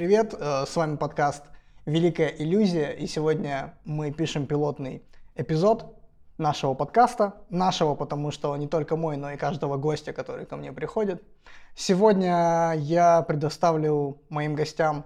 привет! 0.00 0.32
Э, 0.32 0.64
с 0.66 0.76
вами 0.76 0.96
подкаст 0.96 1.42
«Великая 1.84 2.28
иллюзия», 2.28 2.88
и 2.88 3.06
сегодня 3.06 3.74
мы 3.84 4.10
пишем 4.10 4.46
пилотный 4.46 5.02
эпизод 5.36 5.94
нашего 6.38 6.72
подкаста. 6.72 7.34
Нашего, 7.50 7.94
потому 7.94 8.30
что 8.30 8.56
не 8.56 8.66
только 8.66 8.96
мой, 8.96 9.18
но 9.18 9.30
и 9.32 9.36
каждого 9.36 9.76
гостя, 9.76 10.14
который 10.14 10.46
ко 10.46 10.56
мне 10.56 10.72
приходит. 10.72 11.22
Сегодня 11.76 12.72
я 12.78 13.20
предоставлю 13.20 14.22
моим 14.30 14.54
гостям 14.54 15.04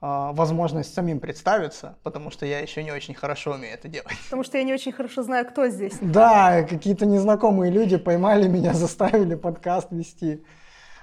э, 0.00 0.06
возможность 0.32 0.94
самим 0.94 1.18
представиться, 1.18 1.98
потому 2.04 2.30
что 2.30 2.46
я 2.46 2.60
еще 2.60 2.84
не 2.84 2.92
очень 2.92 3.14
хорошо 3.14 3.54
умею 3.54 3.74
это 3.74 3.88
делать. 3.88 4.14
Потому 4.26 4.44
что 4.44 4.58
я 4.58 4.62
не 4.62 4.72
очень 4.72 4.92
хорошо 4.92 5.24
знаю, 5.24 5.44
кто 5.46 5.66
здесь. 5.66 5.94
Да, 6.00 6.62
какие-то 6.62 7.04
незнакомые 7.04 7.72
люди 7.72 7.96
поймали 7.96 8.46
меня, 8.46 8.74
заставили 8.74 9.34
подкаст 9.34 9.90
вести. 9.90 10.44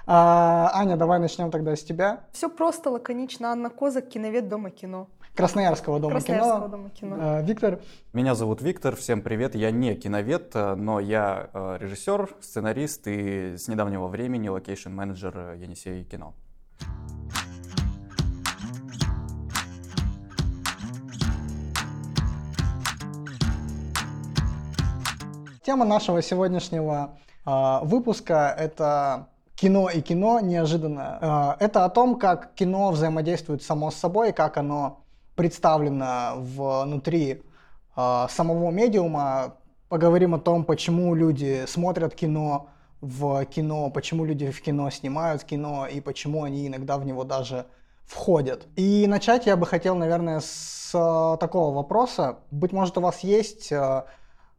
А, 0.06 0.70
Аня, 0.74 0.96
давай 0.96 1.18
начнем 1.18 1.50
тогда 1.50 1.74
с 1.74 1.82
тебя. 1.82 2.24
Все 2.32 2.50
просто, 2.50 2.90
лаконично. 2.90 3.50
Анна 3.52 3.70
Козак, 3.70 4.08
киновед 4.08 4.48
Дома 4.48 4.70
кино. 4.70 5.08
Красноярского 5.34 5.98
дома 5.98 6.12
Красноярского 6.12 6.58
кино. 6.58 6.68
дома 6.68 6.90
кино. 6.90 7.16
А, 7.18 7.40
Виктор. 7.42 7.80
Меня 8.12 8.34
зовут 8.34 8.60
Виктор, 8.62 8.94
всем 8.94 9.22
привет. 9.22 9.54
Я 9.54 9.70
не 9.70 9.94
киновед, 9.94 10.54
но 10.54 11.00
я 11.00 11.48
э, 11.52 11.78
режиссер, 11.80 12.36
сценарист 12.40 13.06
и 13.08 13.56
с 13.56 13.66
недавнего 13.66 14.06
времени 14.06 14.48
location 14.48 15.05
manager 15.05 15.54
Енисей 15.54 16.04
кино. 16.04 16.34
Тема 25.64 25.84
нашего 25.86 26.20
сегодняшнего 26.20 27.16
э, 27.46 27.78
выпуска 27.82 28.54
это 28.56 29.28
кино 29.56 29.88
и 29.88 30.00
кино 30.00 30.40
неожиданно. 30.40 31.56
Э, 31.60 31.64
это 31.64 31.84
о 31.84 31.88
том, 31.88 32.18
как 32.18 32.54
кино 32.54 32.90
взаимодействует 32.90 33.62
само 33.62 33.90
с 33.90 33.96
собой, 33.96 34.32
как 34.32 34.56
оно 34.56 35.04
представлено 35.36 36.34
внутри 36.36 37.42
э, 37.96 38.26
самого 38.28 38.70
медиума. 38.70 39.56
Поговорим 39.88 40.34
о 40.34 40.38
том, 40.38 40.64
почему 40.64 41.14
люди 41.14 41.64
смотрят 41.66 42.14
кино 42.14 42.68
в 43.00 43.44
кино, 43.44 43.90
почему 43.90 44.24
люди 44.24 44.50
в 44.50 44.60
кино 44.62 44.90
снимают 44.90 45.44
кино 45.44 45.86
и 45.86 46.00
почему 46.00 46.42
они 46.42 46.66
иногда 46.66 46.96
в 46.96 47.04
него 47.04 47.24
даже 47.24 47.66
входят. 48.04 48.66
И 48.76 49.06
начать 49.06 49.46
я 49.46 49.56
бы 49.56 49.66
хотел, 49.66 49.94
наверное, 49.94 50.40
с 50.40 50.90
э, 50.94 51.36
такого 51.38 51.74
вопроса. 51.74 52.38
Быть 52.50 52.72
может, 52.72 52.98
у 52.98 53.00
вас 53.00 53.20
есть 53.20 53.72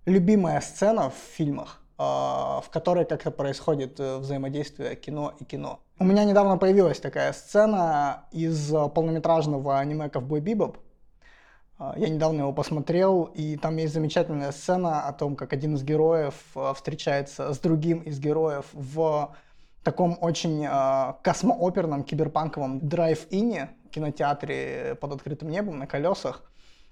любимая 0.06 0.62
сцена 0.62 1.10
в 1.10 1.16
фильмах, 1.36 1.82
в 1.98 2.66
которой 2.72 3.06
как-то 3.06 3.32
происходит 3.32 4.00
э, 4.00 4.18
взаимодействие 4.18 4.96
кино 4.96 5.34
и 5.40 5.46
кино. 5.46 5.80
У 5.98 6.04
меня 6.04 6.26
недавно 6.26 6.58
появилась 6.58 7.00
такая 7.00 7.32
сцена 7.32 8.26
из 8.32 8.74
э, 8.74 8.90
полнометражного 8.90 9.80
аниме 9.80 10.10
«Ковбой 10.10 10.42
Бибоп». 10.42 10.78
Э, 11.80 11.94
Я 11.96 12.10
недавно 12.10 12.42
его 12.42 12.54
посмотрел, 12.54 13.24
и 13.34 13.56
там 13.56 13.78
есть 13.78 13.94
замечательная 13.94 14.52
сцена 14.52 15.08
о 15.08 15.14
том, 15.14 15.36
как 15.36 15.54
один 15.54 15.76
из 15.76 15.84
героев 15.84 16.36
э, 16.56 16.74
встречается 16.76 17.54
с 17.54 17.60
другим 17.60 18.00
из 18.00 18.20
героев 18.20 18.66
в 18.74 19.34
таком 19.84 20.18
очень 20.20 20.66
э, 20.66 21.14
космооперном 21.22 22.04
киберпанковом 22.04 22.80
драйв-ине 22.86 23.70
кинотеатре 23.92 24.98
под 25.00 25.14
открытым 25.14 25.50
небом 25.50 25.80
на 25.80 25.88
колесах. 25.88 26.44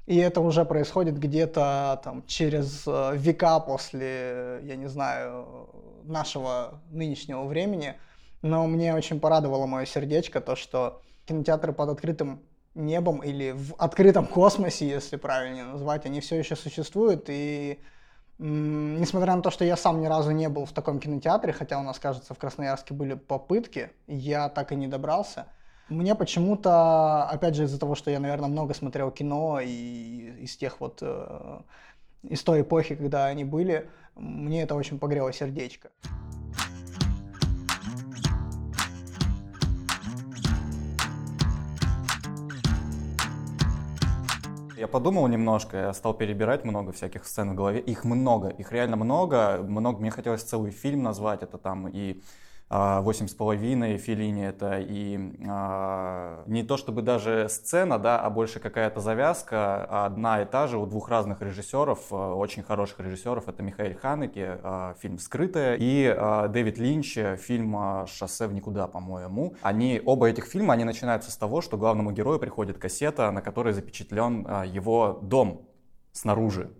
И 0.05 0.17
это 0.17 0.41
уже 0.41 0.65
происходит 0.65 1.17
где-то 1.17 2.01
там 2.03 2.25
через 2.27 2.83
э, 2.85 3.15
века 3.15 3.59
после, 3.59 4.59
я 4.63 4.75
не 4.75 4.87
знаю, 4.87 5.69
нашего 6.03 6.81
нынешнего 6.91 7.45
времени. 7.45 7.95
Но 8.41 8.67
мне 8.67 8.93
очень 8.93 9.21
порадовало 9.21 9.65
мое 9.65 9.85
сердечко 9.85 10.41
то, 10.41 10.57
что 10.57 11.01
кинотеатры 11.25 11.71
под 11.71 11.89
открытым 11.89 12.41
небом 12.75 13.23
или 13.23 13.51
в 13.51 13.75
открытом 13.77 14.27
космосе, 14.27 14.89
если 14.89 15.15
правильнее 15.15 15.63
назвать, 15.63 16.05
они 16.05 16.19
все 16.19 16.37
еще 16.37 16.57
существуют. 16.57 17.25
И 17.29 17.79
несмотря 18.39 19.35
на 19.35 19.41
то, 19.41 19.51
что 19.51 19.63
я 19.63 19.77
сам 19.77 20.01
ни 20.01 20.07
разу 20.07 20.31
не 20.31 20.49
был 20.49 20.65
в 20.65 20.73
таком 20.73 20.99
кинотеатре, 20.99 21.53
хотя 21.53 21.79
у 21.79 21.83
нас, 21.83 21.99
кажется, 21.99 22.33
в 22.33 22.37
Красноярске 22.37 22.93
были 22.93 23.13
попытки, 23.13 23.91
я 24.07 24.49
так 24.49 24.73
и 24.73 24.75
не 24.75 24.87
добрался. 24.87 25.47
Мне 25.89 26.15
почему-то, 26.15 27.25
опять 27.25 27.55
же, 27.55 27.65
из-за 27.65 27.77
того, 27.77 27.95
что 27.95 28.09
я, 28.09 28.19
наверное, 28.19 28.49
много 28.49 28.73
смотрел 28.73 29.11
кино 29.11 29.59
и 29.61 30.33
из 30.39 30.55
тех 30.55 30.79
вот, 30.79 30.99
э, 31.01 31.59
из 32.23 32.41
той 32.41 32.61
эпохи, 32.61 32.95
когда 32.95 33.25
они 33.25 33.43
были, 33.43 33.89
мне 34.15 34.63
это 34.63 34.75
очень 34.75 34.97
погрело 34.97 35.33
сердечко. 35.33 35.89
Я 44.77 44.87
подумал 44.87 45.27
немножко, 45.27 45.77
я 45.77 45.93
стал 45.93 46.13
перебирать 46.13 46.63
много 46.65 46.93
всяких 46.93 47.25
сцен 47.25 47.51
в 47.51 47.55
голове. 47.55 47.79
Их 47.81 48.05
много, 48.05 48.49
их 48.49 48.71
реально 48.71 48.95
много. 48.95 49.63
много. 49.63 49.99
Мне 49.99 50.11
хотелось 50.11 50.43
целый 50.43 50.71
фильм 50.71 51.03
назвать. 51.03 51.43
Это 51.43 51.57
там 51.57 51.87
и 51.87 52.21
«Восемь 52.73 53.27
с 53.27 53.35
половиной» 53.35 53.97
Филини, 53.97 54.45
это 54.47 54.79
и 54.79 55.19
а, 55.47 56.43
не 56.47 56.63
то 56.63 56.75
чтобы 56.75 57.03
даже 57.03 57.47
сцена, 57.47 57.99
да, 57.99 58.19
а 58.19 58.31
больше 58.31 58.59
какая-то 58.59 58.99
завязка, 58.99 60.05
одна 60.05 60.41
и 60.41 60.45
та 60.45 60.65
же 60.65 60.79
у 60.79 60.87
двух 60.87 61.07
разных 61.09 61.41
режиссеров, 61.43 61.99
а, 62.09 62.33
очень 62.33 62.63
хороших 62.63 62.99
режиссеров. 62.99 63.47
Это 63.47 63.61
Михаил 63.61 63.95
Ханеке, 63.99 64.59
а, 64.63 64.95
фильм 64.99 65.19
«Скрытое», 65.19 65.75
и 65.75 66.07
а, 66.07 66.47
Дэвид 66.47 66.79
Линч, 66.79 67.15
фильм 67.37 67.75
а, 67.77 68.07
«Шоссе 68.07 68.47
в 68.47 68.53
никуда», 68.53 68.87
по-моему. 68.87 69.55
Они, 69.61 70.01
оба 70.03 70.29
этих 70.29 70.45
фильма, 70.45 70.73
они 70.73 70.83
начинаются 70.83 71.29
с 71.29 71.37
того, 71.37 71.61
что 71.61 71.77
главному 71.77 72.11
герою 72.11 72.39
приходит 72.39 72.79
кассета, 72.79 73.29
на 73.29 73.41
которой 73.41 73.73
запечатлен 73.73 74.47
а, 74.49 74.65
его 74.65 75.19
дом 75.21 75.67
снаружи. 76.11 76.71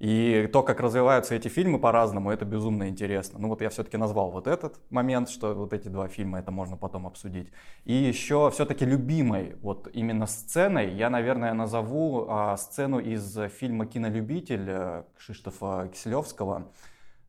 И 0.00 0.48
то, 0.50 0.62
как 0.62 0.80
развиваются 0.80 1.34
эти 1.34 1.48
фильмы 1.48 1.78
по-разному, 1.78 2.30
это 2.30 2.46
безумно 2.46 2.88
интересно. 2.88 3.38
Ну 3.38 3.48
вот 3.48 3.60
я 3.60 3.68
все-таки 3.68 3.98
назвал 3.98 4.30
вот 4.30 4.46
этот 4.46 4.80
момент, 4.88 5.28
что 5.28 5.54
вот 5.54 5.74
эти 5.74 5.88
два 5.88 6.08
фильма, 6.08 6.38
это 6.38 6.50
можно 6.50 6.78
потом 6.78 7.06
обсудить. 7.06 7.52
И 7.84 7.92
еще 7.92 8.50
все-таки 8.50 8.86
любимой 8.86 9.56
вот 9.60 9.90
именно 9.92 10.26
сценой 10.26 10.94
я, 10.94 11.10
наверное, 11.10 11.52
назову 11.52 12.26
а, 12.30 12.56
сцену 12.56 12.98
из 12.98 13.38
фильма 13.58 13.84
«Кинолюбитель» 13.84 14.66
э, 14.68 15.02
Кшиштофа 15.18 15.90
Киселевского. 15.92 16.72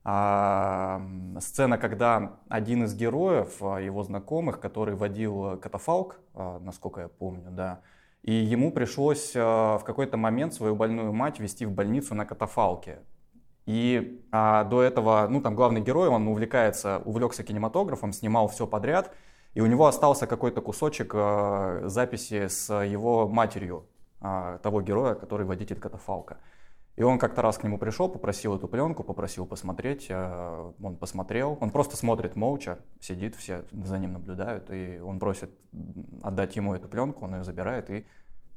А, 0.05 1.01
сцена, 1.41 1.77
когда 1.77 2.39
один 2.47 2.85
из 2.85 2.95
героев, 2.95 3.61
а, 3.61 3.79
его 3.79 4.01
знакомых, 4.03 4.61
который 4.61 4.95
водил 4.95 5.57
катафалк, 5.57 6.21
а, 6.33 6.59
насколько 6.59 7.01
я 7.01 7.07
помню, 7.09 7.51
да, 7.51 7.81
и 8.23 8.33
ему 8.33 8.71
пришлось 8.71 9.35
э, 9.35 9.39
в 9.39 9.81
какой-то 9.83 10.17
момент 10.17 10.53
свою 10.53 10.75
больную 10.75 11.11
мать 11.11 11.39
вести 11.39 11.65
в 11.65 11.71
больницу 11.71 12.13
на 12.13 12.25
катафалке. 12.25 12.99
И 13.65 14.25
а, 14.31 14.63
до 14.63 14.81
этого, 14.81 15.27
ну 15.29 15.41
там 15.41 15.55
главный 15.55 15.81
герой, 15.81 16.09
он 16.09 16.27
увлекается, 16.27 17.01
увлекся 17.05 17.43
кинематографом, 17.43 18.11
снимал 18.11 18.47
все 18.47 18.65
подряд, 18.67 19.13
и 19.53 19.61
у 19.61 19.65
него 19.65 19.85
остался 19.85 20.27
какой-то 20.27 20.61
кусочек 20.61 21.11
а, 21.13 21.81
записи 21.85 22.47
с 22.47 22.73
его 22.73 23.27
матерью 23.27 23.85
а, 24.19 24.57
того 24.59 24.81
героя, 24.81 25.13
который 25.13 25.45
водитель 25.45 25.79
катафалка. 25.79 26.37
И 26.97 27.03
он 27.03 27.17
как-то 27.19 27.41
раз 27.41 27.57
к 27.57 27.63
нему 27.63 27.77
пришел, 27.77 28.09
попросил 28.09 28.55
эту 28.55 28.67
пленку, 28.67 29.03
попросил 29.03 29.45
посмотреть. 29.45 30.07
а, 30.09 30.73
Он 30.81 30.97
посмотрел, 30.97 31.57
он 31.61 31.69
просто 31.69 31.95
смотрит 31.97 32.35
молча, 32.35 32.79
сидит, 32.99 33.35
все 33.35 33.63
за 33.71 33.97
ним 33.99 34.13
наблюдают, 34.13 34.69
и 34.71 34.99
он 34.99 35.19
просит 35.19 35.51
отдать 36.23 36.55
ему 36.55 36.73
эту 36.73 36.87
пленку, 36.87 37.25
он 37.25 37.35
ее 37.35 37.43
забирает 37.43 37.89
и 37.89 38.05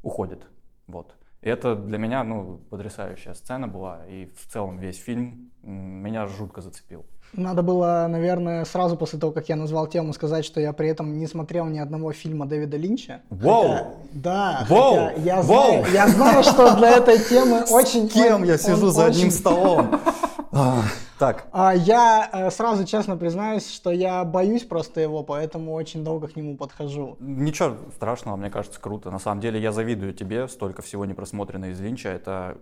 уходит. 0.04 0.46
Вот. 0.86 1.14
И 1.42 1.48
это 1.48 1.74
для 1.74 1.98
меня 1.98 2.24
ну, 2.24 2.60
потрясающая 2.70 3.34
сцена 3.34 3.68
была, 3.68 3.98
и 4.08 4.26
в 4.26 4.50
целом 4.52 4.78
весь 4.78 4.96
фильм 4.98 5.50
меня 5.62 6.26
жутко 6.26 6.62
зацепил. 6.62 7.04
Надо 7.32 7.62
было, 7.62 8.06
наверное, 8.08 8.64
сразу 8.64 8.96
после 8.96 9.18
того, 9.18 9.32
как 9.32 9.48
я 9.48 9.56
назвал 9.56 9.88
тему, 9.88 10.12
сказать, 10.12 10.44
что 10.44 10.60
я 10.60 10.72
при 10.72 10.88
этом 10.88 11.18
не 11.18 11.26
смотрел 11.26 11.66
ни 11.66 11.78
одного 11.80 12.12
фильма 12.12 12.46
Дэвида 12.46 12.76
Линча. 12.76 13.22
Воу! 13.28 13.62
Хотя- 13.72 13.90
да, 14.12 14.66
Воу! 14.68 14.94
хотя 15.08 15.20
я, 15.20 15.42
Воу! 15.42 15.64
знаю, 15.82 15.86
я 15.92 16.08
знаю, 16.08 16.42
что 16.44 16.76
для 16.76 16.90
этой 16.96 17.18
темы 17.18 17.64
очень... 17.70 18.08
С 18.08 18.12
кем 18.12 18.34
он- 18.36 18.44
я 18.44 18.56
сижу 18.56 18.86
он 18.86 18.92
за 18.92 19.06
одним 19.06 19.28
очень- 19.28 19.30
столом? 19.36 20.00
А, 20.54 20.82
Так, 21.18 21.46
А, 21.52 21.74
Я 21.74 22.28
э, 22.32 22.50
сразу 22.50 22.84
честно 22.84 23.16
признаюсь, 23.16 23.70
что 23.70 23.90
я 23.90 24.24
боюсь 24.24 24.62
просто 24.64 25.00
его, 25.00 25.22
поэтому 25.22 25.72
очень 25.72 26.04
долго 26.04 26.28
к 26.28 26.36
нему 26.36 26.56
подхожу. 26.56 27.16
ничего 27.20 27.76
страшного, 27.94 28.36
мне 28.36 28.50
кажется, 28.50 28.80
круто. 28.80 29.10
На 29.10 29.18
самом 29.18 29.40
деле 29.40 29.60
я 29.60 29.72
завидую 29.72 30.14
тебе, 30.14 30.48
столько 30.48 30.82
всего 30.82 31.04
не 31.04 31.14
просмотрено 31.14 31.66
из 31.66 31.80
Линча, 31.80 32.08
это 32.08 32.58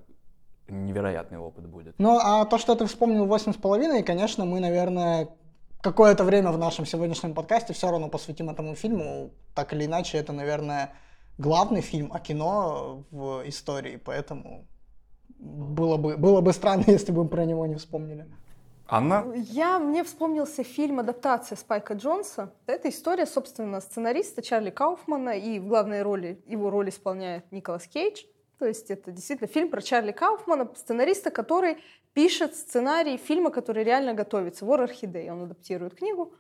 невероятный 0.69 1.39
опыт 1.39 1.67
будет. 1.67 1.94
Ну, 1.99 2.19
а 2.23 2.44
то, 2.44 2.59
что 2.59 2.75
ты 2.75 2.87
вспомнил 2.87 3.27
«Восемь 3.27 3.53
с 3.53 3.56
половиной», 3.56 4.03
конечно, 4.03 4.45
мы, 4.45 4.61
наверное, 4.61 5.29
какое-то 5.83 6.25
время 6.25 6.50
в 6.53 6.59
нашем 6.59 6.87
сегодняшнем 6.87 7.35
подкасте 7.35 7.73
все 7.75 7.91
равно 7.91 8.09
посвятим 8.09 8.49
этому 8.49 8.75
фильму. 8.75 9.33
Так 9.55 9.73
или 9.75 9.85
иначе, 9.85 10.19
это, 10.19 10.33
наверное, 10.33 10.95
главный 11.37 11.81
фильм 11.83 12.12
о 12.12 12.21
кино 12.21 13.05
в 13.11 13.43
истории, 13.49 13.97
поэтому 13.97 14.67
было 15.43 15.97
бы, 15.97 16.17
было 16.17 16.41
бы 16.41 16.53
странно, 16.53 16.85
если 16.87 17.12
бы 17.12 17.25
мы 17.25 17.29
про 17.29 17.44
него 17.44 17.67
не 17.67 17.75
вспомнили. 17.75 18.27
Анна? 18.87 19.33
Я, 19.35 19.79
мне 19.79 20.05
вспомнился 20.05 20.62
фильм 20.65 21.00
«Адаптация» 21.00 21.56
Спайка 21.56 21.94
Джонса. 21.94 22.53
Это 22.67 22.91
история, 22.91 23.27
собственно, 23.27 23.81
сценариста 23.81 24.43
Чарли 24.43 24.71
Кауфмана, 24.71 25.31
и 25.31 25.59
в 25.59 25.67
главной 25.67 26.03
роли, 26.03 26.43
его 26.47 26.69
роль 26.69 26.91
исполняет 26.91 27.50
Николас 27.53 27.87
Кейдж. 27.87 28.23
То 28.59 28.67
есть 28.67 28.91
это 28.91 29.11
действительно 29.11 29.49
фильм 29.49 29.71
про 29.71 29.81
Чарли 29.81 30.12
Кауфмана, 30.12 30.71
сценариста, 30.77 31.31
который 31.31 31.79
пишет 32.12 32.55
сценарий 32.55 33.17
фильма, 33.17 33.50
который 33.50 33.83
реально 33.83 34.15
готовится. 34.15 34.65
«Вор 34.65 34.83
Орхидей». 34.83 35.31
Он 35.31 35.45
адаптирует 35.45 35.95
книгу. 35.95 36.35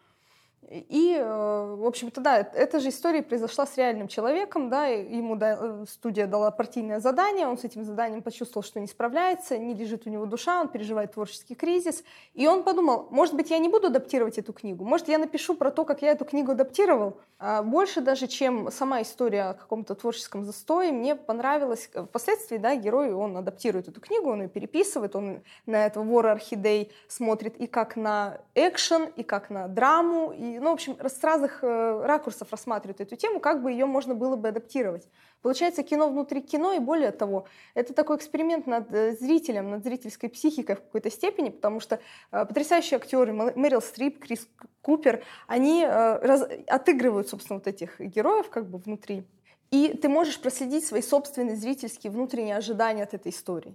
И, 0.70 1.16
э, 1.18 1.74
в 1.76 1.84
общем-то, 1.84 2.20
да, 2.20 2.38
эта 2.38 2.78
же 2.78 2.90
история 2.90 3.22
произошла 3.22 3.66
с 3.66 3.76
реальным 3.76 4.06
человеком, 4.06 4.70
да, 4.70 4.86
ему 4.86 5.36
э, 5.38 5.84
студия 5.88 6.26
дала 6.26 6.52
партийное 6.52 7.00
задание, 7.00 7.48
он 7.48 7.58
с 7.58 7.64
этим 7.64 7.84
заданием 7.84 8.22
почувствовал, 8.22 8.62
что 8.62 8.78
не 8.78 8.86
справляется, 8.86 9.58
не 9.58 9.74
лежит 9.74 10.06
у 10.06 10.10
него 10.10 10.24
душа, 10.24 10.60
он 10.60 10.68
переживает 10.68 11.12
творческий 11.12 11.56
кризис, 11.56 12.04
и 12.34 12.46
он 12.46 12.62
подумал, 12.62 13.08
может 13.10 13.34
быть, 13.34 13.50
я 13.50 13.58
не 13.58 13.68
буду 13.68 13.88
адаптировать 13.88 14.38
эту 14.38 14.52
книгу, 14.52 14.84
может, 14.84 15.08
я 15.08 15.18
напишу 15.18 15.54
про 15.54 15.72
то, 15.72 15.84
как 15.84 16.00
я 16.00 16.12
эту 16.12 16.24
книгу 16.24 16.52
адаптировал, 16.52 17.18
а 17.38 17.62
больше 17.64 18.00
даже, 18.00 18.28
чем 18.28 18.70
сама 18.70 19.02
история 19.02 19.50
о 19.50 19.54
каком-то 19.54 19.96
творческом 19.96 20.44
застое, 20.44 20.92
мне 20.92 21.16
понравилось, 21.16 21.90
э, 21.92 22.04
впоследствии, 22.04 22.56
да, 22.56 22.76
герой, 22.76 23.12
он 23.12 23.36
адаптирует 23.36 23.88
эту 23.88 24.00
книгу, 24.00 24.30
он 24.30 24.42
ее 24.42 24.48
переписывает, 24.48 25.16
он 25.16 25.42
на 25.66 25.86
этого 25.86 26.04
вора 26.04 26.32
орхидей 26.32 26.92
смотрит 27.08 27.56
и 27.56 27.66
как 27.66 27.96
на 27.96 28.38
экшен, 28.54 29.06
и 29.16 29.24
как 29.24 29.50
на 29.50 29.66
драму, 29.66 30.32
и 30.32 30.51
ну, 30.58 30.70
в 30.70 30.74
общем, 30.74 30.96
с 31.00 31.22
разных 31.22 31.62
э, 31.62 32.02
ракурсов 32.04 32.50
рассматривают 32.50 33.00
эту 33.00 33.16
тему, 33.16 33.40
как 33.40 33.62
бы 33.62 33.72
ее 33.72 33.86
можно 33.86 34.14
было 34.14 34.36
бы 34.36 34.48
адаптировать. 34.48 35.08
Получается 35.42 35.82
кино 35.82 36.08
внутри 36.08 36.40
кино, 36.40 36.72
и 36.72 36.78
более 36.78 37.12
того, 37.12 37.46
это 37.74 37.94
такой 37.94 38.16
эксперимент 38.16 38.66
над 38.66 38.92
э, 38.92 39.16
зрителем, 39.16 39.70
над 39.70 39.84
зрительской 39.84 40.28
психикой 40.28 40.76
в 40.76 40.80
какой-то 40.80 41.10
степени, 41.10 41.50
потому 41.50 41.80
что 41.80 42.00
э, 42.30 42.44
потрясающие 42.44 42.96
актеры, 42.96 43.32
Мэрил 43.32 43.82
Стрип, 43.82 44.20
Крис 44.20 44.48
Купер, 44.82 45.22
они 45.46 45.84
раз, 45.86 46.48
отыгрывают, 46.66 47.28
собственно, 47.28 47.58
вот 47.58 47.68
этих 47.68 48.00
героев 48.00 48.50
как 48.50 48.68
бы 48.68 48.78
внутри. 48.78 49.24
И 49.70 49.96
ты 49.96 50.08
можешь 50.08 50.40
проследить 50.40 50.84
свои 50.84 51.02
собственные 51.02 51.56
зрительские 51.56 52.10
внутренние 52.10 52.56
ожидания 52.56 53.04
от 53.04 53.14
этой 53.14 53.30
истории. 53.30 53.74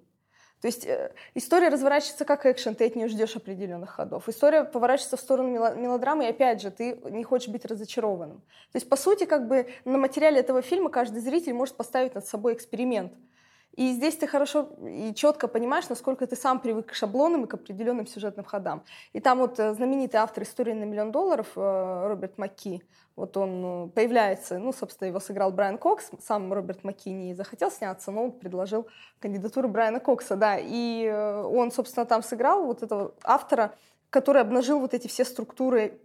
То 0.62 0.68
есть 0.68 0.86
э, 0.86 1.12
история 1.36 1.70
разворачивается 1.70 2.26
как 2.26 2.46
экшен, 2.46 2.76
ты 2.76 2.88
от 2.88 2.96
нее 2.96 3.08
ждешь 3.08 3.36
определенных 3.36 3.92
ходов. 3.92 4.28
История 4.28 4.64
поворачивается 4.64 5.18
в 5.18 5.20
сторону 5.20 5.50
мелодрамы, 5.50 6.26
и 6.26 6.30
опять 6.30 6.62
же, 6.62 6.72
ты 6.72 7.00
не 7.10 7.24
хочешь 7.24 7.50
быть 7.50 7.66
разочарованным. 7.66 8.38
То 8.72 8.76
есть, 8.76 8.90
по 8.90 8.96
сути, 8.96 9.26
как 9.26 9.48
бы 9.48 9.68
на 9.86 9.98
материале 9.98 10.40
этого 10.40 10.62
фильма 10.62 10.90
каждый 10.90 11.22
зритель 11.22 11.54
может 11.54 11.76
поставить 11.76 12.16
над 12.16 12.26
собой 12.26 12.54
эксперимент. 12.54 13.14
И 13.78 13.92
здесь 13.92 14.16
ты 14.16 14.26
хорошо 14.26 14.70
и 14.82 15.14
четко 15.14 15.48
понимаешь, 15.48 15.88
насколько 15.88 16.26
ты 16.26 16.36
сам 16.36 16.60
привык 16.60 16.88
к 16.88 16.94
шаблонам 16.96 17.46
и 17.46 17.48
к 17.48 17.54
определенным 17.54 18.08
сюжетным 18.08 18.44
ходам. 18.44 18.84
И 19.14 19.20
там 19.20 19.38
вот 19.38 19.60
э, 19.60 19.76
знаменитый 19.76 20.20
автор 20.20 20.44
истории 20.44 20.74
на 20.74 20.86
миллион 20.86 21.12
долларов 21.12 21.48
э, 21.56 22.08
Роберт 22.08 22.40
Макки, 22.40 22.82
вот 23.18 23.36
он 23.36 23.66
э, 23.66 23.90
появляется, 23.90 24.58
ну, 24.58 24.72
собственно, 24.72 25.10
его 25.10 25.20
сыграл 25.20 25.52
Брайан 25.52 25.78
Кокс, 25.78 26.12
сам 26.26 26.54
Роберт 26.54 26.86
Макки 26.86 27.10
не 27.10 27.34
захотел 27.34 27.70
сняться, 27.70 28.12
но 28.12 28.32
предложил 28.32 28.88
кандидатуру 29.20 29.68
Брайана 29.68 30.00
Кокса, 30.00 30.38
да, 30.38 30.58
и 30.58 31.10
он, 31.10 31.72
собственно, 31.72 32.06
там 32.06 32.24
сыграл 32.24 32.66
вот 32.66 32.84
этого 32.84 33.14
автора, 33.24 33.74
который 34.10 34.42
обнажил 34.42 34.80
вот 34.80 34.94
эти 34.94 35.08
все 35.08 35.26
структуры 35.26 36.00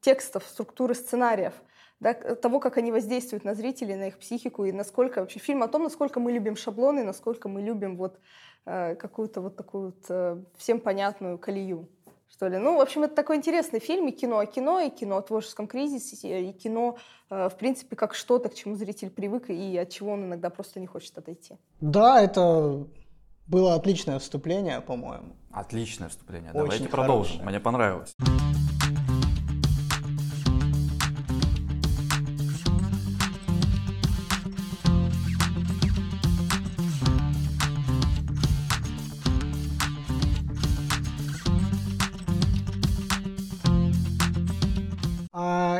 текстов, 0.00 0.44
структуры 0.46 0.94
сценариев 0.94 1.54
да, 2.02 2.14
того, 2.14 2.58
как 2.58 2.76
они 2.78 2.90
воздействуют 2.90 3.44
на 3.44 3.54
зрителей, 3.54 3.94
на 3.94 4.08
их 4.08 4.18
психику, 4.18 4.64
и 4.64 4.72
насколько 4.72 5.20
вообще 5.20 5.38
фильм 5.38 5.62
о 5.62 5.68
том, 5.68 5.84
насколько 5.84 6.18
мы 6.18 6.32
любим 6.32 6.56
шаблоны, 6.56 7.04
насколько 7.04 7.48
мы 7.48 7.62
любим 7.62 7.96
вот 7.96 8.18
э, 8.66 8.96
какую-то 8.96 9.40
вот 9.40 9.56
такую 9.56 9.86
вот 9.86 10.04
э, 10.08 10.42
всем 10.56 10.80
понятную 10.80 11.38
колею, 11.38 11.88
что 12.32 12.48
ли. 12.48 12.58
Ну, 12.58 12.78
в 12.78 12.80
общем, 12.80 13.02
это 13.02 13.14
такой 13.14 13.36
интересный 13.36 13.80
фильм, 13.80 14.08
и 14.08 14.12
кино 14.12 14.38
о 14.38 14.46
кино, 14.46 14.80
и 14.80 14.90
кино 14.90 15.18
о 15.18 15.22
творческом 15.22 15.66
кризисе, 15.66 16.48
и 16.48 16.52
кино, 16.52 16.96
э, 17.30 17.48
в 17.48 17.56
принципе, 17.56 17.94
как 17.94 18.14
что-то, 18.14 18.48
к 18.48 18.54
чему 18.54 18.76
зритель 18.76 19.10
привык, 19.10 19.50
и 19.50 19.76
от 19.76 19.90
чего 19.90 20.12
он 20.12 20.24
иногда 20.24 20.50
просто 20.50 20.80
не 20.80 20.86
хочет 20.86 21.16
отойти. 21.18 21.56
Да, 21.80 22.20
это 22.20 22.86
было 23.46 23.74
отличное 23.74 24.18
вступление, 24.18 24.80
по-моему. 24.80 25.36
Отличное 25.52 26.08
вступление. 26.08 26.50
Очень 26.50 26.58
Давайте 26.58 26.88
хорошее. 26.88 26.90
продолжим. 26.90 27.44
Мне 27.44 27.60
понравилось. 27.60 28.14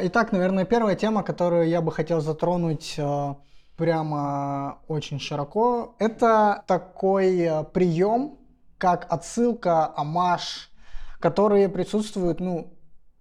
Итак, 0.05 0.33
наверное, 0.33 0.65
первая 0.65 0.97
тема, 0.97 1.23
которую 1.23 1.69
я 1.69 1.81
бы 1.81 1.93
хотел 1.93 2.21
затронуть 2.21 2.97
э, 2.99 3.35
прямо 3.77 4.79
очень 4.89 5.21
широко, 5.21 5.95
это 6.01 6.65
такой 6.67 7.39
э, 7.39 7.63
прием, 7.73 8.37
как 8.79 9.07
отсылка, 9.09 9.93
амаш, 9.97 10.73
которые 11.21 11.69
присутствуют, 11.69 12.41
ну, 12.41 12.75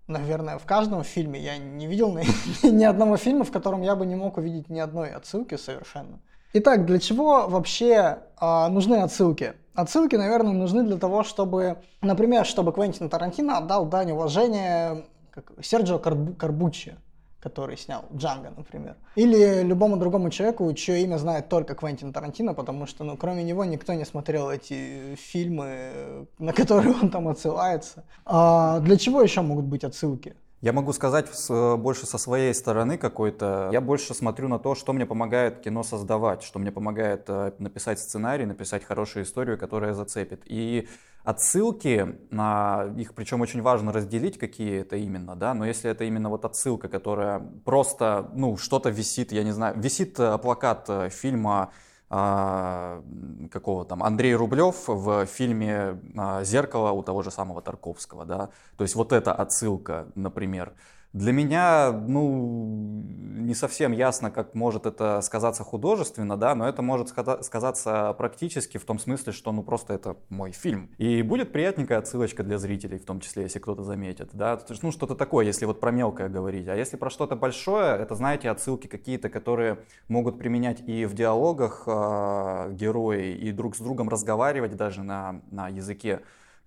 наверное, 0.07 0.57
в 0.57 0.65
каждом 0.65 1.03
фильме. 1.03 1.39
Я 1.39 1.59
не 1.59 1.85
видел 1.85 2.17
ни 2.63 2.83
одного 2.83 3.15
фильма, 3.17 3.43
в 3.43 3.51
котором 3.51 3.83
я 3.83 3.95
бы 3.95 4.07
не 4.07 4.15
мог 4.15 4.37
увидеть 4.37 4.69
ни 4.69 4.79
одной 4.79 5.11
отсылки 5.11 5.57
совершенно. 5.57 6.19
Итак, 6.53 6.87
для 6.87 6.97
чего 6.97 7.47
вообще 7.47 8.23
э, 8.41 8.67
нужны 8.69 8.95
отсылки? 8.95 9.53
Отсылки, 9.75 10.15
наверное, 10.15 10.53
нужны 10.53 10.81
для 10.81 10.97
того, 10.97 11.21
чтобы, 11.21 11.77
например, 12.01 12.43
чтобы 12.43 12.73
Квентин 12.73 13.07
Тарантино 13.07 13.59
отдал 13.59 13.85
дань 13.85 14.13
уважения 14.13 15.05
как 15.31 15.51
Серджио 15.61 15.99
Карбу, 15.99 16.33
Карбуччи, 16.33 16.95
который 17.39 17.77
снял 17.77 18.05
Джанго, 18.15 18.53
например. 18.55 18.95
Или 19.15 19.63
любому 19.63 19.97
другому 19.97 20.29
человеку, 20.29 20.71
чье 20.73 21.01
имя 21.03 21.17
знает 21.17 21.49
только 21.49 21.73
Квентин 21.73 22.13
Тарантино, 22.13 22.53
потому 22.53 22.85
что, 22.85 23.03
ну, 23.03 23.17
кроме 23.17 23.43
него 23.43 23.65
никто 23.65 23.93
не 23.93 24.05
смотрел 24.05 24.49
эти 24.49 25.15
фильмы, 25.15 26.27
на 26.37 26.53
которые 26.53 26.93
он 26.93 27.09
там 27.09 27.27
отсылается. 27.27 28.03
А 28.25 28.79
для 28.79 28.97
чего 28.97 29.21
еще 29.21 29.41
могут 29.41 29.65
быть 29.65 29.83
отсылки? 29.83 30.35
Я 30.61 30.73
могу 30.73 30.93
сказать 30.93 31.27
больше 31.49 32.05
со 32.05 32.19
своей 32.19 32.53
стороны 32.53 32.99
какой-то. 32.99 33.69
Я 33.71 33.81
больше 33.81 34.13
смотрю 34.13 34.47
на 34.47 34.59
то, 34.59 34.75
что 34.75 34.93
мне 34.93 35.07
помогает 35.07 35.61
кино 35.61 35.81
создавать, 35.81 36.43
что 36.43 36.59
мне 36.59 36.71
помогает 36.71 37.23
э, 37.29 37.53
написать 37.57 37.99
сценарий, 37.99 38.45
написать 38.45 38.83
хорошую 38.83 39.25
историю, 39.25 39.57
которая 39.57 39.95
зацепит. 39.95 40.43
И 40.45 40.87
отсылки, 41.23 42.15
на 42.29 42.93
их 42.95 43.15
причем 43.15 43.41
очень 43.41 43.63
важно 43.63 43.91
разделить, 43.91 44.37
какие 44.37 44.81
это 44.81 44.97
именно, 44.97 45.35
да, 45.35 45.55
но 45.55 45.65
если 45.65 45.89
это 45.89 46.03
именно 46.03 46.29
вот 46.29 46.45
отсылка, 46.45 46.89
которая 46.89 47.39
просто, 47.65 48.29
ну, 48.35 48.55
что-то 48.57 48.89
висит, 48.89 49.31
я 49.31 49.43
не 49.43 49.51
знаю, 49.51 49.79
висит 49.79 50.19
э, 50.19 50.37
плакат 50.37 50.85
э, 50.89 51.09
фильма 51.09 51.71
какого 52.11 53.85
там 53.85 54.03
Андрей 54.03 54.35
Рублев 54.35 54.83
в 54.87 55.25
фильме 55.25 55.97
а, 56.17 56.43
«Зеркало» 56.43 56.91
у 56.91 57.03
того 57.03 57.21
же 57.21 57.31
самого 57.31 57.61
Тарковского, 57.61 58.25
да, 58.25 58.49
то 58.75 58.83
есть 58.83 58.95
вот 58.95 59.13
эта 59.13 59.33
отсылка, 59.33 60.07
например, 60.15 60.73
для 61.13 61.33
меня, 61.33 61.91
ну, 61.91 63.03
не 63.41 63.53
совсем 63.53 63.91
ясно, 63.91 64.31
как 64.31 64.55
может 64.55 64.85
это 64.85 65.19
сказаться 65.21 65.63
художественно, 65.63 66.37
да, 66.37 66.55
но 66.55 66.67
это 66.69 66.81
может 66.81 67.09
сказаться 67.09 68.13
практически 68.17 68.77
в 68.77 68.85
том 68.85 68.97
смысле, 68.97 69.33
что, 69.33 69.51
ну, 69.51 69.61
просто 69.61 69.93
это 69.93 70.15
мой 70.29 70.51
фильм. 70.51 70.89
И 70.97 71.21
будет 71.21 71.51
приятненькая 71.51 71.97
отсылочка 71.97 72.43
для 72.43 72.57
зрителей, 72.57 72.97
в 72.97 73.05
том 73.05 73.19
числе, 73.19 73.43
если 73.43 73.59
кто-то 73.59 73.83
заметит, 73.83 74.29
да, 74.33 74.59
ну, 74.81 74.91
что-то 74.91 75.15
такое, 75.15 75.45
если 75.45 75.65
вот 75.65 75.81
про 75.81 75.91
мелкое 75.91 76.29
говорить. 76.29 76.67
А 76.69 76.75
если 76.75 76.95
про 76.95 77.09
что-то 77.09 77.35
большое, 77.35 77.97
это, 77.97 78.15
знаете, 78.15 78.49
отсылки 78.49 78.87
какие-то, 78.87 79.29
которые 79.29 79.79
могут 80.07 80.39
применять 80.39 80.81
и 80.87 81.05
в 81.05 81.13
диалогах 81.13 81.83
э, 81.87 82.71
герои, 82.73 83.33
и 83.33 83.51
друг 83.51 83.75
с 83.75 83.79
другом 83.79 84.07
разговаривать 84.07 84.77
даже 84.77 85.03
на, 85.03 85.41
на 85.51 85.67
языке 85.67 86.21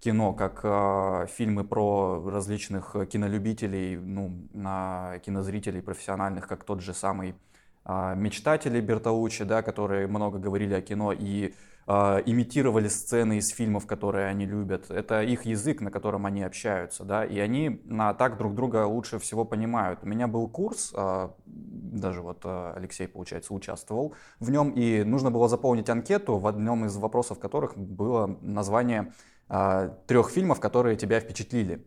кино, 0.05 0.35
как 0.35 0.61
э, 0.63 1.27
фильмы 1.35 1.65
про 1.65 2.23
различных 2.31 2.95
кинолюбителей, 3.11 3.97
ну, 3.97 4.33
на 4.53 5.19
кинозрителей 5.25 5.81
профессиональных, 5.81 6.47
как 6.47 6.65
тот 6.65 6.83
же 6.83 6.93
самый 6.93 7.35
э, 7.87 8.15
«Мечтатели» 8.15 8.81
Бертолуччи, 8.81 9.45
да, 9.45 9.63
которые 9.63 10.07
много 10.07 10.39
говорили 10.39 10.75
о 10.75 10.83
кино 10.83 11.13
и 11.13 11.55
э, 11.87 12.23
имитировали 12.27 12.89
сцены 12.89 13.39
из 13.39 13.49
фильмов, 13.49 13.87
которые 13.87 14.27
они 14.27 14.45
любят. 14.45 14.91
Это 14.91 15.23
их 15.23 15.47
язык, 15.47 15.81
на 15.81 15.91
котором 15.91 16.27
они 16.27 16.43
общаются, 16.43 17.05
да, 17.05 17.25
и 17.25 17.39
они 17.39 17.81
на 17.85 18.13
так 18.13 18.37
друг 18.37 18.55
друга 18.55 18.87
лучше 18.87 19.19
всего 19.19 19.47
понимают. 19.47 20.01
У 20.03 20.07
меня 20.07 20.27
был 20.27 20.49
курс, 20.49 20.93
э, 20.95 21.29
даже 21.47 22.21
вот 22.21 22.41
э, 22.45 22.73
Алексей, 22.77 23.09
получается, 23.09 23.55
участвовал 23.55 24.15
в 24.39 24.51
нем, 24.51 24.71
и 24.71 25.03
нужно 25.03 25.31
было 25.31 25.49
заполнить 25.49 25.89
анкету, 25.89 26.37
в 26.37 26.47
одном 26.47 26.85
из 26.85 26.95
вопросов 26.97 27.39
которых 27.39 27.79
было 27.79 28.37
название 28.43 29.13
трех 29.49 30.31
фильмов, 30.31 30.61
которые 30.61 30.97
тебя 30.97 31.21
впечатлили. 31.21 31.85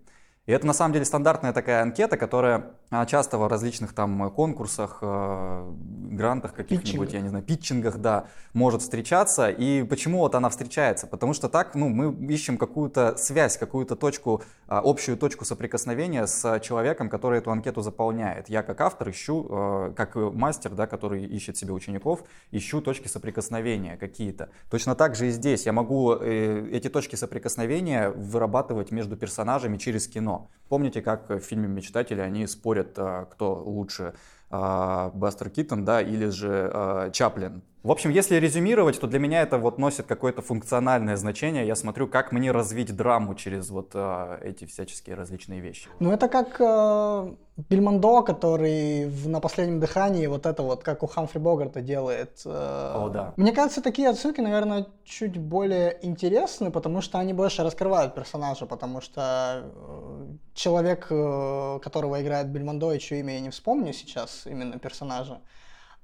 И 0.47 0.51
это 0.53 0.65
на 0.65 0.73
самом 0.73 0.93
деле 0.93 1.03
стандартная 1.03 1.51
такая 1.51 1.81
анкета, 1.81 2.15
которая 2.15 2.71
а, 2.89 3.05
часто 3.05 3.37
в 3.37 3.45
различных 3.47 3.93
там 3.93 4.31
конкурсах, 4.31 4.99
э, 5.01 5.73
грантах 6.11 6.53
каких-нибудь, 6.53 7.11
я 7.11 7.19
не 7.19 7.27
знаю, 7.27 7.43
питчингах, 7.43 7.97
да, 7.97 8.27
может 8.53 8.81
встречаться. 8.81 9.49
И 9.49 9.83
почему 9.83 10.19
вот 10.19 10.35
она 10.35 10.49
встречается? 10.49 11.05
Потому 11.05 11.33
что 11.33 11.49
так, 11.49 11.75
ну, 11.75 11.89
мы 11.89 12.13
ищем 12.33 12.57
какую-то 12.57 13.17
связь, 13.17 13.57
какую-то 13.57 13.97
точку, 13.97 14.41
а, 14.69 14.81
общую 14.81 15.17
точку 15.17 15.43
соприкосновения 15.43 16.25
с 16.25 16.61
человеком, 16.61 17.09
который 17.09 17.39
эту 17.39 17.51
анкету 17.51 17.81
заполняет. 17.81 18.47
Я 18.47 18.63
как 18.63 18.79
автор 18.79 19.09
ищу, 19.09 19.47
э, 19.49 19.93
как 19.97 20.15
мастер, 20.15 20.71
да, 20.71 20.87
который 20.87 21.25
ищет 21.25 21.57
себе 21.57 21.73
учеников, 21.73 22.23
ищу 22.51 22.79
точки 22.79 23.09
соприкосновения 23.09 23.97
какие-то. 23.97 24.47
Точно 24.69 24.95
так 24.95 25.15
же 25.15 25.27
и 25.27 25.31
здесь. 25.31 25.65
Я 25.65 25.73
могу 25.73 26.13
э, 26.13 26.69
эти 26.71 26.87
точки 26.87 27.17
соприкосновения 27.17 28.11
вырабатывать 28.11 28.91
между 28.91 29.17
персонажами 29.17 29.75
через 29.75 30.07
кино. 30.07 30.36
Помните, 30.69 31.01
как 31.01 31.29
в 31.29 31.39
фильме 31.39 31.67
«Мечтатели» 31.67 32.19
они 32.19 32.45
спорят, 32.47 32.93
а, 32.97 33.25
кто 33.25 33.55
лучше, 33.63 34.13
а, 34.49 35.11
Бастер 35.13 35.49
Киттон, 35.49 35.85
да, 35.85 36.01
или 36.01 36.27
же 36.29 36.69
а, 36.73 37.09
Чаплин. 37.11 37.63
В 37.87 37.91
общем, 37.91 38.09
если 38.09 38.35
резюмировать, 38.35 38.99
то 38.99 39.07
для 39.07 39.17
меня 39.17 39.41
это 39.43 39.57
вот 39.57 39.77
носит 39.77 40.07
какое-то 40.07 40.41
функциональное 40.41 41.15
значение. 41.15 41.65
Я 41.65 41.73
смотрю, 41.73 42.09
как 42.09 42.33
мне 42.33 42.51
развить 42.51 42.93
драму 42.93 43.33
через 43.33 43.69
вот 43.69 43.91
э, 43.93 44.39
эти 44.41 44.65
всяческие 44.65 45.15
различные 45.15 45.61
вещи. 45.61 45.87
Ну 46.01 46.11
это 46.11 46.27
как 46.27 46.59
э, 46.59 47.33
Бельмондо, 47.69 48.23
который 48.23 49.05
в, 49.05 49.29
на 49.29 49.39
последнем 49.39 49.79
дыхании 49.79 50.27
вот 50.27 50.45
это 50.45 50.63
вот, 50.63 50.83
как 50.83 51.01
у 51.01 51.07
Хамфри 51.07 51.39
Богарта 51.39 51.79
делает. 51.79 52.41
Э, 52.43 52.91
О, 52.93 53.07
да. 53.07 53.33
Мне 53.37 53.53
кажется, 53.53 53.81
такие 53.81 54.09
отсылки, 54.09 54.41
наверное, 54.41 54.87
чуть 55.05 55.37
более 55.37 55.97
интересны, 56.01 56.71
потому 56.71 56.99
что 56.99 57.19
они 57.19 57.31
больше 57.31 57.63
раскрывают 57.63 58.13
персонажа, 58.15 58.65
потому 58.65 58.99
что 58.99 59.63
э, 59.63 60.35
человек, 60.55 61.07
э, 61.09 61.79
которого 61.81 62.21
играет 62.21 62.49
Бельмондо, 62.49 62.91
и 62.91 62.99
чье 62.99 63.21
имя 63.21 63.35
я 63.35 63.39
не 63.39 63.49
вспомню 63.49 63.93
сейчас, 63.93 64.45
именно 64.45 64.77
персонажа, 64.77 65.39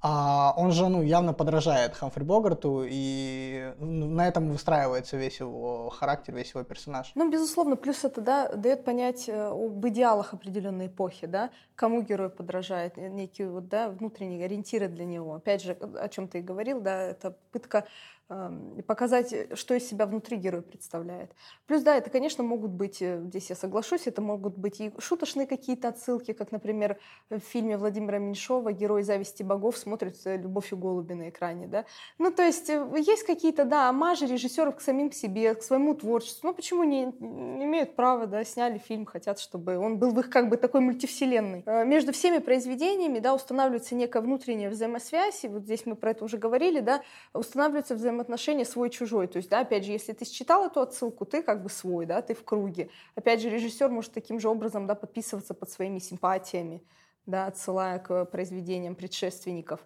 а 0.00 0.52
он 0.56 0.72
же, 0.72 0.88
ну, 0.88 1.02
явно 1.02 1.32
подражает 1.32 1.94
Хамфри 1.94 2.24
Богарту, 2.24 2.84
и 2.86 3.72
ну, 3.78 4.06
на 4.06 4.28
этом 4.28 4.50
выстраивается 4.50 5.16
весь 5.16 5.40
его 5.40 5.88
характер, 5.90 6.34
весь 6.34 6.50
его 6.50 6.62
персонаж. 6.62 7.10
Ну, 7.14 7.30
безусловно, 7.30 7.76
плюс 7.76 8.04
это, 8.04 8.20
да, 8.20 8.48
дает 8.48 8.84
понять 8.84 9.28
э, 9.28 9.48
об 9.48 9.86
идеалах 9.88 10.34
определенной 10.34 10.88
эпохи, 10.88 11.26
да, 11.26 11.50
кому 11.74 12.02
герой 12.02 12.28
подражает, 12.28 12.96
некие 12.98 13.50
вот, 13.50 13.68
да, 13.68 13.88
внутренние 13.88 14.44
ориентиры 14.44 14.88
для 14.88 15.06
него. 15.06 15.36
Опять 15.36 15.62
же, 15.62 15.72
о 15.72 16.08
чем 16.08 16.28
ты 16.28 16.40
и 16.40 16.42
говорил, 16.42 16.80
да, 16.80 17.00
это 17.00 17.30
попытка 17.30 17.86
показать, 18.28 19.34
что 19.54 19.74
из 19.74 19.86
себя 19.86 20.06
внутри 20.06 20.38
герой 20.38 20.62
представляет. 20.62 21.30
Плюс, 21.66 21.82
да, 21.82 21.94
это, 21.96 22.08
конечно, 22.08 22.42
могут 22.42 22.70
быть, 22.70 23.02
э, 23.02 23.20
здесь 23.26 23.50
я 23.50 23.56
соглашусь, 23.56 24.06
это 24.06 24.22
могут 24.22 24.56
быть 24.56 24.80
и 24.80 24.92
шуточные 24.98 25.46
какие-то 25.46 25.88
отсылки, 25.88 26.32
как, 26.32 26.50
например, 26.50 26.98
в 27.28 27.40
фильме 27.40 27.76
Владимира 27.76 28.18
Меньшова 28.18 28.72
«Герой 28.72 29.02
зависти 29.02 29.42
богов» 29.42 29.76
смотрит 29.76 30.16
«Любовь 30.24 30.72
и 30.72 30.74
голуби» 30.74 31.12
на 31.12 31.28
экране, 31.28 31.66
да. 31.66 31.84
Ну, 32.18 32.30
то 32.30 32.42
есть 32.42 32.70
э, 32.70 32.86
есть 32.96 33.24
какие-то, 33.24 33.66
да, 33.66 33.90
амажи 33.90 34.26
режиссеров 34.26 34.76
к 34.76 34.80
самим 34.80 35.12
себе, 35.12 35.54
к 35.54 35.62
своему 35.62 35.94
творчеству. 35.94 36.48
Ну, 36.48 36.54
почему 36.54 36.82
не, 36.84 37.04
не 37.20 37.64
имеют 37.64 37.94
права, 37.94 38.26
да, 38.26 38.42
сняли 38.44 38.78
фильм, 38.78 39.04
хотят, 39.04 39.38
чтобы 39.38 39.76
он 39.76 39.98
был 39.98 40.12
в 40.12 40.20
их 40.20 40.30
как 40.30 40.48
бы 40.48 40.56
такой 40.56 40.80
мультивселенной. 40.80 41.62
Э, 41.66 41.84
между 41.84 42.12
всеми 42.12 42.38
произведениями, 42.38 43.18
да, 43.18 43.34
устанавливается 43.34 43.94
некая 43.94 44.22
внутренняя 44.22 44.70
взаимосвязь, 44.70 45.44
и 45.44 45.48
вот 45.48 45.64
здесь 45.64 45.84
мы 45.84 45.94
про 45.94 46.12
это 46.12 46.24
уже 46.24 46.38
говорили, 46.38 46.80
да, 46.80 47.02
устанавливается 47.34 47.94
взаимосвязь 47.94 48.13
взаимоотношения 48.14 48.64
свой-чужой. 48.64 49.26
То 49.26 49.38
есть, 49.38 49.50
да, 49.50 49.60
опять 49.60 49.84
же, 49.84 49.92
если 49.92 50.12
ты 50.12 50.24
считал 50.24 50.66
эту 50.66 50.80
отсылку, 50.80 51.24
ты 51.24 51.42
как 51.42 51.62
бы 51.62 51.68
свой, 51.68 52.06
да, 52.06 52.22
ты 52.22 52.34
в 52.34 52.44
круге. 52.44 52.88
Опять 53.14 53.40
же, 53.40 53.50
режиссер 53.50 53.88
может 53.88 54.12
таким 54.12 54.40
же 54.40 54.48
образом, 54.48 54.86
да, 54.86 54.94
подписываться 54.94 55.54
под 55.54 55.70
своими 55.70 55.98
симпатиями, 55.98 56.82
да, 57.26 57.46
отсылая 57.46 57.98
к 57.98 58.24
произведениям 58.26 58.94
предшественников. 58.94 59.80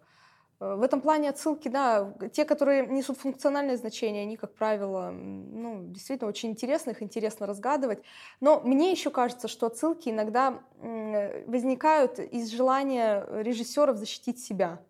Э, 0.61 0.75
в 0.75 0.83
этом 0.83 1.01
плане 1.01 1.31
отсылки, 1.31 1.69
да, 1.69 2.13
те, 2.33 2.45
которые 2.45 2.87
несут 2.87 3.19
функциональное 3.19 3.77
значение, 3.77 4.23
они, 4.23 4.37
как 4.37 4.55
правило, 4.55 5.11
ну, 5.11 5.85
действительно 5.89 6.29
очень 6.29 6.51
интересны, 6.51 6.91
их 6.91 7.03
интересно 7.03 7.47
разгадывать. 7.47 8.03
Но 8.41 8.61
мне 8.61 8.91
еще 8.91 9.11
кажется, 9.11 9.49
что 9.49 9.67
отсылки 9.67 10.11
иногда 10.11 10.61
возникают 11.47 12.19
из 12.19 12.51
желания 12.51 13.27
режиссеров 13.43 13.97
защитить 13.97 14.39
себя 14.39 14.81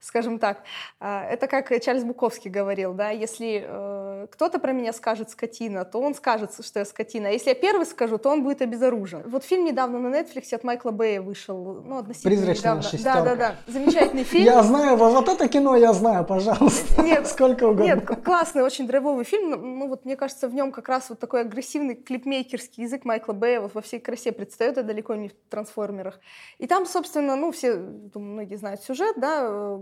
скажем 0.00 0.38
так. 0.38 0.62
А, 1.00 1.24
это 1.24 1.46
как 1.46 1.70
Чарльз 1.82 2.04
Буковский 2.04 2.50
говорил, 2.50 2.94
да, 2.94 3.10
если 3.10 3.64
э, 3.66 4.26
кто-то 4.30 4.58
про 4.58 4.72
меня 4.72 4.92
скажет 4.92 5.30
скотина, 5.30 5.84
то 5.84 6.00
он 6.00 6.14
скажет, 6.14 6.52
что 6.64 6.80
я 6.80 6.84
скотина. 6.84 7.28
А 7.28 7.32
если 7.32 7.50
я 7.50 7.54
первый 7.54 7.86
скажу, 7.86 8.18
то 8.18 8.30
он 8.30 8.42
будет 8.42 8.62
обезоружен. 8.62 9.22
Вот 9.26 9.44
фильм 9.44 9.64
недавно 9.64 9.98
на 9.98 10.14
Netflix 10.14 10.54
от 10.54 10.64
Майкла 10.64 10.90
Бэя 10.90 11.22
вышел, 11.22 11.82
ну, 11.84 11.98
относительно 11.98 12.34
Призрачная 12.34 12.72
недавно. 12.72 12.82
шестерка. 12.82 13.22
Да, 13.22 13.24
да, 13.24 13.36
да. 13.36 13.56
Замечательный 13.66 14.24
фильм. 14.24 14.44
Я 14.44 14.62
знаю, 14.62 14.96
вот 14.96 15.28
это 15.28 15.48
кино 15.48 15.76
я 15.76 15.92
знаю, 15.92 16.24
пожалуйста. 16.24 17.02
Нет, 17.02 17.26
Сколько 17.34 17.64
угодно. 17.64 17.84
Нет, 17.84 18.06
классный, 18.24 18.62
очень 18.62 18.86
драйвовый 18.86 19.24
фильм. 19.24 19.50
Ну, 19.50 19.88
вот 19.88 20.04
мне 20.04 20.16
кажется, 20.16 20.48
в 20.48 20.54
нем 20.54 20.72
как 20.72 20.88
раз 20.88 21.10
вот 21.10 21.18
такой 21.18 21.40
агрессивный 21.42 21.94
клипмейкерский 21.94 22.84
язык 22.84 23.04
Майкла 23.04 23.32
Бэя 23.32 23.60
вот 23.60 23.74
во 23.74 23.80
всей 23.80 24.00
красе 24.00 24.32
предстает, 24.32 24.78
а 24.78 24.82
далеко 24.82 25.14
не 25.14 25.28
в 25.28 25.32
трансформерах. 25.48 26.20
И 26.58 26.66
там, 26.66 26.86
собственно, 26.86 27.36
ну, 27.36 27.52
все, 27.52 27.76
думаю, 27.76 28.32
многие 28.34 28.56
знают 28.56 28.82
сюжет, 28.82 29.16
да, 29.18 29.80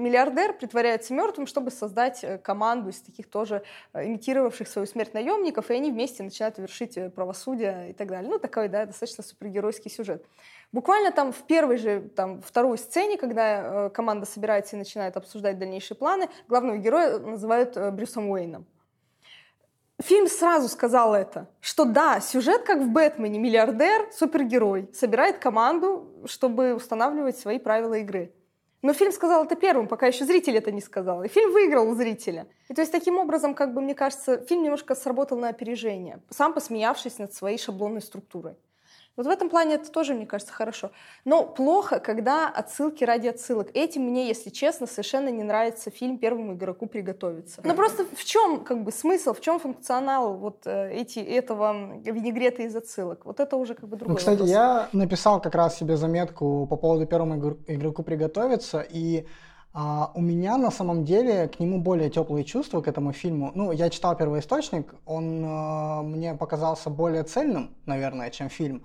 миллиардер 0.00 0.52
притворяется 0.54 1.14
мертвым, 1.14 1.46
чтобы 1.46 1.70
создать 1.70 2.24
э, 2.24 2.38
команду 2.38 2.90
из 2.90 3.00
таких 3.00 3.28
тоже 3.28 3.62
э, 3.92 4.06
имитировавших 4.06 4.66
свою 4.68 4.86
смерть 4.86 5.14
наемников, 5.14 5.70
и 5.70 5.74
они 5.74 5.90
вместе 5.90 6.22
начинают 6.22 6.58
вершить 6.58 6.96
э, 6.96 7.10
правосудие 7.10 7.90
и 7.90 7.92
так 7.92 8.08
далее. 8.08 8.30
Ну, 8.30 8.38
такой, 8.38 8.68
да, 8.68 8.86
достаточно 8.86 9.22
супергеройский 9.22 9.90
сюжет. 9.90 10.24
Буквально 10.72 11.10
там 11.10 11.32
в 11.32 11.42
первой 11.42 11.76
же, 11.76 12.00
там, 12.14 12.40
второй 12.42 12.78
сцене, 12.78 13.16
когда 13.16 13.90
команда 13.90 14.24
собирается 14.24 14.76
и 14.76 14.78
начинает 14.78 15.16
обсуждать 15.16 15.58
дальнейшие 15.58 15.96
планы, 15.96 16.28
главного 16.46 16.76
героя 16.76 17.18
называют 17.18 17.76
Брюсом 17.92 18.30
Уэйном. 18.30 18.66
Фильм 20.00 20.28
сразу 20.28 20.68
сказал 20.68 21.14
это, 21.14 21.48
что 21.60 21.84
да, 21.84 22.20
сюжет 22.20 22.62
как 22.62 22.78
в 22.78 22.88
Бэтмене, 22.88 23.38
миллиардер, 23.38 24.10
супергерой, 24.12 24.88
собирает 24.94 25.38
команду, 25.38 26.08
чтобы 26.24 26.74
устанавливать 26.74 27.36
свои 27.36 27.58
правила 27.58 27.94
игры. 27.94 28.32
Но 28.82 28.94
фильм 28.94 29.12
сказал 29.12 29.44
это 29.44 29.56
первым, 29.56 29.88
пока 29.88 30.06
еще 30.06 30.24
зритель 30.24 30.56
это 30.56 30.72
не 30.72 30.80
сказал. 30.80 31.22
И 31.22 31.28
фильм 31.28 31.52
выиграл 31.52 31.88
у 31.88 31.94
зрителя. 31.94 32.46
И 32.68 32.74
то 32.74 32.80
есть 32.80 32.92
таким 32.92 33.18
образом, 33.18 33.54
как 33.54 33.74
бы, 33.74 33.80
мне 33.82 33.94
кажется, 33.94 34.38
фильм 34.46 34.62
немножко 34.62 34.94
сработал 34.94 35.38
на 35.38 35.48
опережение, 35.48 36.20
сам 36.30 36.54
посмеявшись 36.54 37.18
над 37.18 37.34
своей 37.34 37.58
шаблонной 37.58 38.00
структурой. 38.00 38.56
Вот 39.16 39.26
в 39.26 39.28
этом 39.28 39.50
плане 39.50 39.74
это 39.74 39.90
тоже, 39.90 40.14
мне 40.14 40.24
кажется, 40.24 40.52
хорошо. 40.52 40.90
Но 41.24 41.44
плохо, 41.44 41.98
когда 41.98 42.48
отсылки 42.48 43.04
ради 43.04 43.28
отсылок. 43.28 43.68
Этим 43.74 44.02
мне, 44.02 44.28
если 44.28 44.50
честно, 44.50 44.86
совершенно 44.86 45.28
не 45.28 45.42
нравится 45.42 45.90
фильм 45.90 46.18
«Первому 46.18 46.54
игроку 46.54 46.86
приготовиться». 46.86 47.60
Но 47.64 47.74
просто 47.74 48.04
в 48.04 48.24
чем 48.24 48.64
как 48.64 48.82
бы 48.84 48.92
смысл, 48.92 49.32
в 49.34 49.40
чем 49.40 49.58
функционал 49.58 50.34
вот 50.34 50.66
э, 50.66 50.92
эти, 50.94 51.18
этого 51.18 51.98
винегрета 51.98 52.62
из 52.62 52.74
отсылок? 52.76 53.26
Вот 53.26 53.40
это 53.40 53.56
уже 53.56 53.74
как 53.74 53.88
бы 53.88 53.96
другой 53.96 54.12
Ну, 54.14 54.16
кстати, 54.18 54.38
вопрос. 54.38 54.50
я 54.50 54.88
написал 54.92 55.40
как 55.40 55.54
раз 55.54 55.76
себе 55.76 55.96
заметку 55.96 56.66
по 56.68 56.76
поводу 56.76 57.06
«Первому 57.06 57.36
игр- 57.36 57.58
игроку 57.66 58.02
приготовиться», 58.02 58.80
и 58.80 59.26
а, 59.72 60.10
у 60.14 60.20
меня 60.20 60.56
на 60.56 60.70
самом 60.70 61.04
деле 61.04 61.48
к 61.48 61.60
нему 61.60 61.80
более 61.80 62.10
теплые 62.10 62.44
чувства, 62.44 62.80
к 62.80 62.88
этому 62.88 63.12
фильму. 63.12 63.52
Ну, 63.54 63.70
я 63.70 63.88
читал 63.88 64.16
первоисточник, 64.16 64.94
он 65.06 65.44
а, 65.46 66.02
мне 66.02 66.34
показался 66.34 66.90
более 66.90 67.22
цельным, 67.22 67.70
наверное, 67.86 68.30
чем 68.30 68.48
фильм. 68.48 68.82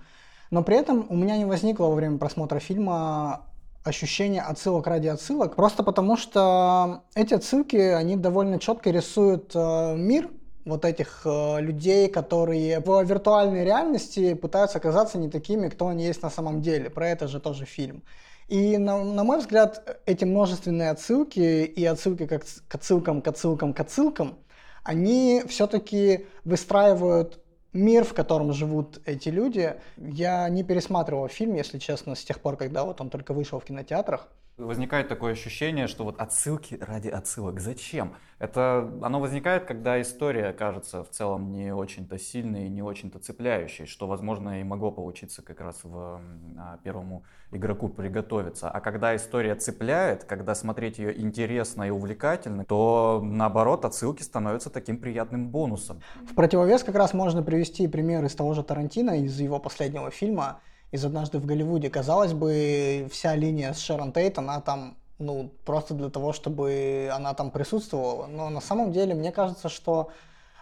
Но 0.50 0.62
при 0.62 0.76
этом 0.76 1.06
у 1.08 1.16
меня 1.16 1.36
не 1.36 1.44
возникло 1.44 1.86
во 1.86 1.94
время 1.94 2.18
просмотра 2.18 2.60
фильма 2.60 3.46
ощущение 3.82 4.42
отсылок 4.42 4.86
ради 4.86 5.08
отсылок, 5.08 5.56
просто 5.56 5.82
потому 5.82 6.16
что 6.16 7.02
эти 7.14 7.34
отсылки, 7.34 7.76
они 7.76 8.16
довольно 8.16 8.58
четко 8.58 8.90
рисуют 8.90 9.52
э, 9.54 9.94
мир 9.96 10.30
вот 10.64 10.84
этих 10.84 11.22
э, 11.24 11.60
людей, 11.60 12.08
которые 12.08 12.80
в 12.80 13.02
виртуальной 13.02 13.64
реальности 13.64 14.34
пытаются 14.34 14.78
оказаться 14.78 15.18
не 15.18 15.30
такими, 15.30 15.68
кто 15.68 15.88
они 15.88 16.04
есть 16.04 16.22
на 16.22 16.30
самом 16.30 16.62
деле. 16.62 16.90
Про 16.90 17.08
это 17.08 17.28
же 17.28 17.40
тоже 17.40 17.64
фильм. 17.64 18.02
И 18.48 18.78
на, 18.78 19.02
на 19.02 19.24
мой 19.24 19.38
взгляд, 19.38 20.00
эти 20.06 20.24
множественные 20.24 20.90
отсылки 20.90 21.64
и 21.64 21.84
отсылки 21.84 22.26
как 22.26 22.44
к 22.68 22.74
отсылкам, 22.74 23.20
к 23.20 23.28
отсылкам, 23.28 23.74
к 23.74 23.80
отсылкам, 23.80 24.38
они 24.84 25.42
все-таки 25.48 26.26
выстраивают 26.44 27.42
мир, 27.72 28.04
в 28.04 28.14
котором 28.14 28.52
живут 28.52 29.00
эти 29.04 29.30
люди. 29.30 29.74
Я 29.96 30.48
не 30.48 30.62
пересматривал 30.62 31.28
фильм, 31.28 31.54
если 31.54 31.78
честно, 31.78 32.14
с 32.14 32.24
тех 32.24 32.40
пор, 32.40 32.56
когда 32.56 32.84
вот 32.84 33.00
он 33.00 33.10
только 33.10 33.34
вышел 33.34 33.58
в 33.58 33.64
кинотеатрах. 33.64 34.28
Возникает 34.58 35.08
такое 35.08 35.32
ощущение, 35.32 35.86
что 35.86 36.04
вот 36.04 36.18
отсылки 36.18 36.78
ради 36.80 37.08
отсылок. 37.08 37.60
Зачем? 37.60 38.14
Это, 38.38 38.90
оно 39.02 39.20
возникает, 39.20 39.66
когда 39.66 40.00
история 40.00 40.54
кажется 40.54 41.04
в 41.04 41.10
целом 41.10 41.52
не 41.52 41.74
очень-то 41.74 42.18
сильной, 42.18 42.70
не 42.70 42.82
очень-то 42.82 43.18
цепляющей, 43.18 43.84
что, 43.84 44.06
возможно, 44.06 44.60
и 44.60 44.64
могло 44.64 44.90
получиться 44.90 45.42
как 45.42 45.60
раз 45.60 45.80
в 45.84 46.22
а, 46.58 46.78
первому 46.82 47.24
игроку 47.52 47.90
приготовиться. 47.90 48.70
А 48.70 48.80
когда 48.80 49.14
история 49.14 49.54
цепляет, 49.56 50.24
когда 50.24 50.54
смотреть 50.54 50.98
ее 50.98 51.20
интересно 51.20 51.84
и 51.84 51.90
увлекательно, 51.90 52.64
то, 52.64 53.20
наоборот, 53.22 53.84
отсылки 53.84 54.22
становятся 54.22 54.70
таким 54.70 54.96
приятным 54.96 55.50
бонусом. 55.50 56.00
В 56.30 56.34
противовес 56.34 56.82
как 56.82 56.94
раз 56.94 57.12
можно 57.12 57.42
привести 57.42 57.86
пример 57.88 58.24
из 58.24 58.34
того 58.34 58.54
же 58.54 58.62
Тарантино, 58.62 59.22
из 59.22 59.38
его 59.38 59.58
последнего 59.58 60.10
фильма, 60.10 60.60
из 60.92 61.04
«Однажды 61.04 61.38
в 61.38 61.46
Голливуде». 61.46 61.90
Казалось 61.90 62.32
бы, 62.32 63.08
вся 63.10 63.34
линия 63.34 63.72
с 63.72 63.78
Шерон 63.78 64.12
Тейт, 64.12 64.38
она 64.38 64.60
там 64.60 64.96
ну, 65.18 65.50
просто 65.64 65.94
для 65.94 66.10
того, 66.10 66.32
чтобы 66.32 67.10
она 67.12 67.34
там 67.34 67.50
присутствовала. 67.50 68.26
Но 68.26 68.50
на 68.50 68.60
самом 68.60 68.92
деле, 68.92 69.14
мне 69.14 69.32
кажется, 69.32 69.68
что 69.68 70.10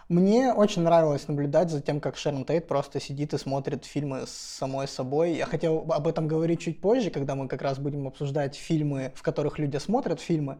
мне 0.07 0.53
очень 0.53 0.83
нравилось 0.83 1.27
наблюдать 1.27 1.71
за 1.71 1.81
тем, 1.81 1.99
как 1.99 2.15
Шерон 2.15 2.45
Тейт 2.45 2.67
просто 2.67 2.99
сидит 2.99 3.33
и 3.33 3.37
смотрит 3.37 3.85
фильмы 3.85 4.27
с 4.27 4.31
самой 4.31 4.87
собой. 4.87 5.33
Я 5.33 5.45
хотел 5.45 5.85
об 5.89 6.07
этом 6.07 6.27
говорить 6.27 6.61
чуть 6.61 6.79
позже, 6.79 7.09
когда 7.09 7.35
мы 7.35 7.47
как 7.47 7.61
раз 7.61 7.79
будем 7.79 8.07
обсуждать 8.07 8.55
фильмы, 8.55 9.11
в 9.15 9.23
которых 9.23 9.57
люди 9.57 9.77
смотрят 9.77 10.19
фильмы. 10.19 10.59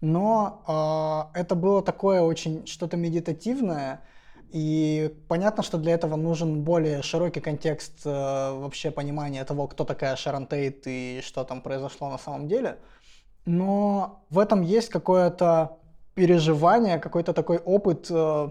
Но 0.00 1.30
э, 1.34 1.40
это 1.40 1.54
было 1.54 1.82
такое 1.82 2.20
очень 2.20 2.66
что-то 2.66 2.98
медитативное, 2.98 4.02
и 4.50 5.14
понятно, 5.28 5.62
что 5.62 5.78
для 5.78 5.94
этого 5.94 6.16
нужен 6.16 6.62
более 6.62 7.02
широкий 7.02 7.40
контекст 7.40 8.04
э, 8.04 8.10
вообще 8.10 8.90
понимания 8.90 9.44
того, 9.44 9.66
кто 9.66 9.84
такая 9.84 10.16
Шерон 10.16 10.46
Тейт 10.46 10.86
и 10.86 11.20
что 11.22 11.44
там 11.44 11.60
произошло 11.60 12.10
на 12.10 12.18
самом 12.18 12.48
деле. 12.48 12.78
Но 13.46 14.24
в 14.30 14.38
этом 14.38 14.62
есть 14.62 14.88
какое-то 14.88 15.78
переживание, 16.14 16.98
какой-то 16.98 17.32
такой 17.32 17.58
опыт 17.58 18.06
э, 18.10 18.50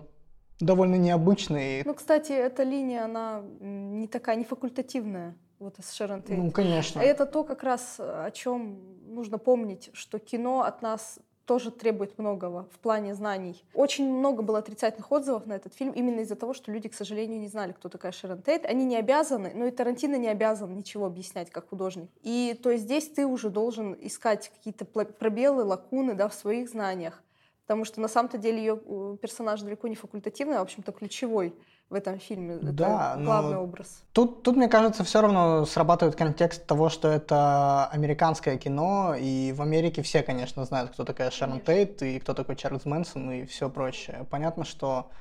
довольно 0.60 0.96
необычный. 0.96 1.84
Ну, 1.86 1.94
кстати, 1.94 2.32
эта 2.32 2.64
линия, 2.64 3.06
она 3.06 3.42
не 3.60 4.08
такая, 4.08 4.36
не 4.36 4.44
факультативная 4.44 5.36
вот 5.60 5.76
с 5.82 5.94
Шерон 5.94 6.22
Тейт. 6.22 6.38
Ну, 6.38 6.52
конечно. 6.52 7.00
Это 7.00 7.26
то 7.26 7.44
как 7.44 7.64
раз, 7.64 7.96
о 8.00 8.30
чем 8.32 8.80
нужно 9.08 9.38
помнить, 9.38 9.90
что 9.94 10.20
кино 10.20 10.62
от 10.62 10.82
нас 10.82 11.20
тоже 11.46 11.72
требует 11.72 12.18
многого 12.18 12.68
в 12.72 12.80
плане 12.80 13.16
знаний. 13.16 13.64
Очень 13.74 14.10
много 14.10 14.42
было 14.42 14.60
отрицательных 14.60 15.12
отзывов 15.12 15.46
на 15.46 15.54
этот 15.54 15.74
фильм 15.74 15.92
именно 15.92 16.22
из-за 16.22 16.36
того, 16.36 16.54
что 16.54 16.72
люди, 16.72 16.88
к 16.88 16.94
сожалению, 16.94 17.40
не 17.40 17.48
знали, 17.48 17.74
кто 17.74 17.90
такая 17.90 18.12
Шерон 18.12 18.42
Тейт. 18.42 18.66
Они 18.66 18.86
не 18.86 18.96
обязаны, 18.96 19.52
но 19.54 19.66
и 19.66 19.72
Тарантино 19.72 20.16
не 20.16 20.30
обязан 20.30 20.74
ничего 20.76 21.06
объяснять 21.06 21.50
как 21.50 21.70
художник. 21.70 22.10
И 22.22 22.58
то 22.62 22.72
есть 22.72 22.86
здесь 22.86 23.10
ты 23.10 23.26
уже 23.26 23.50
должен 23.50 23.96
искать 24.00 24.50
какие-то 24.50 24.86
пробелы, 24.86 25.64
лакуны 25.64 26.14
да, 26.14 26.30
в 26.30 26.34
своих 26.34 26.70
знаниях. 26.70 27.22
Потому 27.66 27.86
что 27.86 28.02
на 28.02 28.08
самом-то 28.08 28.38
деле 28.38 28.58
ее 28.58 28.80
э, 28.86 29.18
персонаж 29.22 29.62
далеко 29.62 29.88
не 29.88 29.96
факультативный, 29.96 30.58
а, 30.58 30.60
в 30.60 30.64
общем-то, 30.64 30.92
ключевой 30.92 31.56
в 31.94 31.96
этом 31.96 32.20
фильме. 32.20 32.58
Да, 32.58 33.14
это 33.14 33.24
главный 33.24 33.58
образ. 33.58 34.04
Тут, 34.14 34.42
тут, 34.42 34.56
мне 34.56 34.68
кажется, 34.68 35.04
все 35.04 35.22
равно 35.22 35.66
срабатывает 35.66 36.16
контекст 36.16 36.66
того, 36.66 36.90
что 36.90 37.08
это 37.08 37.86
американское 37.86 38.58
кино, 38.58 39.16
и 39.18 39.54
в 39.56 39.62
Америке 39.62 40.02
все, 40.02 40.24
конечно, 40.24 40.66
знают, 40.66 40.92
кто 40.92 41.06
такая 41.06 41.30
Шерон 41.30 41.60
Тейт, 41.60 42.02
и 42.02 42.20
кто 42.20 42.34
такой 42.34 42.56
Чарльз 42.56 42.86
Мэнсон, 42.86 43.32
и 43.32 43.46
все 43.46 43.70
прочее. 43.70 44.26
Понятно, 44.32 44.66
что 44.66 45.12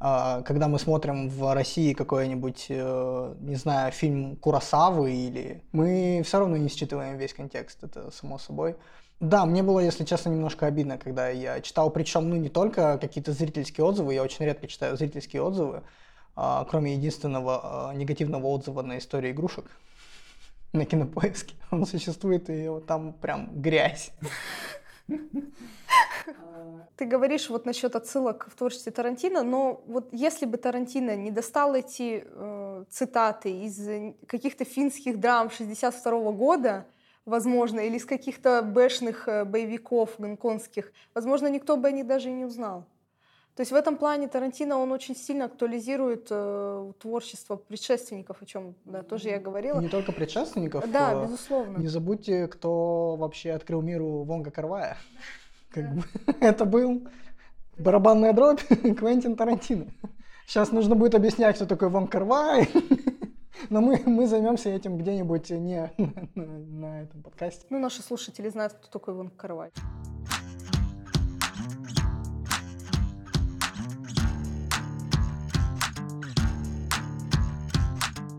а, 0.00 0.40
когда 0.42 0.66
мы 0.66 0.78
смотрим 0.78 1.28
в 1.28 1.54
России 1.54 1.92
какой-нибудь, 1.92 2.66
э, 2.70 3.34
не 3.40 3.56
знаю, 3.56 3.92
фильм 3.92 4.36
Курасавы, 4.36 5.12
или 5.12 5.62
мы 5.72 6.22
все 6.24 6.38
равно 6.38 6.56
не 6.56 6.70
считываем 6.70 7.18
весь 7.18 7.34
контекст, 7.34 7.84
это 7.84 8.10
само 8.10 8.38
собой. 8.38 8.76
Да, 9.20 9.44
мне 9.44 9.62
было, 9.62 9.80
если 9.80 10.04
честно, 10.04 10.30
немножко 10.30 10.66
обидно, 10.66 10.96
когда 10.96 11.28
я 11.28 11.60
читал, 11.60 11.90
причем, 11.90 12.30
ну, 12.30 12.36
не 12.36 12.48
только 12.48 12.98
какие-то 12.98 13.32
зрительские 13.32 13.84
отзывы, 13.84 14.14
я 14.14 14.22
очень 14.22 14.44
редко 14.44 14.66
читаю 14.66 14.96
зрительские 14.96 15.42
отзывы, 15.42 15.82
кроме 16.34 16.94
единственного 16.94 17.90
а, 17.90 17.94
негативного 17.94 18.46
отзыва 18.46 18.82
на 18.82 18.98
историю 18.98 19.32
игрушек 19.32 19.70
на 20.74 20.84
кинопоиске. 20.84 21.54
Он 21.70 21.86
существует, 21.86 22.50
и 22.50 22.68
там 22.86 23.12
прям 23.12 23.48
грязь. 23.60 24.12
Ты 26.96 27.06
говоришь 27.06 27.50
вот 27.50 27.66
насчет 27.66 27.96
отсылок 27.96 28.48
в 28.50 28.56
творчестве 28.56 28.92
Тарантино, 28.92 29.42
но 29.42 29.82
вот 29.86 30.08
если 30.12 30.46
бы 30.46 30.58
Тарантино 30.58 31.16
не 31.16 31.32
достал 31.32 31.74
эти 31.74 32.24
э, 32.24 32.84
цитаты 32.88 33.50
из 33.50 34.14
каких-то 34.26 34.64
финских 34.64 35.18
драм 35.18 35.50
62 35.50 36.32
года, 36.32 36.86
возможно, 37.24 37.80
или 37.80 37.96
из 37.96 38.04
каких-то 38.04 38.62
бэшных 38.62 39.26
э, 39.26 39.44
боевиков 39.44 40.14
гонконгских, 40.18 40.92
возможно, 41.14 41.48
никто 41.48 41.76
бы 41.76 41.88
о 41.88 41.90
них 41.90 42.06
даже 42.06 42.28
и 42.30 42.32
не 42.32 42.44
узнал. 42.44 42.84
То 43.56 43.60
есть 43.60 43.70
в 43.70 43.74
этом 43.76 43.96
плане 43.96 44.26
Тарантино, 44.26 44.78
он 44.78 44.90
очень 44.90 45.14
сильно 45.14 45.44
актуализирует 45.44 46.26
э, 46.30 46.92
творчество 46.98 47.54
предшественников, 47.54 48.42
о 48.42 48.46
чем 48.46 48.74
да, 48.84 49.02
тоже 49.02 49.28
я 49.28 49.38
говорила. 49.38 49.80
Не 49.80 49.88
только 49.88 50.10
предшественников. 50.10 50.90
Да, 50.90 51.12
э, 51.12 51.22
безусловно. 51.22 51.78
Не 51.78 51.86
забудьте, 51.86 52.48
кто 52.48 53.14
вообще 53.14 53.52
открыл 53.52 53.80
миру 53.80 54.24
Вонга 54.24 54.50
Карвая. 54.50 54.96
Как 55.70 55.94
бы, 55.94 56.02
это 56.40 56.64
был 56.64 57.06
барабанная 57.78 58.32
дробь 58.32 58.60
Квентин 58.98 59.36
Тарантино. 59.36 59.86
Сейчас 60.46 60.72
нужно 60.72 60.96
будет 60.96 61.14
объяснять, 61.14 61.54
кто 61.54 61.64
такой 61.64 61.90
Вонг 61.90 62.10
Карвай. 62.10 62.68
Но 63.70 63.80
мы, 63.80 64.02
мы 64.04 64.26
займемся 64.26 64.68
этим 64.68 64.98
где-нибудь 64.98 65.50
не 65.50 65.92
на, 65.96 66.28
на, 66.34 66.58
на 66.58 67.02
этом 67.02 67.22
подкасте. 67.22 67.64
Ну, 67.70 67.78
наши 67.78 68.02
слушатели 68.02 68.48
знают, 68.48 68.72
кто 68.72 68.88
такой 68.98 69.14
Вонг 69.14 69.36
Карвай. 69.36 69.70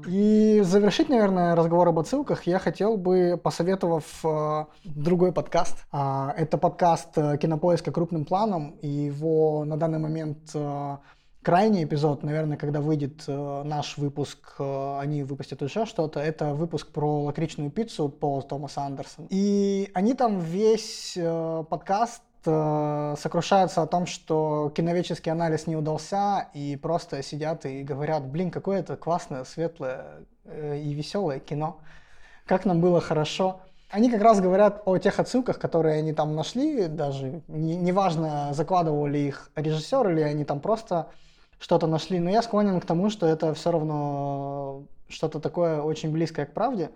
И 0.07 0.61
завершить, 0.63 1.09
наверное, 1.09 1.55
разговор 1.55 1.87
об 1.87 1.99
отсылках 1.99 2.43
я 2.43 2.59
хотел 2.59 2.97
бы, 2.97 3.39
посоветовав 3.41 4.05
э, 4.23 4.65
другой 4.83 5.31
подкаст. 5.31 5.85
А, 5.91 6.33
это 6.37 6.57
подкаст 6.57 7.17
э, 7.17 7.37
«Кинопоиска 7.37 7.91
крупным 7.91 8.25
планом», 8.25 8.71
и 8.81 8.87
его 8.87 9.65
на 9.65 9.77
данный 9.77 9.99
момент 9.99 10.51
э, 10.53 10.97
крайний 11.45 11.83
эпизод, 11.83 12.23
наверное, 12.23 12.57
когда 12.57 12.81
выйдет 12.81 13.23
э, 13.27 13.63
наш 13.63 13.97
выпуск, 13.97 14.55
э, 14.59 14.97
они 14.99 15.23
выпустят 15.23 15.61
уже 15.61 15.85
что-то, 15.85 16.19
это 16.19 16.53
выпуск 16.53 16.87
про 16.87 17.23
лакричную 17.23 17.69
пиццу 17.69 18.09
Пола 18.09 18.41
Томаса 18.41 18.81
Андерсона. 18.81 19.27
И 19.29 19.91
они 19.93 20.15
там 20.15 20.39
весь 20.39 21.13
э, 21.15 21.63
подкаст 21.69 22.21
Э, 22.45 23.15
сокрушаются 23.17 23.81
о 23.81 23.87
том, 23.87 24.05
что 24.05 24.71
киновеческий 24.75 25.31
анализ 25.31 25.67
не 25.67 25.75
удался, 25.75 26.49
и 26.53 26.75
просто 26.75 27.23
сидят 27.23 27.65
и 27.65 27.83
говорят, 27.83 28.25
блин, 28.25 28.51
какое 28.51 28.79
это 28.79 28.95
классное, 28.97 29.43
светлое 29.43 30.25
э, 30.45 30.77
и 30.77 30.93
веселое 30.93 31.39
кино, 31.39 31.79
как 32.45 32.65
нам 32.65 32.81
было 32.81 33.01
хорошо. 33.01 33.61
Они 33.89 34.09
как 34.09 34.21
раз 34.21 34.41
говорят 34.41 34.81
о 34.85 34.97
тех 34.97 35.19
отсылках, 35.19 35.59
которые 35.59 35.97
они 35.99 36.13
там 36.13 36.35
нашли, 36.35 36.87
даже 36.87 37.41
неважно, 37.47 38.47
не 38.49 38.53
закладывал 38.53 39.05
ли 39.05 39.27
их 39.27 39.51
режиссер 39.55 40.09
или 40.09 40.21
они 40.21 40.43
там 40.43 40.59
просто 40.59 41.07
что-то 41.59 41.87
нашли, 41.87 42.19
но 42.19 42.29
я 42.29 42.41
склонен 42.41 42.81
к 42.81 42.85
тому, 42.85 43.09
что 43.09 43.27
это 43.27 43.53
все 43.53 43.71
равно 43.71 44.83
что-то 45.07 45.39
такое 45.39 45.81
очень 45.81 46.11
близкое 46.11 46.45
к 46.45 46.53
правде. 46.53 46.91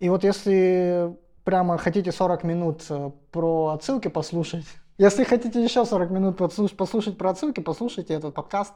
И 0.00 0.08
вот 0.08 0.24
если 0.24 1.16
прямо 1.44 1.78
хотите 1.78 2.10
40 2.12 2.44
минут 2.44 2.84
э, 2.88 3.10
про 3.30 3.68
отсылки 3.68 4.08
послушать, 4.08 4.66
если 4.96 5.24
хотите 5.24 5.62
еще 5.62 5.84
40 5.84 6.10
минут 6.10 6.36
послушать, 6.36 6.76
послушать 6.76 7.18
про 7.18 7.30
отсылки, 7.30 7.60
послушайте 7.60 8.14
этот 8.14 8.34
подкаст. 8.34 8.72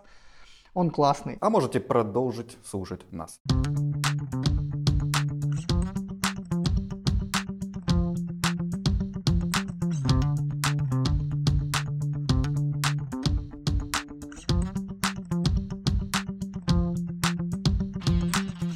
Он 0.74 0.90
классный. 0.90 1.38
А 1.40 1.48
можете 1.48 1.80
продолжить 1.80 2.58
слушать 2.64 3.00
нас. 3.12 3.40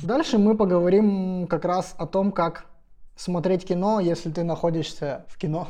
Дальше 0.02 0.38
мы 0.38 0.56
поговорим 0.56 1.46
как 1.48 1.64
раз 1.64 1.94
о 1.98 2.06
том, 2.06 2.30
как 2.32 2.66
смотреть 3.16 3.66
кино, 3.66 3.98
если 3.98 4.30
ты 4.30 4.44
находишься 4.44 5.26
в 5.28 5.38
кино. 5.38 5.68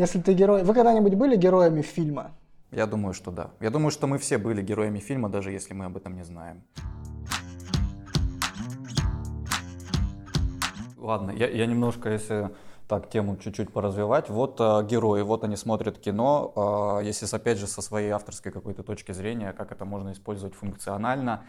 Если 0.00 0.18
ты 0.18 0.32
герой... 0.32 0.62
Вы 0.62 0.72
когда-нибудь 0.72 1.14
были 1.14 1.36
героями 1.36 1.82
фильма? 1.82 2.30
Я 2.70 2.86
думаю, 2.86 3.12
что 3.12 3.30
да. 3.30 3.50
Я 3.60 3.68
думаю, 3.68 3.90
что 3.90 4.06
мы 4.06 4.16
все 4.16 4.38
были 4.38 4.62
героями 4.62 4.98
фильма, 4.98 5.28
даже 5.28 5.52
если 5.52 5.74
мы 5.74 5.84
об 5.84 5.96
этом 5.98 6.16
не 6.16 6.24
знаем. 6.24 6.62
Ладно, 10.96 11.32
я, 11.32 11.48
я 11.48 11.66
немножко, 11.66 12.08
если 12.08 12.48
так 12.88 13.10
тему 13.10 13.36
чуть-чуть 13.36 13.74
поразвивать. 13.74 14.30
Вот 14.30 14.58
э, 14.58 14.86
герои, 14.88 15.20
вот 15.20 15.44
они 15.44 15.56
смотрят 15.56 15.98
кино. 15.98 16.98
Э, 17.02 17.04
если 17.04 17.26
опять 17.36 17.58
же 17.58 17.66
со 17.66 17.82
своей 17.82 18.08
авторской 18.10 18.50
какой-то 18.52 18.82
точки 18.82 19.12
зрения, 19.12 19.52
как 19.52 19.70
это 19.70 19.84
можно 19.84 20.12
использовать 20.12 20.54
функционально. 20.54 21.42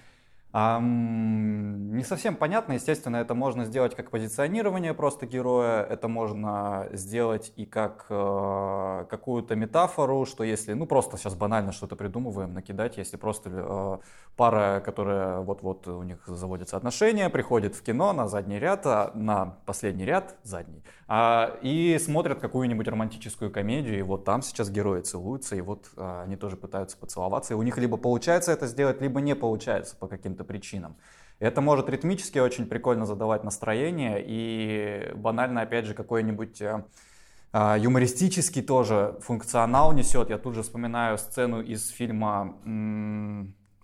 Не 0.54 2.04
совсем 2.04 2.36
понятно. 2.36 2.74
Естественно, 2.74 3.18
это 3.18 3.34
можно 3.34 3.64
сделать 3.64 3.96
как 3.96 4.12
позиционирование 4.12 4.94
просто 4.94 5.26
героя, 5.26 5.82
это 5.84 6.10
можно 6.10 6.90
сделать 6.92 7.54
и 7.56 7.66
как 7.66 8.06
э, 8.10 9.06
какую-то 9.10 9.56
метафору, 9.56 10.26
что 10.26 10.44
если, 10.44 10.74
ну 10.74 10.86
просто 10.86 11.18
сейчас 11.18 11.36
банально 11.36 11.72
что-то 11.72 11.96
придумываем, 11.96 12.54
накидать, 12.54 12.98
если 12.98 13.16
просто 13.16 13.50
э, 13.54 13.98
пара, 14.36 14.82
которая 14.82 15.40
вот-вот 15.40 15.88
у 15.88 16.04
них 16.04 16.20
заводятся 16.28 16.76
отношения, 16.76 17.30
приходит 17.30 17.76
в 17.76 17.82
кино 17.82 18.12
на 18.12 18.28
задний 18.28 18.60
ряд, 18.60 18.86
а, 18.86 19.12
на 19.14 19.58
последний 19.66 20.06
ряд, 20.06 20.36
задний, 20.44 20.84
а, 21.14 21.58
и 21.62 22.00
смотрят 22.00 22.40
какую-нибудь 22.40 22.88
романтическую 22.88 23.52
комедию, 23.52 24.00
и 24.00 24.02
вот 24.02 24.24
там 24.24 24.42
сейчас 24.42 24.70
герои 24.70 25.02
целуются, 25.02 25.58
и 25.58 25.62
вот 25.62 25.90
а, 25.98 26.24
они 26.24 26.38
тоже 26.38 26.56
пытаются 26.56 26.96
поцеловаться, 26.96 27.54
и 27.54 27.58
у 27.58 27.62
них 27.64 27.78
либо 27.78 27.98
получается 27.98 28.54
это 28.54 28.66
сделать, 28.66 29.02
либо 29.02 29.20
не 29.20 29.36
получается 29.36 29.98
по 29.98 30.08
каким-то 30.08 30.46
причинам. 30.46 30.96
Это 31.40 31.60
может 31.60 31.90
ритмически 31.90 32.40
очень 32.40 32.66
прикольно 32.66 33.06
задавать 33.06 33.44
настроение 33.44 34.24
и 34.26 35.12
банально, 35.16 35.64
опять 35.64 35.86
же, 35.86 35.96
какой-нибудь 35.96 36.62
э, 36.62 36.86
а, 37.52 37.78
юмористический 37.78 38.62
тоже 38.62 39.18
функционал 39.20 39.92
несет. 39.92 40.30
Я 40.30 40.38
тут 40.38 40.56
же 40.56 40.64
вспоминаю 40.64 41.18
сцену 41.18 41.62
из 41.62 41.90
фильма 41.90 42.56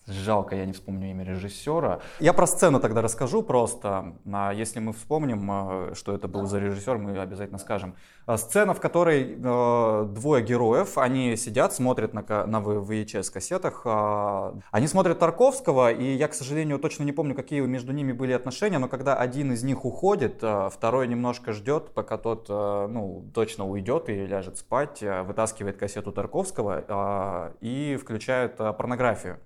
Жалко, 0.08 0.56
я 0.56 0.66
не 0.66 0.72
вспомню 0.72 1.12
имя 1.12 1.26
режиссера. 1.26 2.00
Я 2.20 2.32
про 2.32 2.48
сцену 2.48 2.80
тогда 2.80 3.02
расскажу 3.02 3.44
просто. 3.44 4.14
А 4.32 4.54
если 4.54 4.80
мы 4.80 4.94
вспомним, 4.94 5.50
э, 5.52 5.96
что 5.96 6.16
это 6.16 6.30
был 6.30 6.46
за 6.46 6.60
режиссер, 6.60 6.98
мы 6.98 7.20
обязательно 7.20 7.58
скажем. 7.58 7.96
А, 8.26 8.38
сцена, 8.38 8.74
в 8.74 8.80
которой 8.80 9.34
э, 9.38 10.06
двое 10.10 10.46
героев, 10.46 10.98
они 10.98 11.36
сидят, 11.36 11.74
смотрят 11.74 12.14
на, 12.14 12.22
на 12.46 12.58
VHS-кассетах. 12.60 13.82
Э, 13.84 14.54
они 14.72 14.88
смотрят 14.88 15.20
Тарковского, 15.20 15.92
и 15.92 16.16
я, 16.16 16.30
к 16.30 16.34
сожалению, 16.34 16.80
точно 16.80 17.04
не 17.04 17.12
помню, 17.12 17.36
какие 17.36 17.60
между 17.60 17.92
ними 17.92 18.14
были 18.14 18.32
отношения, 18.32 18.80
но 18.80 18.88
когда 18.88 19.16
один 19.16 19.52
из 19.52 19.64
них 19.64 19.84
уходит, 19.84 20.40
э, 20.42 20.70
второй 20.72 21.10
немножко 21.10 21.52
ждет, 21.52 21.94
пока 21.94 22.18
тот 22.18 22.46
э, 22.50 22.88
ну, 22.90 23.30
точно 23.34 23.68
уйдет 23.68 24.08
и 24.08 24.26
ляжет 24.26 24.58
спать, 24.58 25.04
э, 25.04 25.24
вытаскивает 25.24 25.76
кассету 25.76 26.14
Тарковского 26.14 26.86
э, 26.88 27.54
и 27.60 27.98
включает 27.98 28.56
э, 28.60 28.72
порнографию. 28.72 29.40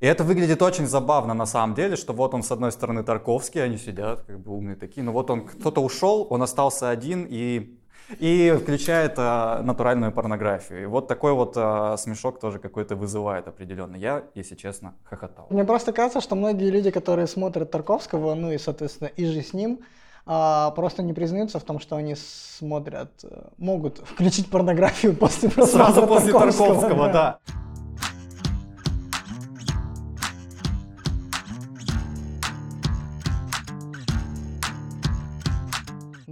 И 0.00 0.06
это 0.06 0.24
выглядит 0.24 0.62
очень 0.62 0.86
забавно 0.86 1.34
на 1.34 1.46
самом 1.46 1.74
деле, 1.74 1.94
что 1.94 2.14
вот 2.14 2.32
он 2.32 2.42
с 2.42 2.50
одной 2.50 2.72
стороны 2.72 3.02
Тарковский, 3.02 3.62
они 3.62 3.76
сидят 3.76 4.22
как 4.22 4.40
бы 4.40 4.52
умные 4.52 4.76
такие, 4.76 5.02
но 5.02 5.12
вот 5.12 5.30
он 5.30 5.46
кто-то 5.46 5.82
ушел, 5.82 6.26
он 6.30 6.42
остался 6.42 6.88
один 6.88 7.26
и 7.28 7.76
и 8.18 8.52
включает 8.60 9.14
а, 9.18 9.62
натуральную 9.62 10.10
порнографию. 10.10 10.82
И 10.82 10.86
вот 10.86 11.06
такой 11.06 11.32
вот 11.32 11.52
а, 11.56 11.96
смешок 11.96 12.40
тоже 12.40 12.58
какой-то 12.58 12.96
вызывает 12.96 13.46
определенно. 13.46 13.94
Я, 13.94 14.24
если 14.34 14.56
честно, 14.56 14.94
хохотал. 15.04 15.46
Мне 15.50 15.62
просто 15.62 15.92
кажется, 15.92 16.20
что 16.20 16.34
многие 16.34 16.70
люди, 16.70 16.90
которые 16.90 17.28
смотрят 17.28 17.70
Тарковского, 17.70 18.34
ну 18.34 18.50
и, 18.50 18.58
соответственно, 18.58 19.08
и 19.08 19.26
же 19.26 19.42
с 19.42 19.52
ним, 19.52 19.78
а, 20.26 20.72
просто 20.72 21.04
не 21.04 21.12
признаются 21.12 21.60
в 21.60 21.62
том, 21.62 21.78
что 21.78 21.94
они 21.94 22.16
смотрят, 22.16 23.24
могут 23.58 23.98
включить 23.98 24.50
порнографию 24.50 25.14
после 25.14 25.48
просмотра 25.48 25.92
Сразу 25.92 26.06
после 26.08 26.32
Тарковского, 26.32 26.80
Тарковского 26.80 27.12
да. 27.12 27.38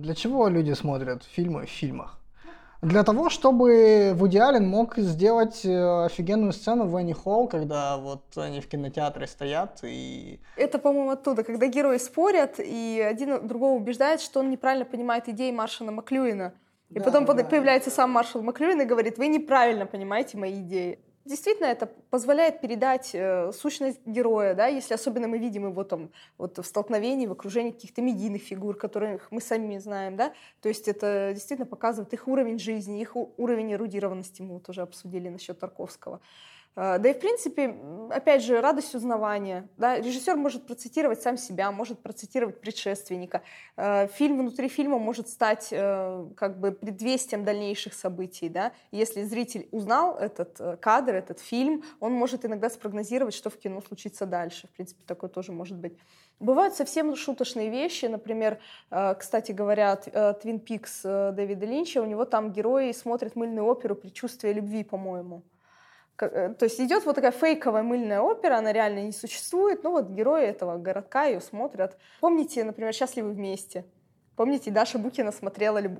Для 0.09 0.15
чего 0.15 0.49
люди 0.49 0.73
смотрят 0.73 1.23
фильмы 1.23 1.67
в 1.67 1.69
фильмах? 1.69 2.19
Для 2.81 3.05
того, 3.05 3.29
чтобы 3.29 4.13
Вуди 4.15 4.39
Аллен 4.39 4.67
мог 4.67 4.97
сделать 4.97 5.67
э, 5.67 6.05
офигенную 6.07 6.55
сцену 6.55 6.87
в 6.87 6.97
Энни 6.97 7.13
Холл, 7.13 7.47
когда 7.47 7.99
вот 7.99 8.23
они 8.39 8.63
в 8.63 8.69
кинотеатре 8.69 9.27
стоят 9.27 9.81
и... 9.83 10.41
Это, 10.57 10.79
по-моему, 10.79 11.11
оттуда, 11.11 11.45
когда 11.45 11.67
герои 11.67 11.99
спорят, 11.99 12.55
и 12.59 13.05
один 13.07 13.47
другого 13.47 13.77
убеждает, 13.77 14.23
что 14.23 14.41
он 14.41 14.49
неправильно 14.49 14.87
понимает 14.87 15.29
идеи 15.29 15.51
Маршала 15.51 15.91
Маклюина. 15.91 16.55
И 16.89 16.95
да, 16.95 17.05
потом 17.05 17.27
да, 17.27 17.45
появляется 17.45 17.91
да. 17.91 17.97
сам 17.97 18.11
Маршал 18.11 18.41
Маклюин 18.41 18.81
и 18.81 18.87
говорит, 18.87 19.19
вы 19.19 19.29
неправильно 19.29 19.85
понимаете 19.85 20.39
мои 20.39 20.59
идеи. 20.63 21.01
Действительно, 21.29 21.67
это 21.67 21.85
позволяет 22.09 22.63
передать 22.63 23.11
э, 23.13 23.53
сущность 23.53 24.01
героя, 24.07 24.55
да, 24.55 24.67
если 24.67 24.95
особенно 24.95 25.29
мы 25.29 25.37
видим 25.37 25.67
его 25.67 25.85
там 25.85 26.11
вот 26.39 26.57
в 26.57 26.65
столкновении, 26.65 27.27
в 27.27 27.33
окружении 27.33 27.71
каких-то 27.71 28.01
медийных 28.01 28.41
фигур, 28.41 28.75
которых 28.79 29.31
мы 29.31 29.43
сами 29.43 29.77
знаем, 29.77 30.17
да, 30.17 30.33
то 30.63 30.71
есть 30.71 30.89
это 30.89 31.33
действительно 31.35 31.67
показывает 31.67 32.15
их 32.15 32.29
уровень 32.29 32.59
жизни, 32.59 33.03
их 33.03 33.15
уровень 33.15 33.75
эрудированности, 33.75 34.41
мы 34.41 34.55
вот 34.55 34.71
уже 34.71 34.81
обсудили 34.81 35.29
насчет 35.29 35.59
Тарковского. 35.59 36.17
А, 36.17 36.23
да 36.77 37.09
и, 37.09 37.13
в 37.13 37.19
принципе, 37.19 37.75
опять 38.11 38.43
же, 38.43 38.61
радость 38.61 38.95
узнавания. 38.95 39.69
Да? 39.77 39.99
Режиссер 39.99 40.37
может 40.37 40.67
процитировать 40.67 41.21
сам 41.21 41.37
себя, 41.37 41.71
может 41.73 42.01
процитировать 42.01 42.61
предшественника. 42.61 43.43
А, 43.77 44.07
фильм 44.09 44.39
внутри 44.39 44.69
фильма 44.69 44.99
может 44.99 45.29
стать 45.29 45.69
э, 45.71 46.27
как 46.37 46.59
бы 46.59 46.73
предвестием 46.73 47.45
дальнейших 47.45 47.95
событий. 47.95 48.49
Да? 48.49 48.73
Если 48.91 49.23
зритель 49.23 49.69
узнал 49.71 50.17
этот 50.17 50.61
э, 50.61 50.77
кадр, 50.77 51.15
этот 51.15 51.41
фильм, 51.41 51.85
он 52.01 52.13
может 52.13 52.45
иногда 52.45 52.71
спрогнозировать, 52.71 53.35
что 53.35 53.51
в 53.51 53.59
кино 53.59 53.81
случится 53.81 54.27
дальше. 54.27 54.69
В 54.69 54.71
принципе, 54.71 55.05
такое 55.07 55.31
тоже 55.31 55.53
может 55.53 55.77
быть. 55.77 55.97
Бывают 56.41 56.75
совсем 56.75 57.15
шуточные 57.17 57.69
вещи. 57.71 58.07
Например, 58.07 58.59
э, 58.91 59.15
кстати 59.19 59.53
говоря, 59.53 59.97
Твин 59.97 60.61
Пикс 60.61 61.03
Дэвида 61.03 61.67
Линча, 61.67 62.03
у 62.03 62.07
него 62.07 62.25
там 62.25 62.53
герои 62.53 62.93
смотрят 62.93 63.37
мыльную 63.37 63.67
оперу 63.67 63.95
«Предчувствие 63.95 64.53
любви», 64.53 64.85
по-моему. 64.85 65.43
Э, 66.21 66.55
то 66.59 66.65
есть 66.65 66.81
идет 66.81 67.05
вот 67.05 67.15
такая 67.15 67.33
фейковая 67.33 67.83
мыльная 67.83 68.21
опера, 68.21 68.57
она 68.57 68.73
реально 68.73 69.01
не 69.01 69.13
существует, 69.13 69.85
ну 69.85 69.93
вот 69.93 70.09
герои 70.09 70.45
этого 70.45 70.79
городка 70.79 71.25
ее 71.25 71.41
смотрят. 71.41 71.97
Помните, 72.21 72.65
например, 72.65 72.93
«Счастливы 72.93 73.33
вместе»? 73.33 73.85
Помните, 74.37 74.71
Даша 74.71 74.99
Букина 74.99 75.33
смотрела 75.33 75.79
люб... 75.79 75.99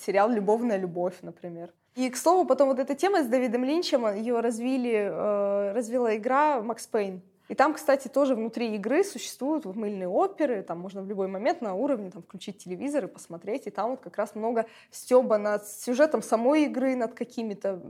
сериал 0.00 0.30
«Любовная 0.30 0.76
любовь», 0.76 1.16
например. 1.22 1.72
И, 1.96 2.08
к 2.08 2.16
слову, 2.16 2.46
потом 2.46 2.68
вот 2.68 2.78
эта 2.78 2.94
тема 2.94 3.24
с 3.24 3.26
Дэвидом 3.26 3.64
Линчем, 3.64 4.06
ее 4.14 4.38
развили, 4.38 5.08
э, 5.10 5.72
развила 5.72 6.16
игра 6.16 6.62
«Макс 6.62 6.86
Пейн». 6.86 7.20
И 7.48 7.54
там, 7.54 7.74
кстати, 7.74 8.08
тоже 8.08 8.34
внутри 8.34 8.74
игры 8.74 9.02
существуют 9.02 9.64
вот 9.64 9.74
мыльные 9.74 10.08
оперы, 10.08 10.62
там 10.62 10.78
можно 10.80 11.02
в 11.02 11.08
любой 11.08 11.28
момент 11.28 11.62
на 11.62 11.74
уровне 11.74 12.10
там, 12.10 12.22
включить 12.22 12.58
телевизор 12.58 13.06
и 13.06 13.08
посмотреть, 13.08 13.66
и 13.66 13.70
там 13.70 13.90
вот 13.90 14.00
как 14.00 14.18
раз 14.18 14.34
много 14.34 14.66
стеба 14.90 15.38
над 15.38 15.66
сюжетом 15.66 16.22
самой 16.22 16.64
игры, 16.64 16.94
над 16.94 17.14
какими-то 17.14 17.80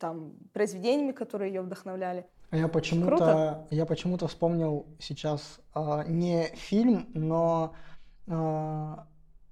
там 0.00 0.32
произведениями, 0.52 1.12
которые 1.12 1.52
ее 1.52 1.62
вдохновляли. 1.62 2.26
А 2.50 2.56
я 2.56 2.68
почему-то, 2.68 3.66
я 3.70 3.86
почему-то 3.86 4.26
вспомнил 4.26 4.86
сейчас 4.98 5.60
э, 5.74 6.04
не 6.06 6.46
фильм, 6.54 7.08
но 7.14 7.74
э, 8.26 8.96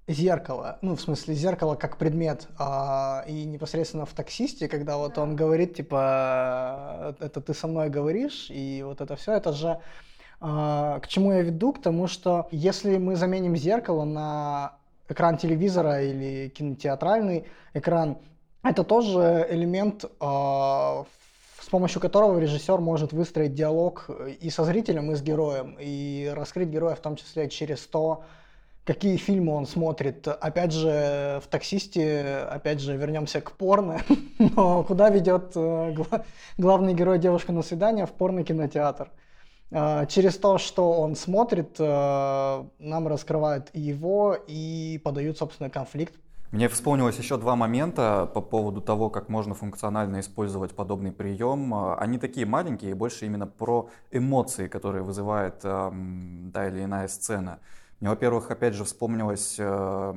зеркало, 0.07 0.79
ну, 0.81 0.95
в 0.95 1.01
смысле, 1.01 1.33
зеркало 1.33 1.75
как 1.75 1.97
предмет, 1.97 2.47
а, 2.57 3.23
и 3.27 3.45
непосредственно 3.45 4.05
в 4.05 4.13
таксисте, 4.13 4.67
когда 4.67 4.97
вот 4.97 5.17
он 5.17 5.35
говорит, 5.35 5.75
типа, 5.75 7.15
это 7.19 7.39
ты 7.39 7.53
со 7.53 7.67
мной 7.67 7.89
говоришь, 7.89 8.47
и 8.49 8.83
вот 8.85 8.99
это 8.99 9.15
все, 9.15 9.33
это 9.33 9.53
же 9.53 9.79
а, 10.41 10.99
к 10.99 11.07
чему 11.07 11.31
я 11.31 11.41
веду? 11.41 11.71
К 11.71 11.81
тому, 11.81 12.07
что 12.07 12.49
если 12.51 12.97
мы 12.97 13.15
заменим 13.15 13.55
зеркало 13.55 14.03
на 14.03 14.73
экран 15.07 15.37
телевизора 15.37 16.03
или 16.03 16.49
кинотеатральный 16.49 17.45
экран, 17.73 18.17
это 18.61 18.83
тоже 18.83 19.47
элемент, 19.49 20.03
а, 20.19 21.05
с 21.61 21.69
помощью 21.69 22.01
которого 22.01 22.39
режиссер 22.39 22.79
может 22.79 23.13
выстроить 23.13 23.53
диалог 23.53 24.09
и 24.41 24.49
со 24.49 24.65
зрителем, 24.65 25.13
и 25.13 25.15
с 25.15 25.21
героем, 25.21 25.77
и 25.79 26.29
раскрыть 26.35 26.67
героя 26.67 26.95
в 26.95 26.99
том 26.99 27.15
числе 27.15 27.49
через 27.49 27.79
то, 27.87 28.25
какие 28.85 29.17
фильмы 29.17 29.53
он 29.53 29.65
смотрит. 29.65 30.27
Опять 30.27 30.73
же, 30.73 31.41
в 31.43 31.47
«Таксисте», 31.47 32.47
опять 32.49 32.79
же, 32.79 32.97
вернемся 32.97 33.41
к 33.41 33.51
порно, 33.53 34.01
но 34.39 34.83
куда 34.83 35.09
ведет 35.09 35.53
э, 35.55 35.95
главный 36.57 36.93
герой 36.93 37.19
девушка 37.19 37.51
на 37.51 37.61
свидание? 37.61 38.05
В 38.05 38.11
порно-кинотеатр. 38.11 39.09
Э, 39.71 40.05
через 40.07 40.37
то, 40.37 40.57
что 40.57 40.93
он 40.93 41.15
смотрит, 41.15 41.75
э, 41.79 42.63
нам 42.79 43.07
раскрывают 43.07 43.69
и 43.73 43.79
его, 43.79 44.37
и 44.47 44.99
подают, 45.03 45.37
собственно, 45.37 45.69
конфликт. 45.69 46.15
Мне 46.51 46.69
вспомнилось 46.69 47.17
еще 47.17 47.37
два 47.37 47.55
момента 47.55 48.29
по 48.31 48.39
поводу 48.39 48.79
того, 48.79 49.09
как 49.09 49.27
можно 49.27 49.55
функционально 49.55 50.19
использовать 50.19 50.75
подобный 50.75 51.11
прием. 51.11 51.73
Они 51.97 52.19
такие 52.19 52.45
маленькие, 52.45 52.93
больше 52.93 53.25
именно 53.25 53.47
про 53.47 53.89
эмоции, 54.11 54.67
которые 54.67 55.01
вызывает 55.01 55.61
эм, 55.63 56.51
та 56.53 56.67
или 56.67 56.83
иная 56.83 57.07
сцена. 57.07 57.57
Мне, 58.03 58.09
во-первых, 58.09 58.51
опять 58.51 58.73
же 58.73 58.83
вспомнилось, 58.83 59.55
э, 59.57 60.13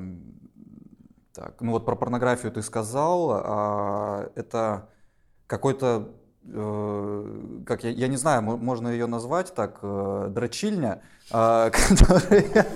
так, 1.32 1.60
ну 1.60 1.70
вот 1.70 1.86
про 1.86 1.94
порнографию 1.94 2.50
ты 2.50 2.60
сказал, 2.60 3.30
а 3.30 4.28
это 4.34 4.88
какой-то, 5.46 6.08
э, 6.52 7.60
как 7.64 7.84
я, 7.84 7.90
я 7.90 8.08
не 8.08 8.16
знаю, 8.16 8.42
можно 8.42 8.88
ее 8.88 9.06
назвать 9.06 9.54
так, 9.54 9.78
э, 9.82 10.26
дрочильня, 10.30 11.00
э, 11.30 11.70
которая 11.88 12.66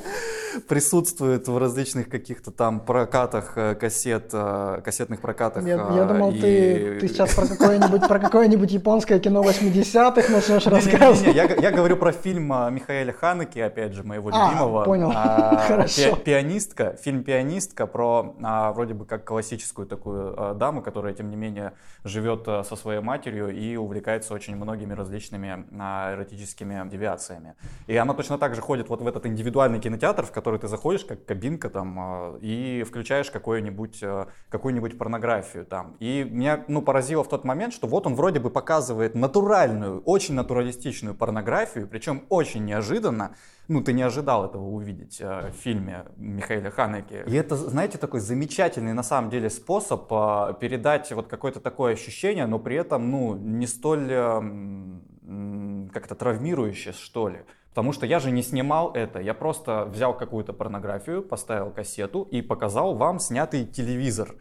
присутствует 0.69 1.47
в 1.47 1.59
различных 1.59 2.09
каких-то 2.09 2.51
там 2.51 2.81
прокатах 2.81 3.53
э, 3.57 3.75
кассет, 3.75 4.31
э, 4.33 4.81
кассетных 4.85 5.21
прокатах. 5.21 5.65
Я, 5.65 5.77
я 5.95 6.05
думал, 6.05 6.33
и... 6.33 6.41
ты, 6.41 6.99
ты 7.01 7.09
сейчас 7.09 7.35
про 7.35 7.47
какое-нибудь, 7.47 8.09
про 8.09 8.19
какое-нибудь 8.19 8.73
японское 8.73 9.19
кино 9.21 9.43
80-х 9.43 10.33
начнешь 10.33 10.67
рассказывать. 10.67 11.21
Не, 11.21 11.27
не, 11.27 11.33
не, 11.33 11.37
я, 11.37 11.45
я 11.45 11.71
говорю 11.71 11.97
про 11.97 12.13
фильм 12.13 12.47
Михаэля 12.47 13.13
Ханеки, 13.13 13.59
опять 13.59 13.93
же, 13.93 14.03
моего 14.03 14.31
а, 14.33 14.51
любимого. 14.51 14.85
понял, 14.85 15.13
а, 15.15 15.57
хорошо. 15.69 16.17
Пи 16.17 16.31
пианистка, 16.31 16.97
фильм 17.03 17.23
«Пианистка» 17.25 17.87
про 17.87 18.35
а, 18.43 18.73
вроде 18.73 18.95
бы 18.95 19.05
как 19.05 19.25
классическую 19.25 19.87
такую 19.87 20.35
а, 20.37 20.55
даму, 20.55 20.81
которая, 20.83 21.13
тем 21.13 21.29
не 21.29 21.37
менее, 21.37 21.73
живет 22.05 22.45
а, 22.47 22.65
со 22.65 22.77
своей 22.77 23.01
матерью 23.01 23.51
и 23.51 23.77
увлекается 23.77 24.33
очень 24.33 24.57
многими 24.57 24.95
различными 24.95 25.67
а, 25.79 26.15
эротическими 26.15 26.89
девиациями. 26.89 27.55
И 27.87 27.97
она 27.97 28.15
точно 28.15 28.39
так 28.39 28.55
же 28.55 28.61
ходит 28.61 28.89
вот 28.89 29.03
в 29.03 29.07
этот 29.07 29.27
индивидуальный 29.27 29.81
кинотеатр, 29.81 30.25
в 30.25 30.31
который 30.41 30.59
ты 30.59 30.69
заходишь, 30.69 31.05
как 31.05 31.27
кабинка 31.27 31.69
там, 31.69 31.97
а, 31.99 32.39
и 32.41 32.83
включаешь 32.83 33.31
какую-нибудь 33.31 34.03
а, 34.03 34.29
какую-нибудь 34.49 34.97
порнографию 34.97 35.67
там. 35.67 35.97
И 36.01 36.27
меня 36.31 36.65
ну, 36.67 36.81
поразило 36.81 37.23
в 37.23 37.29
тот 37.29 37.45
момент, 37.45 37.75
что 37.75 37.87
вот 37.87 38.07
он 38.07 38.15
вроде 38.15 38.41
бы 38.41 38.49
показывает 38.49 39.15
натуральную, 39.15 40.01
очень 40.05 40.35
натуралистичную 40.35 41.15
порнографию, 41.15 41.87
причем 41.87 42.25
очень 42.31 42.65
неожиданно, 42.65 43.37
ну, 43.69 43.83
ты 43.83 43.93
не 43.93 44.03
ожидал 44.03 44.47
этого 44.47 44.65
увидеть 44.65 45.21
э, 45.21 45.51
в 45.51 45.63
фильме 45.63 46.07
Михаила 46.17 46.71
Ханеки. 46.71 47.23
И 47.27 47.35
это, 47.35 47.55
знаете, 47.57 47.99
такой 47.99 48.21
замечательный 48.21 48.95
на 48.95 49.03
самом 49.03 49.29
деле 49.29 49.51
способ 49.51 50.11
э, 50.11 50.55
передать 50.59 51.13
вот 51.13 51.29
какое-то 51.29 51.61
такое 51.61 51.93
ощущение, 51.93 52.47
но 52.47 52.59
при 52.59 52.77
этом, 52.77 53.11
ну, 53.11 53.37
не 53.37 53.67
столь 53.67 54.09
э, 54.11 55.91
как-то 55.93 56.15
травмирующее, 56.15 56.95
что 56.95 57.29
ли. 57.29 57.41
Потому 57.71 57.93
что 57.93 58.05
я 58.05 58.19
же 58.19 58.31
не 58.31 58.43
снимал 58.43 58.93
это, 58.93 59.21
я 59.21 59.33
просто 59.33 59.85
взял 59.85 60.17
какую-то 60.17 60.53
порнографию, 60.53 61.23
поставил 61.23 61.71
кассету 61.71 62.23
и 62.23 62.43
показал 62.43 62.95
вам 62.95 63.21
снятый 63.21 63.65
телевизор. 63.65 64.35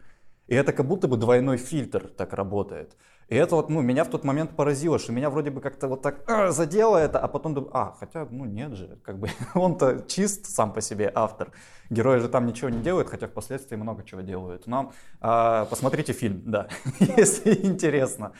И 0.48 0.54
это 0.54 0.72
как 0.72 0.86
будто 0.86 1.06
бы 1.06 1.16
двойной 1.16 1.56
фильтр 1.56 2.08
так 2.08 2.32
работает. 2.32 2.96
И 3.30 3.36
это 3.36 3.54
вот, 3.54 3.70
ну, 3.70 3.80
меня 3.80 4.02
в 4.02 4.10
тот 4.10 4.24
момент 4.24 4.56
поразило, 4.56 4.98
что 4.98 5.12
меня 5.12 5.30
вроде 5.30 5.50
бы 5.50 5.60
как-то 5.60 5.86
вот 5.86 6.02
так 6.02 6.28
а, 6.28 6.50
задело 6.50 6.96
это, 6.96 7.20
а 7.20 7.28
потом 7.28 7.54
думаю, 7.54 7.70
а, 7.72 7.94
хотя, 8.00 8.26
ну, 8.28 8.44
нет 8.44 8.72
же, 8.72 8.98
как 9.04 9.20
бы 9.20 9.28
он-то 9.54 10.04
чист 10.08 10.46
сам 10.46 10.72
по 10.72 10.80
себе 10.80 11.12
автор. 11.14 11.52
Герои 11.90 12.18
же 12.18 12.28
там 12.28 12.46
ничего 12.46 12.68
не 12.70 12.82
делают, 12.82 13.08
хотя 13.08 13.28
впоследствии 13.28 13.76
много 13.76 14.02
чего 14.02 14.22
делают. 14.22 14.66
Но 14.66 14.92
а, 15.20 15.66
посмотрите 15.66 16.12
фильм, 16.12 16.42
да, 16.44 16.66
если 16.98 17.54
интересно. 17.64 18.32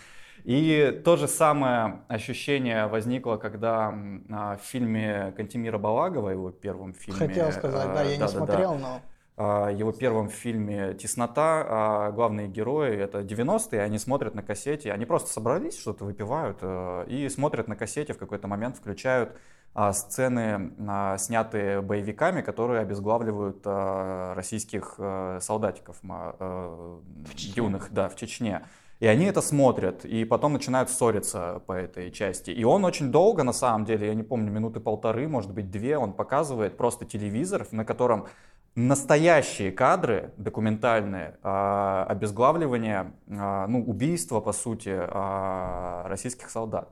И 0.45 1.01
то 1.05 1.17
же 1.17 1.29
самое 1.29 2.01
ощущение 2.09 2.87
возникло, 2.87 3.37
когда 3.37 3.95
а, 4.31 4.57
в 4.57 4.63
фильме 4.63 5.33
Кантимира 5.37 5.79
Балагова, 5.79 6.31
его 6.31 6.51
первом 6.51 6.95
фильме... 6.95 7.19
Хотел 7.19 7.53
сказать, 7.53 7.93
да, 7.93 8.03
я 8.03 8.09
да, 8.09 8.13
не 8.15 8.19
да, 8.19 8.29
смотрел, 8.29 8.73
да, 8.75 8.79
но... 8.79 9.01
А, 9.43 9.71
его 9.71 9.91
первом 9.91 10.29
фильме 10.29 10.93
«Теснота» 10.93 11.65
а, 11.67 12.11
главные 12.11 12.47
герои, 12.47 12.95
это 12.95 13.21
90-е, 13.21 13.81
они 13.81 13.99
смотрят 13.99 14.35
на 14.35 14.43
кассете, 14.43 14.93
они 14.93 15.07
просто 15.07 15.31
собрались, 15.31 15.81
что-то 15.81 16.05
выпивают 16.05 16.59
э, 16.61 17.07
и 17.09 17.27
смотрят 17.31 17.67
на 17.67 17.75
кассете, 17.75 18.13
в 18.13 18.19
какой-то 18.19 18.49
момент 18.49 18.77
включают 18.77 19.35
а, 19.73 19.95
сцены, 19.95 20.73
снятые 21.17 21.81
боевиками, 21.81 22.43
которые 22.43 22.81
обезглавливают 22.81 23.65
российских 23.65 24.97
э, 24.99 25.39
солдатиков 25.41 25.97
э, 26.03 26.99
юных 27.37 27.93
да, 27.93 28.11
в 28.11 28.17
Чечне. 28.17 28.63
И 29.01 29.07
они 29.07 29.25
это 29.25 29.41
смотрят, 29.41 30.05
и 30.05 30.27
потом 30.27 30.53
начинают 30.53 30.91
ссориться 30.91 31.63
по 31.67 31.73
этой 31.73 32.11
части. 32.11 32.51
И 32.51 32.65
он 32.65 32.85
очень 32.85 33.11
долго, 33.11 33.43
на 33.43 33.55
самом 33.55 33.87
деле, 33.87 34.09
я 34.09 34.15
не 34.15 34.23
помню, 34.23 34.53
минуты 34.53 34.79
полторы, 34.79 35.27
может 35.27 35.53
быть, 35.55 35.71
две, 35.71 35.97
он 35.97 36.13
показывает 36.13 36.77
просто 36.77 37.07
телевизор, 37.07 37.67
на 37.71 37.87
котором 37.87 38.27
настоящие 38.75 39.73
кадры 39.73 40.35
документальные, 40.37 41.39
а, 41.43 42.05
обезглавливание, 42.11 43.15
а, 43.31 43.67
ну, 43.67 43.83
убийства, 43.83 44.41
по 44.41 44.53
сути, 44.53 44.93
а, 44.95 46.07
российских 46.07 46.51
солдат. 46.51 46.91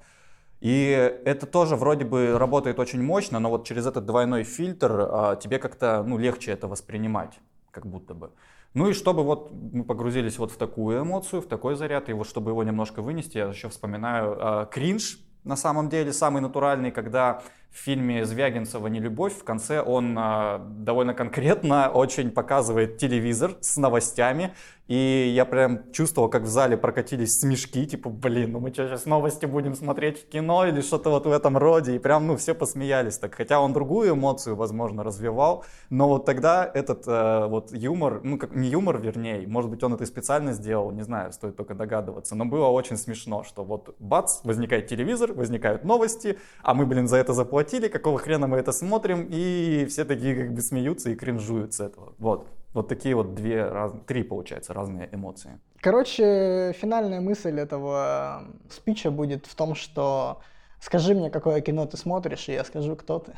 И 0.60 0.88
это 1.24 1.46
тоже 1.46 1.76
вроде 1.76 2.06
бы 2.06 2.38
работает 2.38 2.80
очень 2.80 3.02
мощно, 3.02 3.38
но 3.38 3.50
вот 3.50 3.66
через 3.66 3.86
этот 3.86 4.06
двойной 4.06 4.42
фильтр 4.42 5.36
тебе 5.40 5.58
как-то 5.58 6.02
ну, 6.04 6.18
легче 6.18 6.50
это 6.50 6.66
воспринимать, 6.66 7.38
как 7.70 7.86
будто 7.86 8.14
бы. 8.14 8.32
Ну 8.74 8.88
и 8.88 8.92
чтобы 8.92 9.24
вот 9.24 9.50
мы 9.52 9.84
погрузились 9.84 10.38
вот 10.38 10.52
в 10.52 10.56
такую 10.56 11.02
эмоцию, 11.02 11.42
в 11.42 11.46
такой 11.46 11.74
заряд, 11.74 12.08
и 12.08 12.12
вот 12.12 12.28
чтобы 12.28 12.50
его 12.50 12.62
немножко 12.62 13.02
вынести, 13.02 13.38
я 13.38 13.46
еще 13.46 13.68
вспоминаю 13.68 14.36
э, 14.38 14.66
кринж, 14.70 15.18
на 15.44 15.56
самом 15.56 15.88
деле 15.88 16.12
самый 16.12 16.42
натуральный, 16.42 16.90
когда 16.90 17.42
в 17.70 17.76
фильме 17.78 18.24
Звягинцева 18.24 18.86
«Не 18.88 19.00
любовь» 19.00 19.34
в 19.34 19.44
конце 19.44 19.80
он 19.80 20.16
э, 20.18 20.58
довольно 20.80 21.14
конкретно 21.14 21.88
очень 21.94 22.30
показывает 22.30 22.98
телевизор 22.98 23.56
с 23.60 23.76
новостями, 23.76 24.54
и 24.88 25.32
я 25.34 25.44
прям 25.44 25.92
чувствовал, 25.92 26.30
как 26.30 26.42
в 26.42 26.46
зале 26.46 26.78
прокатились 26.78 27.38
смешки, 27.38 27.86
типа, 27.86 28.08
блин, 28.08 28.52
ну 28.52 28.60
мы 28.60 28.72
что, 28.72 28.88
сейчас 28.88 29.04
новости 29.04 29.44
будем 29.44 29.74
смотреть 29.74 30.22
в 30.22 30.28
кино 30.28 30.66
или 30.66 30.80
что-то 30.80 31.10
вот 31.10 31.26
в 31.26 31.30
этом 31.30 31.58
роде, 31.58 31.94
и 31.94 31.98
прям, 31.98 32.26
ну, 32.26 32.36
все 32.38 32.54
посмеялись 32.54 33.18
так, 33.18 33.34
хотя 33.34 33.60
он 33.60 33.74
другую 33.74 34.14
эмоцию, 34.14 34.56
возможно, 34.56 35.04
развивал, 35.04 35.64
но 35.90 36.08
вот 36.08 36.24
тогда 36.24 36.68
этот 36.72 37.06
э, 37.06 37.46
вот 37.46 37.72
юмор, 37.72 38.20
ну, 38.24 38.38
как 38.38 38.54
не 38.54 38.68
юмор, 38.68 38.98
вернее, 38.98 39.46
может 39.46 39.70
быть, 39.70 39.82
он 39.82 39.92
это 39.92 40.04
и 40.04 40.06
специально 40.06 40.52
сделал, 40.52 40.90
не 40.90 41.02
знаю, 41.02 41.32
стоит 41.32 41.56
только 41.56 41.74
догадываться, 41.74 42.34
но 42.34 42.46
было 42.46 42.66
очень 42.66 42.96
смешно, 42.96 43.44
что 43.44 43.64
вот 43.64 43.94
бац, 43.98 44.40
возникает 44.42 44.86
телевизор, 44.86 45.34
возникают 45.34 45.84
новости, 45.84 46.38
а 46.62 46.72
мы, 46.72 46.86
блин, 46.86 47.08
за 47.08 47.18
это 47.18 47.34
заплатили, 47.34 47.88
какого 47.88 48.18
хрена 48.18 48.46
мы 48.46 48.56
это 48.56 48.72
смотрим, 48.72 49.26
и 49.30 49.86
все 49.90 50.06
такие 50.06 50.34
как 50.34 50.54
бы 50.54 50.62
смеются 50.62 51.10
и 51.10 51.14
кринжуют 51.14 51.74
с 51.74 51.80
этого, 51.80 52.14
вот. 52.18 52.46
Вот 52.74 52.88
такие 52.88 53.14
вот 53.14 53.34
две, 53.34 53.66
раз, 53.66 53.92
три, 54.06 54.22
получается, 54.22 54.74
разные 54.74 55.08
эмоции. 55.12 55.58
Короче, 55.80 56.72
финальная 56.76 57.20
мысль 57.20 57.58
этого 57.58 58.44
спича 58.70 59.10
будет 59.10 59.46
в 59.46 59.54
том, 59.54 59.74
что 59.74 60.40
скажи 60.80 61.14
мне, 61.14 61.30
какое 61.30 61.60
кино 61.60 61.86
ты 61.86 61.96
смотришь, 61.96 62.48
и 62.48 62.52
я 62.52 62.64
скажу, 62.64 62.96
кто 62.96 63.20
ты. 63.20 63.34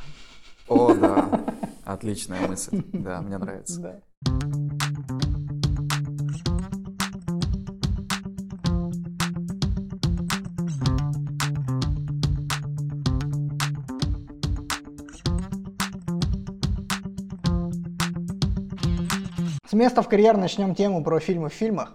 О, 0.69 0.95
да, 0.95 1.41
отличная 1.85 2.47
мысль, 2.47 2.83
да, 2.93 3.21
мне 3.21 3.39
нравится. 3.39 3.81
Да. 3.81 4.01
С 19.81 19.83
места 19.83 20.03
в 20.03 20.11
карьер 20.11 20.37
начнем 20.37 20.75
тему 20.75 21.03
про 21.03 21.21
фильмы 21.21 21.49
в 21.49 21.55
фильмах. 21.55 21.95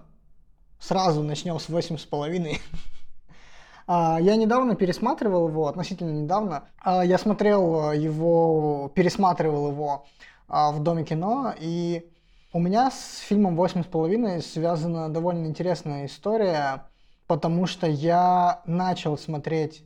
Сразу 0.80 1.22
начнем 1.22 1.60
с 1.60 1.70
восемь 1.70 2.00
с 2.00 2.04
половиной. 2.04 2.60
А, 3.88 4.18
я 4.20 4.36
недавно 4.36 4.76
пересматривал 4.76 5.48
его, 5.48 5.68
относительно 5.68 6.10
недавно. 6.10 6.64
А, 6.80 7.06
я 7.06 7.20
смотрел 7.20 7.92
его, 7.92 8.92
пересматривал 8.96 9.70
его 9.70 10.08
а, 10.48 10.72
в 10.72 10.82
Доме 10.82 11.04
кино, 11.04 11.54
и 11.60 12.12
у 12.54 12.60
меня 12.60 12.90
с 12.90 13.20
фильмом 13.20 13.56
«Восемь 13.56 13.84
с 13.84 13.86
половиной» 13.86 14.42
связана 14.42 15.08
довольно 15.08 15.46
интересная 15.46 16.08
история, 16.08 16.88
потому 17.28 17.68
что 17.68 17.86
я 17.86 18.64
начал 18.66 19.20
смотреть 19.20 19.84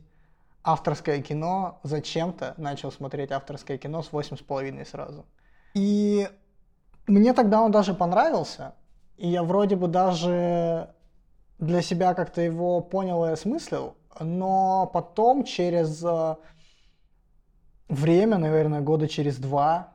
авторское 0.64 1.20
кино 1.20 1.78
зачем-то, 1.82 2.54
начал 2.56 2.90
смотреть 2.90 3.32
авторское 3.32 3.76
кино 3.76 4.02
с 4.02 4.10
«Восемь 4.10 4.38
с 4.38 4.40
половиной» 4.40 4.86
сразу. 4.86 5.26
И 5.74 6.26
мне 7.10 7.32
тогда 7.32 7.60
он 7.60 7.70
даже 7.70 7.94
понравился, 7.94 8.74
и 9.16 9.28
я 9.28 9.42
вроде 9.42 9.76
бы 9.76 9.88
даже 9.88 10.94
для 11.58 11.82
себя 11.82 12.14
как-то 12.14 12.40
его 12.40 12.80
понял 12.80 13.24
и 13.26 13.30
осмыслил, 13.30 13.96
но 14.18 14.90
потом 14.92 15.44
через 15.44 16.02
э, 16.02 16.36
время, 17.88 18.38
наверное, 18.38 18.80
года 18.80 19.08
через 19.08 19.36
два, 19.36 19.92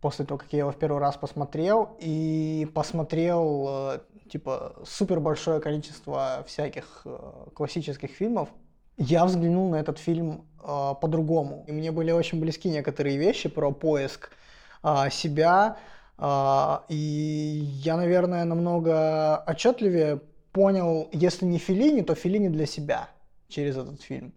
после 0.00 0.24
того, 0.24 0.38
как 0.38 0.52
я 0.52 0.60
его 0.60 0.70
в 0.70 0.76
первый 0.76 1.00
раз 1.00 1.16
посмотрел, 1.16 1.96
и 1.98 2.70
посмотрел 2.74 3.66
э, 3.68 3.98
типа 4.30 4.76
супер 4.84 5.20
большое 5.20 5.60
количество 5.60 6.44
всяких 6.46 7.02
э, 7.04 7.18
классических 7.54 8.10
фильмов, 8.10 8.48
я 8.96 9.24
взглянул 9.24 9.70
на 9.70 9.76
этот 9.76 9.98
фильм 9.98 10.44
э, 10.62 10.94
по-другому. 11.00 11.64
И 11.66 11.72
мне 11.72 11.90
были 11.90 12.12
очень 12.12 12.38
близки 12.40 12.68
некоторые 12.68 13.16
вещи 13.16 13.48
про 13.48 13.72
поиск 13.72 14.30
э, 14.82 15.10
себя, 15.10 15.76
и 16.22 16.96
я, 17.82 17.96
наверное, 17.96 18.44
намного 18.44 19.38
отчетливее 19.38 20.20
понял, 20.52 21.08
если 21.12 21.46
не 21.46 21.58
Филини, 21.58 22.02
то 22.02 22.14
Филини 22.14 22.48
для 22.48 22.66
себя 22.66 23.08
через 23.48 23.76
этот 23.78 24.02
фильм. 24.02 24.34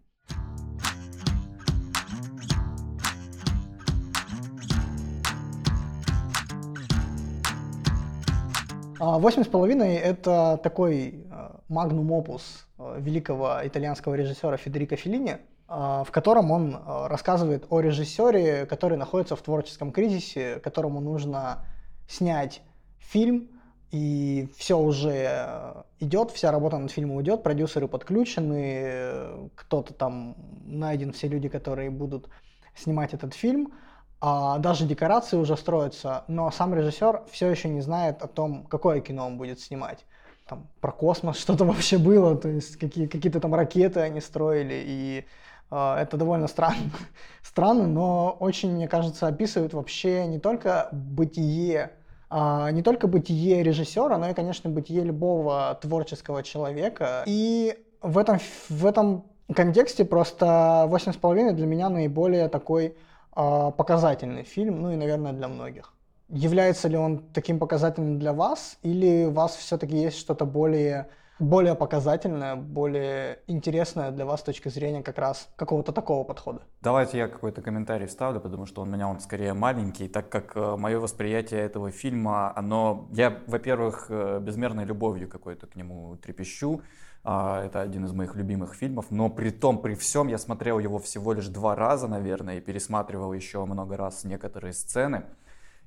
А, 9.00 9.19
«Восемь 9.19 9.43
с 9.43 9.48
половиной»— 9.48 9.96
это 9.98 10.58
такой 10.63 11.26
магнум 11.67 12.13
опус 12.13 12.65
великого 12.78 13.60
итальянского 13.63 14.15
режиссера 14.15 14.56
Федерико 14.56 14.96
Феллини— 14.96 15.38
в 15.67 16.08
котором 16.12 16.52
он 16.52 16.78
рассказывает 16.86 17.65
о 17.69 17.80
режиссере, 17.80 18.65
который 18.67 18.98
находится 18.98 19.36
в 19.36 19.41
творческом 19.41 19.91
кризисе, 19.91 20.60
которому 20.60 21.00
нужно 21.00 21.65
снять 22.08 22.62
фильм, 23.00 23.50
и 23.92 24.50
все 24.58 24.78
уже 24.78 25.86
идет, 26.00 26.32
вся 26.32 26.52
работа 26.52 26.78
над 26.80 26.92
фильмом 26.92 27.22
идет, 27.22 27.44
продюсеры 27.44 27.88
подключены, 27.88 29.50
кто-то 29.56 29.94
там 29.94 30.36
найден, 30.66 31.13
все 31.13 31.28
люди, 31.28 31.48
которые 31.48 31.92
будут 31.92 32.28
снимать 32.76 33.13
этот 33.13 33.36
фильм, 33.36 33.74
а 34.20 34.58
даже 34.58 34.86
декорации 34.86 35.38
уже 35.38 35.58
строятся, 35.58 36.24
но 36.28 36.50
сам 36.50 36.74
режиссер 36.74 37.24
все 37.30 37.50
еще 37.50 37.70
не 37.70 37.82
знает 37.82 38.22
о 38.24 38.28
том, 38.28 38.63
какое 38.63 39.02
кино 39.02 39.28
он 39.28 39.38
будет 39.38 39.60
снимать. 39.60 40.06
Там 40.48 40.68
про 40.82 40.92
космос 40.92 41.38
что-то 41.42 41.66
вообще 41.66 41.98
было, 41.98 42.36
то 42.36 42.50
есть 42.50 42.78
какие, 42.78 43.08
какие-то 43.08 43.39
там 43.39 43.54
ракеты 43.54 44.00
они 44.00 44.22
строили, 44.22 44.82
и 44.86 45.20
э, 45.20 45.26
это 45.74 46.18
довольно 46.18 46.48
странно, 46.48 46.92
странно, 47.42 47.88
но 47.88 48.38
очень, 48.40 48.72
мне 48.74 48.88
кажется, 48.88 49.28
описывает 49.28 49.74
вообще 49.74 50.26
не 50.28 50.40
только 50.40 50.90
бытие 50.92 51.92
а, 52.36 52.72
не 52.72 52.82
только 52.82 53.08
бытие 53.08 53.62
режиссера, 53.62 54.18
но 54.18 54.28
и, 54.28 54.34
конечно, 54.34 54.68
бытие 54.68 55.04
любого 55.04 55.78
творческого 55.80 56.42
человека. 56.42 57.24
И 57.28 57.78
в 58.02 58.18
этом, 58.18 58.40
в 58.70 58.86
этом 58.88 59.26
контексте 59.54 60.04
просто 60.04 60.86
«Восемь 60.88 61.14
с 61.14 61.16
половиной» 61.16 61.54
для 61.54 61.68
меня 61.68 61.90
наиболее 61.90 62.50
такой 62.50 62.98
а, 63.34 63.70
показательный 63.70 64.44
фильм, 64.44 64.82
ну 64.82 64.92
и, 64.92 64.96
наверное, 64.96 65.32
для 65.32 65.48
многих. 65.48 65.94
Является 66.28 66.88
ли 66.88 66.98
он 66.98 67.20
таким 67.20 67.60
показательным 67.60 68.18
для 68.18 68.34
вас, 68.34 68.80
или 68.82 69.26
у 69.26 69.32
вас 69.32 69.56
все-таки 69.56 69.96
есть 69.96 70.18
что-то 70.18 70.46
более 70.46 71.10
более 71.39 71.76
показательное, 71.76 72.56
более 72.56 73.39
интересное 73.48 74.12
для 74.12 74.26
вас 74.26 74.41
с 74.41 74.43
точки 74.43 74.69
зрения 74.69 75.02
как 75.02 75.17
раз 75.17 75.50
какого-то 75.56 75.91
такого 75.91 76.24
подхода? 76.24 76.62
Давайте 76.82 77.17
я 77.17 77.28
какой-то 77.28 77.62
комментарий 77.62 78.08
вставлю, 78.08 78.39
потому 78.39 78.65
что 78.65 78.82
у 78.82 78.86
меня 78.86 79.08
он 79.08 79.19
скорее 79.19 79.54
маленький, 79.54 80.08
так 80.08 80.30
как 80.30 80.56
э, 80.56 80.76
мое 80.78 81.00
восприятие 81.00 81.62
этого 81.62 81.91
фильма, 81.91 82.54
оно, 82.56 83.08
я, 83.12 83.41
во-первых, 83.48 84.08
э, 84.10 84.39
безмерной 84.41 84.86
любовью 84.86 85.28
какой-то 85.28 85.67
к 85.67 85.76
нему 85.76 86.15
трепещу, 86.17 86.82
а, 87.26 87.65
это 87.65 87.82
один 87.82 88.06
из 88.06 88.12
моих 88.12 88.36
любимых 88.36 88.74
фильмов, 88.74 89.06
но 89.10 89.30
при 89.30 89.50
том, 89.50 89.82
при 89.82 89.96
всем, 89.96 90.28
я 90.28 90.38
смотрел 90.38 90.80
его 90.80 91.00
всего 91.00 91.32
лишь 91.34 91.48
два 91.48 91.74
раза, 91.74 92.08
наверное, 92.08 92.58
и 92.58 92.62
пересматривал 92.62 93.32
еще 93.34 93.63
много 93.65 93.96
раз 93.96 94.26
некоторые 94.26 94.74
сцены. 94.74 95.24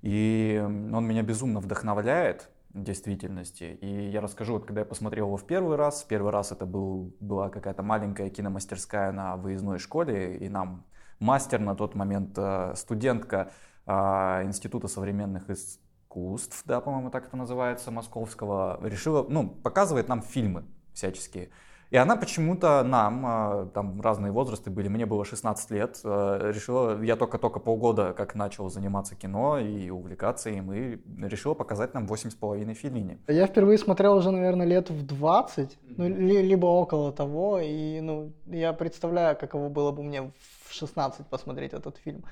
И 0.01 0.59
он 0.65 1.07
меня 1.07 1.23
безумно 1.23 1.61
вдохновляет, 1.61 2.49
действительности. 2.83 3.79
И 3.81 4.11
я 4.11 4.21
расскажу, 4.21 4.55
вот 4.55 4.67
когда 4.67 4.81
я 4.81 4.87
посмотрел 4.87 5.27
его 5.27 5.37
в 5.37 5.47
первый 5.47 5.77
раз, 5.77 6.03
в 6.03 6.07
первый 6.07 6.33
раз 6.33 6.53
это 6.53 6.67
был, 6.67 7.15
была 7.21 7.49
какая-то 7.49 7.83
маленькая 7.83 8.31
киномастерская 8.31 9.13
на 9.13 9.37
выездной 9.37 9.79
школе, 9.79 10.37
и 10.37 10.49
нам 10.49 10.85
мастер 11.19 11.61
на 11.61 11.75
тот 11.75 11.95
момент, 11.95 12.37
э, 12.37 12.75
студентка 12.77 13.51
а, 13.87 14.43
Института 14.45 14.89
современных 14.89 15.49
искусств, 15.49 16.63
да, 16.67 16.81
по-моему, 16.81 17.11
так 17.11 17.27
это 17.29 17.37
называется, 17.37 17.91
московского, 17.91 18.81
решила, 18.83 19.25
ну, 19.29 19.49
показывает 19.49 20.09
нам 20.09 20.23
фильмы 20.23 20.65
всяческие. 20.93 21.51
И 21.91 21.97
она 21.97 22.17
почему-то 22.17 22.83
нам, 22.83 23.25
а, 23.27 23.67
там 23.73 24.01
разные 24.01 24.33
возрасты 24.33 24.71
были, 24.71 24.89
мне 24.89 25.07
было 25.07 25.25
16 25.25 25.71
лет, 25.71 26.01
а, 26.05 26.51
решила, 26.51 27.01
я 27.03 27.17
только-только 27.17 27.61
полгода 27.61 28.13
как 28.13 28.35
начал 28.35 28.69
заниматься 28.71 29.15
кино 29.15 29.59
и 29.59 29.91
увлекаться 29.91 30.51
им, 30.51 30.73
и 30.73 30.99
решила 31.23 31.55
показать 31.55 31.95
нам 31.95 32.07
8,5 32.07 32.75
Филини. 32.75 33.19
Я 33.29 33.47
впервые 33.47 33.79
смотрел 33.79 34.17
уже, 34.17 34.31
наверное, 34.31 34.67
лет 34.67 34.91
в 34.91 35.07
20, 35.07 35.79
ну, 35.97 36.09
либо 36.09 36.67
около 36.67 37.13
того, 37.13 37.61
и 37.61 38.01
ну, 38.01 38.33
я 38.47 38.73
представляю, 38.73 39.37
каково 39.37 39.69
было 39.69 39.93
бы 39.93 40.03
мне 40.03 40.33
в 40.65 40.73
16 40.73 41.27
посмотреть 41.27 41.73
этот 41.73 41.99
фильм. 41.99 42.25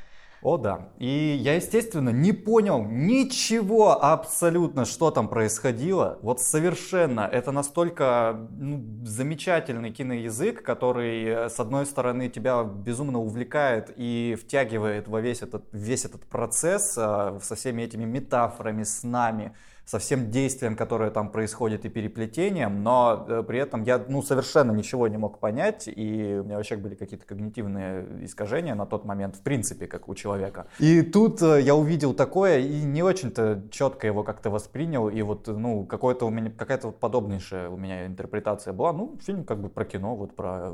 О 0.45 0.59
да. 0.59 0.91
И 0.99 1.39
я, 1.41 1.55
естественно, 1.55 2.11
не 2.11 2.33
понял 2.33 2.85
ничего 2.85 4.05
абсолютно, 4.05 4.85
что 4.85 5.11
там 5.11 5.27
происходило. 5.29 6.19
Вот 6.21 6.39
совершенно. 6.39 7.23
Это 7.23 7.51
настолько 7.51 8.47
ну, 8.51 8.85
замечательный 9.07 9.91
киноязык, 9.91 10.63
который, 10.63 11.25
э, 11.25 11.49
с 11.49 11.59
одной 11.61 11.87
стороны, 11.87 12.29
тебя 12.29 12.63
безумно 12.63 13.21
увлекает 13.21 13.91
и 13.97 14.37
втягивает 14.39 15.09
во 15.09 15.23
весь 15.23 15.41
этот, 15.41 15.65
весь 15.73 16.05
этот 16.05 16.27
процесс 16.27 16.95
э, 16.99 17.39
со 17.43 17.55
всеми 17.55 17.81
этими 17.81 18.05
метафорами, 18.05 18.83
с 18.83 19.03
нами 19.03 19.55
со 19.85 19.99
всем 19.99 20.31
действием, 20.31 20.77
которое 20.77 21.11
там 21.11 21.31
происходит 21.31 21.85
и 21.85 21.89
переплетением, 21.89 22.83
но 22.83 23.27
э, 23.29 23.43
при 23.47 23.59
этом 23.59 23.83
я 23.83 24.03
ну, 24.09 24.23
совершенно 24.23 24.73
ничего 24.73 25.09
не 25.09 25.19
мог 25.19 25.39
понять, 25.39 25.89
и 25.89 26.39
у 26.41 26.45
меня 26.45 26.57
вообще 26.57 26.77
были 26.77 26.95
какие-то 26.95 27.27
когнитивные 27.27 28.25
искажения 28.25 28.75
на 28.75 28.87
тот 28.87 29.05
момент, 29.05 29.37
в 29.37 29.43
принципе, 29.43 29.87
как 29.87 30.09
у 30.09 30.15
человека. 30.15 30.67
И 30.79 31.03
тут 31.03 31.43
э, 31.43 31.61
я 31.61 31.75
увидел 31.75 32.15
такое 32.15 32.61
и 32.61 32.83
не 32.83 33.03
очень-то 33.03 33.65
четко 33.71 34.07
его 34.07 34.23
как-то 34.23 34.49
воспринял, 34.49 35.09
и 35.11 35.21
вот, 35.23 35.49
ну, 35.49 35.85
какое-то 35.85 36.27
у 36.27 36.31
меня, 36.31 36.51
какая-то 36.51 36.89
вот 36.89 36.99
подобнейшая 36.99 37.69
у 37.69 37.77
меня 37.77 38.07
интерпретация 38.07 38.73
была, 38.73 38.93
ну, 38.93 39.19
фильм 39.21 39.45
как 39.45 39.61
бы 39.61 39.69
про 39.69 39.85
кино, 39.85 40.17
вот 40.17 40.35
про 40.35 40.73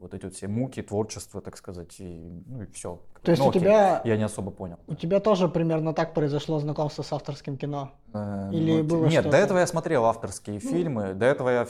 вот 0.00 0.14
эти 0.14 0.24
вот 0.24 0.34
все 0.34 0.48
муки, 0.48 0.80
творчество, 0.82 1.40
так 1.40 1.56
сказать, 1.56 2.00
и, 2.00 2.42
ну, 2.46 2.62
и 2.62 2.66
все. 2.72 3.00
То 3.22 3.30
есть 3.30 3.40
ну, 3.40 3.46
у 3.46 3.50
окей, 3.50 3.60
тебя... 3.62 4.00
Я 4.04 4.16
не 4.16 4.24
особо 4.24 4.50
понял. 4.50 4.78
У 4.88 4.94
тебя 4.94 5.20
тоже 5.20 5.48
примерно 5.48 5.94
так 5.94 6.12
произошло 6.12 6.58
знакомство 6.58 7.02
с 7.02 7.12
авторским 7.12 7.56
кино? 7.56 7.92
Э, 8.12 8.50
Или 8.52 8.82
ну, 8.82 8.84
было 8.84 9.06
Нет, 9.06 9.30
до 9.30 9.36
этого 9.36 9.58
я 9.58 9.66
смотрел 9.66 10.04
авторские 10.06 10.60
ну. 10.62 10.70
фильмы. 10.70 11.14
До 11.14 11.26
этого 11.26 11.48
я, 11.48 11.66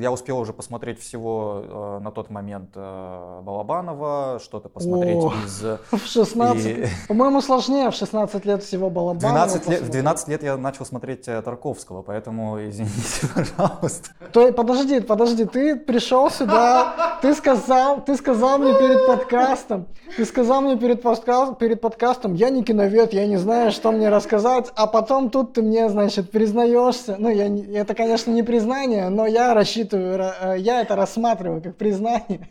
я 0.00 0.12
успел 0.12 0.38
уже 0.38 0.52
посмотреть 0.52 1.00
всего 1.00 1.62
э, 1.64 1.98
на 2.02 2.12
тот 2.12 2.30
момент 2.30 2.70
э, 2.76 3.40
Балабанова, 3.42 4.38
что-то 4.42 4.68
посмотреть 4.68 5.16
О, 5.16 5.32
из... 5.44 5.60
В 5.90 6.06
16... 6.06 6.66
И... 6.66 6.86
По-моему, 7.08 7.40
сложнее 7.40 7.90
в 7.90 7.94
16 7.94 8.44
лет 8.46 8.62
всего 8.62 8.88
Балабанова. 8.88 9.46
12 9.46 9.68
лет, 9.68 9.82
в 9.82 9.90
12 9.90 10.28
лет 10.28 10.42
я 10.44 10.56
начал 10.56 10.86
смотреть 10.86 11.24
Тарковского, 11.24 12.02
поэтому 12.02 12.58
извините, 12.68 13.26
пожалуйста. 13.34 14.10
То, 14.32 14.52
подожди, 14.52 15.00
подожди, 15.00 15.44
ты 15.46 15.74
пришел 15.74 16.30
сюда, 16.30 17.18
ты 17.20 17.34
сказал, 17.34 18.04
ты 18.04 18.16
сказал 18.16 18.58
мне 18.58 18.72
перед 18.74 19.04
подкастом, 19.06 19.88
ты 20.16 20.24
сказал 20.24 20.60
мне 20.60 20.75
перед, 20.76 21.02
подкаст, 21.02 21.58
перед 21.58 21.80
подкастом, 21.80 22.34
я 22.34 22.50
не 22.50 22.62
киновед, 22.62 23.12
я 23.12 23.26
не 23.26 23.36
знаю, 23.36 23.72
что 23.72 23.92
мне 23.92 24.08
рассказать, 24.08 24.72
а 24.76 24.86
потом 24.86 25.30
тут 25.30 25.54
ты 25.54 25.62
мне, 25.62 25.88
значит, 25.88 26.30
признаешься. 26.30 27.16
Ну, 27.18 27.28
я, 27.28 27.48
это, 27.80 27.94
конечно, 27.94 28.30
не 28.30 28.42
признание, 28.42 29.08
но 29.08 29.26
я 29.26 29.54
рассчитываю, 29.54 30.32
э, 30.40 30.56
я 30.58 30.80
это 30.80 30.96
рассматриваю 30.96 31.62
как 31.62 31.76
признание. 31.76 32.48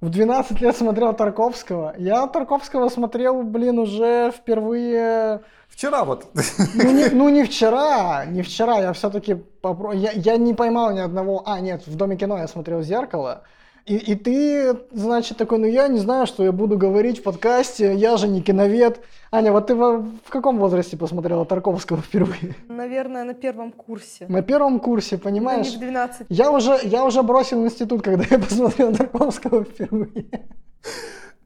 В 0.00 0.10
12 0.10 0.60
лет 0.60 0.76
смотрел 0.76 1.12
Тарковского. 1.12 1.94
Я 1.98 2.26
Тарковского 2.28 2.88
смотрел, 2.88 3.42
блин, 3.42 3.80
уже 3.80 4.30
впервые... 4.30 5.40
Вчера 5.68 6.04
вот. 6.04 6.26
Ну 6.74 6.90
не, 6.92 7.08
ну, 7.08 7.28
не 7.28 7.42
вчера, 7.42 8.24
не 8.24 8.42
вчера. 8.42 8.78
Я 8.78 8.92
все-таки 8.92 9.34
попро... 9.34 9.92
я, 9.92 10.12
я 10.12 10.36
не 10.36 10.54
поймал 10.54 10.92
ни 10.92 11.00
одного... 11.00 11.42
А, 11.46 11.58
нет, 11.58 11.86
в 11.86 11.96
Доме 11.96 12.16
кино 12.16 12.38
я 12.38 12.46
смотрел 12.46 12.80
«Зеркало». 12.82 13.42
И, 13.88 13.96
и 13.96 14.14
ты, 14.14 14.76
значит, 14.92 15.38
такой, 15.38 15.58
ну 15.58 15.66
я 15.66 15.88
не 15.88 15.98
знаю, 15.98 16.26
что 16.26 16.44
я 16.44 16.52
буду 16.52 16.76
говорить 16.76 17.20
в 17.20 17.22
подкасте, 17.22 17.94
я 17.94 18.18
же 18.18 18.28
не 18.28 18.42
киновед. 18.42 19.00
Аня, 19.32 19.50
вот 19.50 19.68
ты 19.68 19.74
в, 19.74 20.02
в 20.26 20.28
каком 20.28 20.58
возрасте 20.58 20.98
посмотрела 20.98 21.46
Тарковского 21.46 22.02
впервые? 22.02 22.54
Наверное, 22.68 23.24
на 23.24 23.32
первом 23.32 23.72
курсе. 23.72 24.26
На 24.28 24.42
первом 24.42 24.78
курсе, 24.78 25.16
понимаешь? 25.16 25.66
Ну, 25.66 25.72
не 25.72 25.76
в 25.76 25.80
12. 25.80 26.26
Я 26.28 26.50
уже, 26.50 26.78
я 26.82 27.02
уже 27.06 27.22
бросил 27.22 27.64
институт, 27.64 28.02
когда 28.02 28.24
я 28.30 28.38
посмотрел 28.48 28.94
Тарковского 28.94 29.64
впервые. 29.64 30.26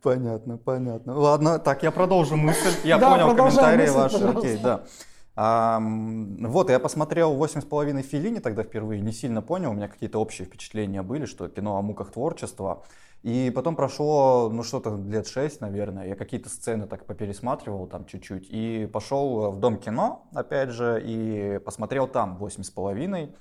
Понятно, 0.02 0.58
понятно. 0.58 1.16
Ладно, 1.16 1.60
так, 1.60 1.84
я 1.84 1.92
продолжу 1.92 2.36
мысль. 2.36 2.72
Я 2.82 2.98
да, 2.98 3.10
понял 3.10 3.36
комментарии 3.36 3.88
ваши. 3.88 4.16
Окей, 4.16 4.58
да. 4.60 4.82
А, 5.34 5.80
вот, 5.80 6.68
я 6.68 6.78
посмотрел 6.78 7.34
«Восемь 7.34 7.62
с 7.62 7.64
половиной 7.64 8.02
Филини» 8.02 8.38
тогда 8.38 8.62
впервые, 8.62 9.00
не 9.00 9.12
сильно 9.12 9.40
понял, 9.40 9.70
у 9.70 9.74
меня 9.74 9.88
какие-то 9.88 10.18
общие 10.18 10.46
впечатления 10.46 11.02
были, 11.02 11.24
что 11.24 11.48
кино 11.48 11.78
о 11.78 11.82
муках 11.82 12.12
творчества. 12.12 12.84
И 13.22 13.52
потом 13.54 13.76
прошло, 13.76 14.50
ну, 14.52 14.62
что-то 14.62 14.96
лет 14.96 15.28
шесть, 15.28 15.60
наверное, 15.60 16.08
я 16.08 16.16
какие-то 16.16 16.48
сцены 16.48 16.86
так 16.86 17.06
попересматривал 17.06 17.86
там 17.86 18.04
чуть-чуть, 18.04 18.48
и 18.50 18.88
пошел 18.92 19.52
в 19.52 19.60
Дом 19.60 19.78
кино, 19.78 20.26
опять 20.34 20.70
же, 20.70 21.00
и 21.02 21.60
посмотрел 21.64 22.08
там 22.08 22.36
«Восемь 22.36 22.64
с 22.64 22.70
половиной». 22.70 23.34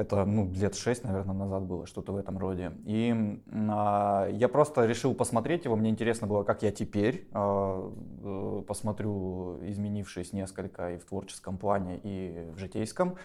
Это 0.00 0.24
ну, 0.24 0.50
лет 0.54 0.74
шесть, 0.76 1.04
наверное, 1.04 1.34
назад 1.34 1.64
было, 1.64 1.86
что-то 1.86 2.12
в 2.12 2.16
этом 2.16 2.38
роде. 2.38 2.72
И 2.86 3.38
а, 3.68 4.28
я 4.32 4.48
просто 4.48 4.86
решил 4.86 5.14
посмотреть 5.14 5.66
его. 5.66 5.76
Мне 5.76 5.90
интересно 5.90 6.26
было, 6.26 6.42
как 6.42 6.62
я 6.62 6.70
теперь 6.70 7.28
а, 7.32 7.92
э, 8.24 8.62
посмотрю, 8.66 9.58
изменившись 9.62 10.32
несколько 10.32 10.92
и 10.92 10.96
в 10.96 11.04
творческом 11.04 11.58
плане, 11.58 12.00
и 12.02 12.50
в 12.54 12.56
житейском. 12.56 13.16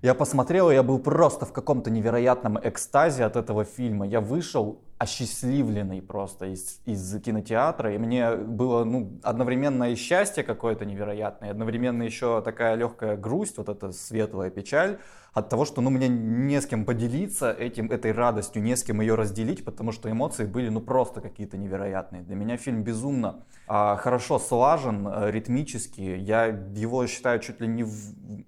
Я 0.00 0.14
посмотрел, 0.14 0.70
я 0.70 0.82
был 0.82 0.98
просто 0.98 1.44
в 1.44 1.52
каком-то 1.52 1.90
невероятном 1.90 2.58
экстазе 2.62 3.24
от 3.24 3.36
этого 3.36 3.64
фильма. 3.64 4.06
Я 4.06 4.22
вышел 4.22 4.80
осчастливленный 4.96 6.00
просто 6.00 6.46
из, 6.46 6.80
из 6.86 7.20
кинотеатра, 7.20 7.94
и 7.94 7.98
мне 7.98 8.36
было 8.36 8.84
ну, 8.84 9.20
одновременно 9.22 9.92
и 9.92 9.96
счастье 9.96 10.44
какое-то 10.44 10.86
невероятное, 10.86 11.50
одновременно 11.50 12.02
еще 12.02 12.40
такая 12.40 12.74
легкая 12.74 13.16
грусть, 13.16 13.58
вот 13.58 13.68
эта 13.68 13.92
светлая 13.92 14.48
печаль, 14.48 14.98
от 15.32 15.48
того, 15.48 15.64
что 15.64 15.80
ну, 15.80 15.90
мне 15.90 16.08
не 16.08 16.60
с 16.60 16.66
кем 16.66 16.84
поделиться 16.84 17.50
этим, 17.52 17.90
этой 17.90 18.12
радостью, 18.12 18.62
не 18.62 18.76
с 18.76 18.84
кем 18.84 19.00
ее 19.00 19.14
разделить, 19.14 19.64
потому 19.64 19.92
что 19.92 20.10
эмоции 20.10 20.44
были 20.44 20.68
ну 20.68 20.80
просто 20.80 21.20
какие-то 21.20 21.56
невероятные. 21.56 22.22
Для 22.22 22.36
меня 22.36 22.56
фильм 22.58 22.82
безумно 22.82 23.44
а, 23.66 23.96
хорошо 23.96 24.38
слажен, 24.38 25.06
а, 25.06 25.30
ритмически. 25.30 26.00
Я 26.00 26.46
его 26.46 27.06
считаю 27.06 27.40
чуть 27.40 27.60
ли 27.60 27.66
не... 27.66 27.84
В... 27.84 27.92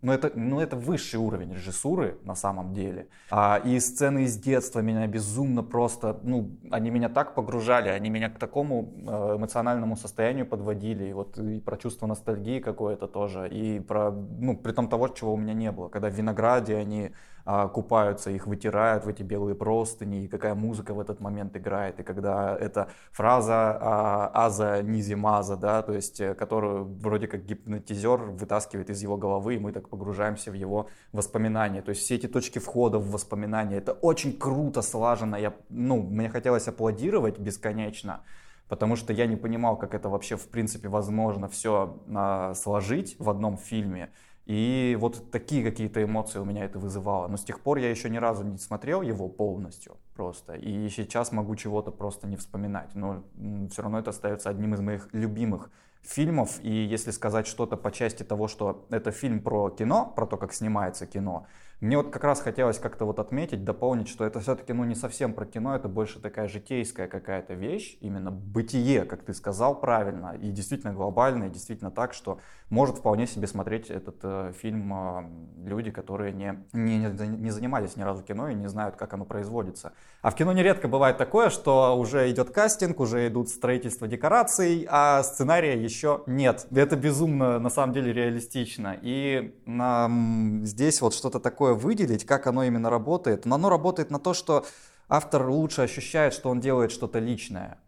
Ну, 0.03 0.13
это, 0.13 0.31
ну, 0.35 0.61
это 0.61 0.77
высший 0.77 1.21
уровень 1.21 1.55
режиссуры 1.55 2.19
на 2.25 2.35
самом 2.35 2.75
деле. 2.75 3.09
А, 3.31 3.61
и 3.65 3.81
сцены 3.81 4.25
из 4.25 4.37
детства 4.37 4.81
меня 4.81 5.07
безумно 5.07 5.63
просто... 5.63 6.21
Ну, 6.23 6.51
они 6.71 6.91
меня 6.91 7.09
так 7.09 7.35
погружали, 7.35 7.89
они 7.89 8.11
меня 8.11 8.29
к 8.29 8.39
такому 8.39 8.93
а, 9.07 9.37
эмоциональному 9.37 9.97
состоянию 9.97 10.45
подводили. 10.45 11.05
И 11.05 11.13
вот 11.15 11.39
и 11.39 11.61
про 11.61 11.79
чувство 11.79 12.07
ностальгии 12.07 12.61
какое-то 12.61 13.07
тоже. 13.07 13.49
И 13.49 13.81
про... 13.81 14.11
Ну, 14.11 14.59
при 14.59 14.73
том 14.73 14.89
того, 14.89 15.09
чего 15.09 15.33
у 15.33 15.39
меня 15.39 15.55
не 15.55 15.73
было. 15.73 15.89
Когда 15.89 16.11
в 16.11 16.15
винограде 16.15 16.74
они 16.77 17.13
а, 17.47 17.69
купаются, 17.69 18.31
их 18.31 18.47
вытирают 18.47 19.05
в 19.05 19.09
эти 19.09 19.23
белые 19.23 19.55
простыни, 19.55 20.25
и 20.25 20.29
какая 20.29 20.55
музыка 20.55 20.95
в 20.95 21.01
этот 21.01 21.21
момент 21.21 21.55
играет, 21.57 22.01
и 22.01 22.03
когда 22.03 22.57
эта 22.57 22.89
фраза 23.13 23.79
а, 23.81 24.31
«аза 24.47 24.81
низимаза», 24.81 25.57
да, 25.57 25.83
то 25.83 25.93
есть, 25.93 26.21
э, 26.21 26.35
которую 26.35 26.85
вроде 26.85 27.29
как 27.29 27.45
гипнотизер 27.45 28.17
вытаскивает 28.17 28.89
из 28.89 29.03
его 29.03 29.19
головы, 29.19 29.57
и 29.57 29.59
мы 29.59 29.73
так 29.73 29.91
погружаемся 29.91 30.51
в 30.51 30.55
его 30.55 30.89
воспоминания. 31.13 31.83
То 31.83 31.91
есть 31.91 32.01
все 32.01 32.15
эти 32.15 32.29
точки 32.29 32.59
входа 32.59 32.99
в 32.99 33.11
воспоминания, 33.11 33.77
это 33.77 33.93
очень 33.93 34.39
круто 34.39 34.81
слажено. 34.81 35.37
Я, 35.37 35.53
ну, 35.69 36.03
мне 36.03 36.31
хотелось 36.31 36.67
аплодировать 36.67 37.39
бесконечно, 37.39 38.23
потому 38.69 38.97
что 38.97 39.13
я 39.13 39.27
не 39.27 39.37
понимал, 39.37 39.77
как 39.77 39.95
это 39.95 40.09
вообще 40.09 40.37
в 40.37 40.49
принципе 40.49 40.89
возможно 40.89 41.49
все 41.49 42.03
а, 42.15 42.55
сложить 42.55 43.17
в 43.19 43.29
одном 43.29 43.59
фильме. 43.59 44.09
И 44.47 44.97
вот 45.01 45.31
такие 45.31 45.65
какие-то 45.65 46.03
эмоции 46.03 46.39
у 46.39 46.45
меня 46.45 46.65
это 46.65 46.79
вызывало. 46.79 47.29
Но 47.29 47.37
с 47.37 47.45
тех 47.45 47.61
пор 47.61 47.79
я 47.79 47.91
еще 47.91 48.11
ни 48.11 48.19
разу 48.19 48.45
не 48.45 48.59
смотрел 48.59 49.01
его 49.01 49.29
полностью 49.29 49.97
просто. 50.15 50.55
И 50.55 50.89
сейчас 50.91 51.33
могу 51.33 51.57
чего-то 51.57 51.91
просто 51.91 52.27
не 52.27 52.37
вспоминать. 52.37 52.95
Но 52.95 53.25
все 53.71 53.83
равно 53.83 53.99
это 53.99 54.11
остается 54.11 54.51
одним 54.51 54.75
из 54.75 54.81
моих 54.81 55.09
любимых 55.13 55.71
фильмов. 56.03 56.59
И 56.63 56.71
если 56.71 57.11
сказать 57.11 57.47
что-то 57.47 57.77
по 57.77 57.91
части 57.91 58.23
того, 58.23 58.47
что 58.47 58.87
это 58.91 59.11
фильм 59.11 59.41
про 59.41 59.71
кино, 59.71 60.13
про 60.15 60.27
то, 60.27 60.37
как 60.37 60.53
снимается 60.53 61.07
кино, 61.07 61.47
мне 61.81 61.97
вот 61.97 62.11
как 62.11 62.25
раз 62.25 62.41
хотелось 62.41 62.79
как-то 62.79 63.05
вот 63.05 63.19
отметить, 63.19 63.65
дополнить, 63.65 64.09
что 64.09 64.25
это 64.25 64.41
все-таки 64.41 64.73
ну 64.73 64.85
не 64.85 64.95
совсем 64.95 65.35
про 65.35 65.47
кино, 65.47 65.75
это 65.75 65.89
больше 65.89 66.21
такая 66.21 66.49
житейская 66.49 67.09
какая-то 67.09 67.55
вещь, 67.55 67.97
именно 68.01 68.31
бытие, 68.31 69.05
как 69.05 69.23
ты 69.23 69.35
сказал 69.35 69.79
правильно, 69.79 70.37
и 70.41 70.51
действительно 70.51 70.93
глобальное, 70.93 71.49
действительно 71.49 71.91
так, 71.91 72.15
что 72.15 72.39
может 72.71 72.99
вполне 72.99 73.27
себе 73.27 73.47
смотреть 73.47 73.91
этот 73.91 74.17
э, 74.23 74.53
фильм 74.61 74.93
э, 74.93 75.69
люди, 75.69 75.91
которые 75.91 76.33
не, 76.33 76.65
не, 76.73 76.99
не 76.99 77.51
занимались 77.51 77.97
ни 77.97 78.03
разу 78.03 78.23
кино 78.23 78.49
и 78.49 78.55
не 78.55 78.69
знают, 78.69 78.97
как 78.97 79.13
оно 79.15 79.25
производится. 79.25 79.93
А 80.23 80.31
в 80.31 80.35
кино 80.35 80.53
нередко 80.53 80.89
бывает 80.89 81.19
такое, 81.19 81.51
что 81.51 81.97
уже 81.99 82.31
идет 82.31 82.51
кастинг, 82.51 83.01
уже 83.01 83.29
идут 83.29 83.49
строительство 83.49 84.09
декораций, 84.09 84.87
а 84.91 85.23
сценария 85.23 85.81
еще 85.81 86.23
нет. 86.27 86.67
Это 86.75 86.97
безумно 86.97 87.59
на 87.59 87.71
самом 87.71 87.93
деле 87.93 88.13
реалистично. 88.13 88.97
И 89.01 89.55
нам 89.67 90.63
здесь 90.65 91.01
вот 91.01 91.15
что-то 91.15 91.41
такое 91.41 91.64
такое 91.65 91.75
выделить, 91.75 92.27
как 92.27 92.47
оно 92.47 92.65
именно 92.65 92.91
работает. 92.91 93.47
Но 93.47 93.55
оно 93.55 93.71
работает 93.71 94.11
на 94.11 94.19
то, 94.19 94.35
что 94.35 94.65
автор 95.09 95.49
лучше 95.49 95.83
ощущает, 95.83 96.35
что 96.35 96.51
он 96.51 96.61
делает 96.61 96.91
что-то 96.93 97.21
личное. 97.21 97.79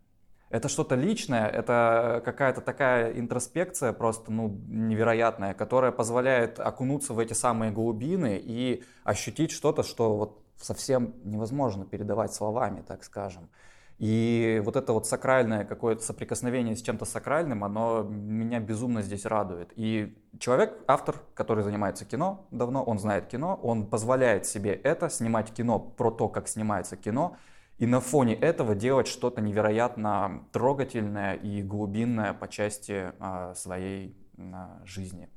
Это 0.50 0.68
что-то 0.68 0.94
личное, 0.94 1.46
это 1.48 2.22
какая-то 2.24 2.60
такая 2.60 3.12
интроспекция 3.18 3.92
просто 3.92 4.32
ну, 4.32 4.48
невероятная, 4.68 5.54
которая 5.54 5.92
позволяет 5.92 6.60
окунуться 6.60 7.14
в 7.14 7.18
эти 7.18 7.34
самые 7.34 7.72
глубины 7.72 8.40
и 8.42 8.82
ощутить 9.04 9.50
что-то, 9.50 9.82
что 9.82 10.16
вот 10.16 10.42
совсем 10.56 11.14
невозможно 11.24 11.84
передавать 11.84 12.32
словами, 12.32 12.82
так 12.86 13.04
скажем. 13.04 13.48
И 13.98 14.60
вот 14.62 14.76
это 14.76 14.92
вот 14.92 15.06
сакральное 15.06 15.64
какое-то 15.64 16.02
соприкосновение 16.02 16.76
с 16.76 16.82
чем-то 16.82 17.06
сакральным, 17.06 17.64
оно 17.64 18.02
меня 18.02 18.60
безумно 18.60 19.00
здесь 19.00 19.24
радует. 19.24 19.72
И 19.74 20.14
человек, 20.38 20.74
автор, 20.86 21.16
который 21.34 21.64
занимается 21.64 22.04
кино 22.04 22.46
давно, 22.50 22.84
он 22.84 22.98
знает 22.98 23.26
кино, 23.26 23.58
он 23.62 23.86
позволяет 23.86 24.44
себе 24.44 24.72
это, 24.74 25.08
снимать 25.08 25.50
кино 25.50 25.78
про 25.78 26.10
то, 26.10 26.28
как 26.28 26.46
снимается 26.46 26.96
кино, 26.96 27.36
и 27.78 27.86
на 27.86 28.00
фоне 28.00 28.34
этого 28.34 28.74
делать 28.74 29.06
что-то 29.06 29.40
невероятно 29.40 30.44
трогательное 30.52 31.34
и 31.34 31.62
глубинное 31.62 32.34
по 32.34 32.48
части 32.48 33.12
а, 33.18 33.54
своей 33.54 34.16
а, 34.38 34.80
жизни. 34.84 35.30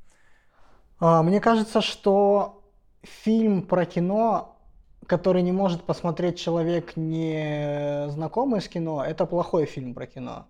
А, 1.00 1.24
мне 1.24 1.40
кажется, 1.40 1.82
что 1.82 2.64
фильм 3.04 3.64
про 3.64 3.86
кино 3.86 4.59
который 5.08 5.42
не 5.42 5.52
может 5.52 5.84
посмотреть 5.84 6.40
человек, 6.40 6.96
не 6.96 8.06
знакомый 8.10 8.62
с 8.62 8.68
кино, 8.68 9.04
это 9.04 9.26
плохой 9.26 9.66
фильм 9.66 9.94
про 9.94 10.06
кино. 10.06 10.48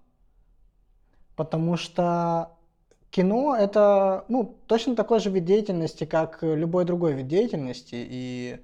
Потому 1.36 1.78
что 1.78 2.52
кино 3.12 3.56
это 3.56 4.26
ну, 4.28 4.58
точно 4.68 4.95
такой 4.95 5.20
же 5.20 5.30
вид 5.30 5.45
деятельности, 5.45 6.06
как 6.06 6.39
любой 6.41 6.86
другой 6.86 7.14
вид 7.14 7.28
деятельности. 7.28 7.95
И 7.95 8.60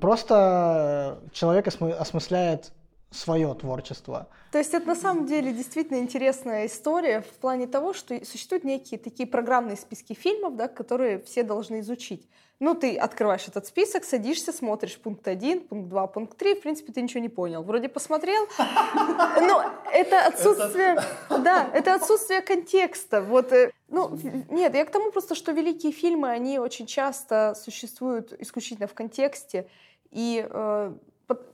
просто 0.00 1.20
человек 1.32 1.66
осмысляет 1.68 2.72
свое 3.10 3.52
творчество. 3.54 4.28
То 4.52 4.58
есть 4.58 4.72
это 4.72 4.86
на 4.86 4.94
самом 4.94 5.26
деле 5.26 5.52
действительно 5.52 5.98
интересная 5.98 6.66
история 6.66 7.22
в 7.22 7.38
плане 7.40 7.66
того, 7.66 7.92
что 7.92 8.24
существуют 8.24 8.64
некие 8.64 8.98
такие 8.98 9.26
программные 9.26 9.76
списки 9.76 10.12
фильмов, 10.12 10.56
да, 10.56 10.68
которые 10.68 11.18
все 11.20 11.42
должны 11.42 11.80
изучить. 11.80 12.28
Ну, 12.62 12.74
ты 12.74 12.94
открываешь 12.98 13.48
этот 13.48 13.66
список, 13.66 14.04
садишься, 14.04 14.52
смотришь 14.52 14.98
пункт 14.98 15.26
1, 15.26 15.62
пункт 15.62 15.88
2, 15.88 16.06
пункт 16.08 16.36
3, 16.36 16.56
в 16.56 16.60
принципе, 16.60 16.92
ты 16.92 17.00
ничего 17.00 17.20
не 17.20 17.30
понял. 17.30 17.62
Вроде 17.62 17.88
посмотрел, 17.88 18.46
но 18.58 19.64
это 19.90 20.26
отсутствие, 20.26 21.02
да, 21.30 21.70
это 21.72 21.94
отсутствие 21.94 22.42
контекста. 22.42 23.22
Вот, 23.22 23.50
э, 23.52 23.72
ну, 23.88 24.14
нет, 24.50 24.74
я 24.74 24.84
к 24.84 24.90
тому 24.90 25.10
просто, 25.10 25.34
что 25.34 25.52
великие 25.52 25.90
фильмы, 25.90 26.28
они 26.28 26.58
очень 26.58 26.84
часто 26.84 27.54
существуют 27.56 28.34
исключительно 28.38 28.88
в 28.88 28.92
контексте, 28.92 29.66
и 30.10 30.46
э, 30.46 30.92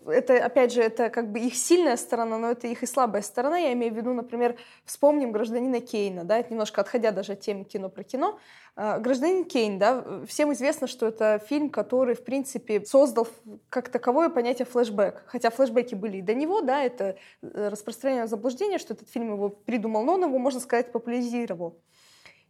это, 0.07 0.45
опять 0.45 0.72
же, 0.72 0.83
это 0.83 1.11
как 1.11 1.31
бы 1.31 1.39
их 1.39 1.55
сильная 1.55 1.97
сторона, 1.97 2.39
но 2.39 2.51
это 2.51 2.66
их 2.66 2.83
и 2.83 2.87
слабая 2.87 3.22
сторона. 3.22 3.59
Я 3.59 3.72
имею 3.72 3.93
в 3.93 3.97
виду, 3.97 4.12
например, 4.12 4.57
вспомним 4.85 5.33
«Гражданина 5.33 5.81
Кейна», 5.81 6.24
да, 6.24 6.39
это 6.39 6.53
немножко 6.53 6.81
отходя 6.81 7.11
даже 7.11 7.33
от 7.33 7.41
темы 7.41 7.64
кино 7.64 7.89
про 7.89 8.05
кино. 8.05 8.39
А, 8.77 8.99
«Гражданин 8.99 9.45
Кейн», 9.45 9.79
да, 9.79 10.05
всем 10.27 10.53
известно, 10.53 10.87
что 10.87 11.07
это 11.07 11.41
фильм, 11.47 11.70
который, 11.70 12.14
в 12.14 12.24
принципе, 12.24 12.85
создал 12.85 13.27
как 13.68 13.89
таковое 13.89 14.29
понятие 14.29 14.66
флешбэк. 14.66 15.24
Хотя 15.27 15.51
флешбеки 15.51 15.95
были 15.95 16.18
и 16.18 16.22
до 16.22 16.35
него, 16.35 16.61
да, 16.61 16.83
это 16.83 17.16
э, 17.43 17.68
распространение 17.68 18.27
заблуждения, 18.27 18.79
что 18.79 18.95
этот 18.95 19.09
фильм 19.09 19.33
его 19.33 19.49
придумал, 19.49 20.05
но 20.05 20.14
он 20.14 20.24
его, 20.24 20.39
можно 20.39 20.61
сказать, 20.61 20.93
популяризировал. 20.93 21.79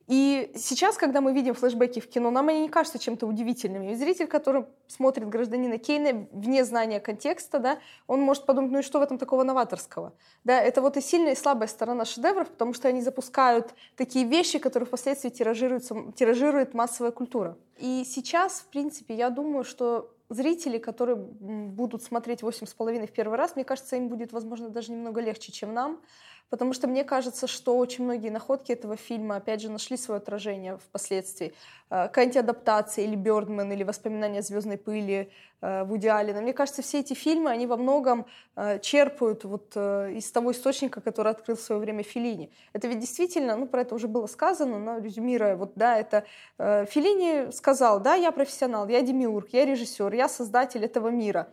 И 0.06 0.52
сейчас, 0.54 0.96
когда 0.96 1.20
мы 1.20 1.32
видим 1.32 1.54
флешбеки 1.54 1.98
в 1.98 2.08
кино, 2.08 2.30
нам 2.30 2.48
они 2.48 2.62
не 2.62 2.68
кажутся 2.68 2.98
чем-то 2.98 3.26
удивительными. 3.26 3.90
И 3.90 3.94
зритель, 3.96 4.28
который 4.28 4.66
смотрит 4.86 5.28
«Гражданина 5.28 5.78
Кейна» 5.78 6.28
вне 6.30 6.64
знания 6.64 7.00
контекста, 7.00 7.58
да, 7.58 7.78
он 8.06 8.20
может 8.20 8.46
подумать, 8.46 8.70
ну 8.70 8.78
и 8.78 8.82
что 8.82 9.00
в 9.00 9.02
этом 9.02 9.18
такого 9.18 9.42
новаторского? 9.42 10.12
Да, 10.44 10.60
это 10.60 10.80
вот 10.80 10.96
и 10.96 11.00
сильная, 11.00 11.32
и 11.32 11.36
слабая 11.36 11.66
сторона 11.66 12.04
шедевров, 12.04 12.48
потому 12.48 12.72
что 12.72 12.86
они 12.86 13.00
запускают 13.00 13.74
такие 13.96 14.24
вещи, 14.24 14.60
которые 14.60 14.86
впоследствии 14.86 15.30
тиражируются, 15.30 16.12
тиражирует 16.14 16.72
массовая 16.72 17.10
культура. 17.10 17.58
И 17.78 18.04
сейчас, 18.06 18.60
в 18.60 18.66
принципе, 18.66 19.14
я 19.14 19.28
думаю, 19.30 19.64
что 19.64 20.12
зрители, 20.28 20.78
которые 20.78 21.16
будут 21.16 22.02
смотреть 22.02 22.42
«Восемь 22.42 22.66
с 22.66 22.74
половиной» 22.74 23.06
в 23.06 23.12
первый 23.12 23.36
раз, 23.36 23.56
мне 23.56 23.64
кажется, 23.64 23.96
им 23.96 24.08
будет, 24.08 24.32
возможно, 24.32 24.68
даже 24.68 24.92
немного 24.92 25.20
легче, 25.20 25.52
чем 25.52 25.74
нам, 25.74 26.00
Потому 26.48 26.72
что 26.72 26.86
мне 26.86 27.02
кажется, 27.02 27.48
что 27.48 27.76
очень 27.76 28.04
многие 28.04 28.30
находки 28.30 28.70
этого 28.70 28.96
фильма, 28.96 29.36
опять 29.36 29.60
же, 29.60 29.70
нашли 29.70 29.96
свое 29.96 30.18
отражение 30.18 30.78
впоследствии. 30.78 31.52
Э, 31.90 32.04
какая-нибудь 32.04 32.36
адаптация 32.36 33.04
или 33.04 33.16
Бёрдман, 33.16 33.72
или 33.72 33.82
воспоминания 33.82 34.42
звездной 34.42 34.78
пыли 34.78 35.30
э, 35.60 35.84
Вуди 35.84 36.06
Аллена. 36.06 36.40
Мне 36.40 36.52
кажется, 36.52 36.82
все 36.82 37.00
эти 37.00 37.14
фильмы, 37.14 37.50
они 37.50 37.66
во 37.66 37.76
многом 37.76 38.26
э, 38.54 38.78
черпают 38.78 39.44
вот 39.44 39.76
из 39.76 40.30
того 40.30 40.52
источника, 40.52 41.00
который 41.00 41.32
открыл 41.32 41.56
в 41.56 41.60
свое 41.60 41.80
время 41.80 42.04
Филини. 42.04 42.52
Это 42.72 42.86
ведь 42.86 43.00
действительно, 43.00 43.56
ну, 43.56 43.66
про 43.66 43.80
это 43.80 43.96
уже 43.96 44.06
было 44.06 44.28
сказано, 44.28 44.78
но 44.78 44.98
резюмируя, 44.98 45.56
вот, 45.56 45.72
да, 45.74 45.98
это 45.98 46.24
Филини 46.58 47.50
сказал, 47.50 48.00
да, 48.00 48.14
я 48.14 48.30
профессионал, 48.30 48.88
я 48.88 49.02
демиург, 49.02 49.48
я 49.52 49.64
режиссер, 49.64 50.12
я 50.14 50.28
создатель 50.28 50.84
этого 50.84 51.08
мира. 51.08 51.48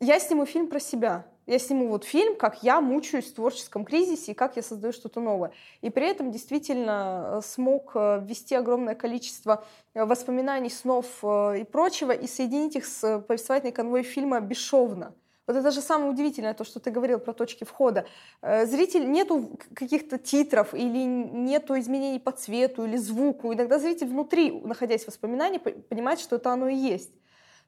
Я 0.00 0.20
сниму 0.20 0.44
фильм 0.44 0.68
про 0.68 0.78
себя, 0.78 1.24
я 1.46 1.58
сниму 1.58 1.88
вот 1.88 2.04
фильм, 2.04 2.36
как 2.36 2.62
я 2.62 2.80
мучаюсь 2.80 3.26
в 3.26 3.34
творческом 3.34 3.84
кризисе 3.84 4.32
и 4.32 4.34
как 4.34 4.56
я 4.56 4.62
создаю 4.62 4.92
что-то 4.92 5.20
новое. 5.20 5.52
И 5.80 5.90
при 5.90 6.08
этом 6.08 6.32
действительно 6.32 7.38
э, 7.38 7.40
смог 7.44 7.92
э, 7.94 8.20
ввести 8.22 8.54
огромное 8.54 8.96
количество 8.96 9.64
э, 9.94 10.04
воспоминаний, 10.04 10.70
снов 10.70 11.06
и 11.22 11.64
прочего, 11.64 12.10
и 12.10 12.26
соединить 12.26 12.76
их 12.76 12.84
с 12.86 13.20
повествовательной 13.20 13.72
конвой 13.72 14.02
фильма 14.02 14.40
бесшовно. 14.40 15.14
Вот 15.46 15.54
это 15.54 15.70
же 15.70 15.80
самое 15.80 16.10
удивительное, 16.10 16.54
то, 16.54 16.64
что 16.64 16.80
ты 16.80 16.90
говорил 16.90 17.20
про 17.20 17.32
точки 17.32 17.62
входа. 17.62 18.04
Зритель 18.42 19.08
нету 19.08 19.56
каких-то 19.74 20.18
титров 20.18 20.74
или 20.74 21.04
нету 21.04 21.78
изменений 21.78 22.18
по 22.18 22.32
цвету 22.32 22.84
или 22.84 22.96
звуку. 22.96 23.54
Иногда 23.54 23.78
зритель 23.78 24.08
внутри, 24.08 24.50
находясь 24.50 25.04
в 25.04 25.06
воспоминании, 25.06 25.58
понимает, 25.58 26.18
что 26.18 26.34
это 26.34 26.50
оно 26.50 26.66
и 26.66 26.74
есть. 26.74 27.12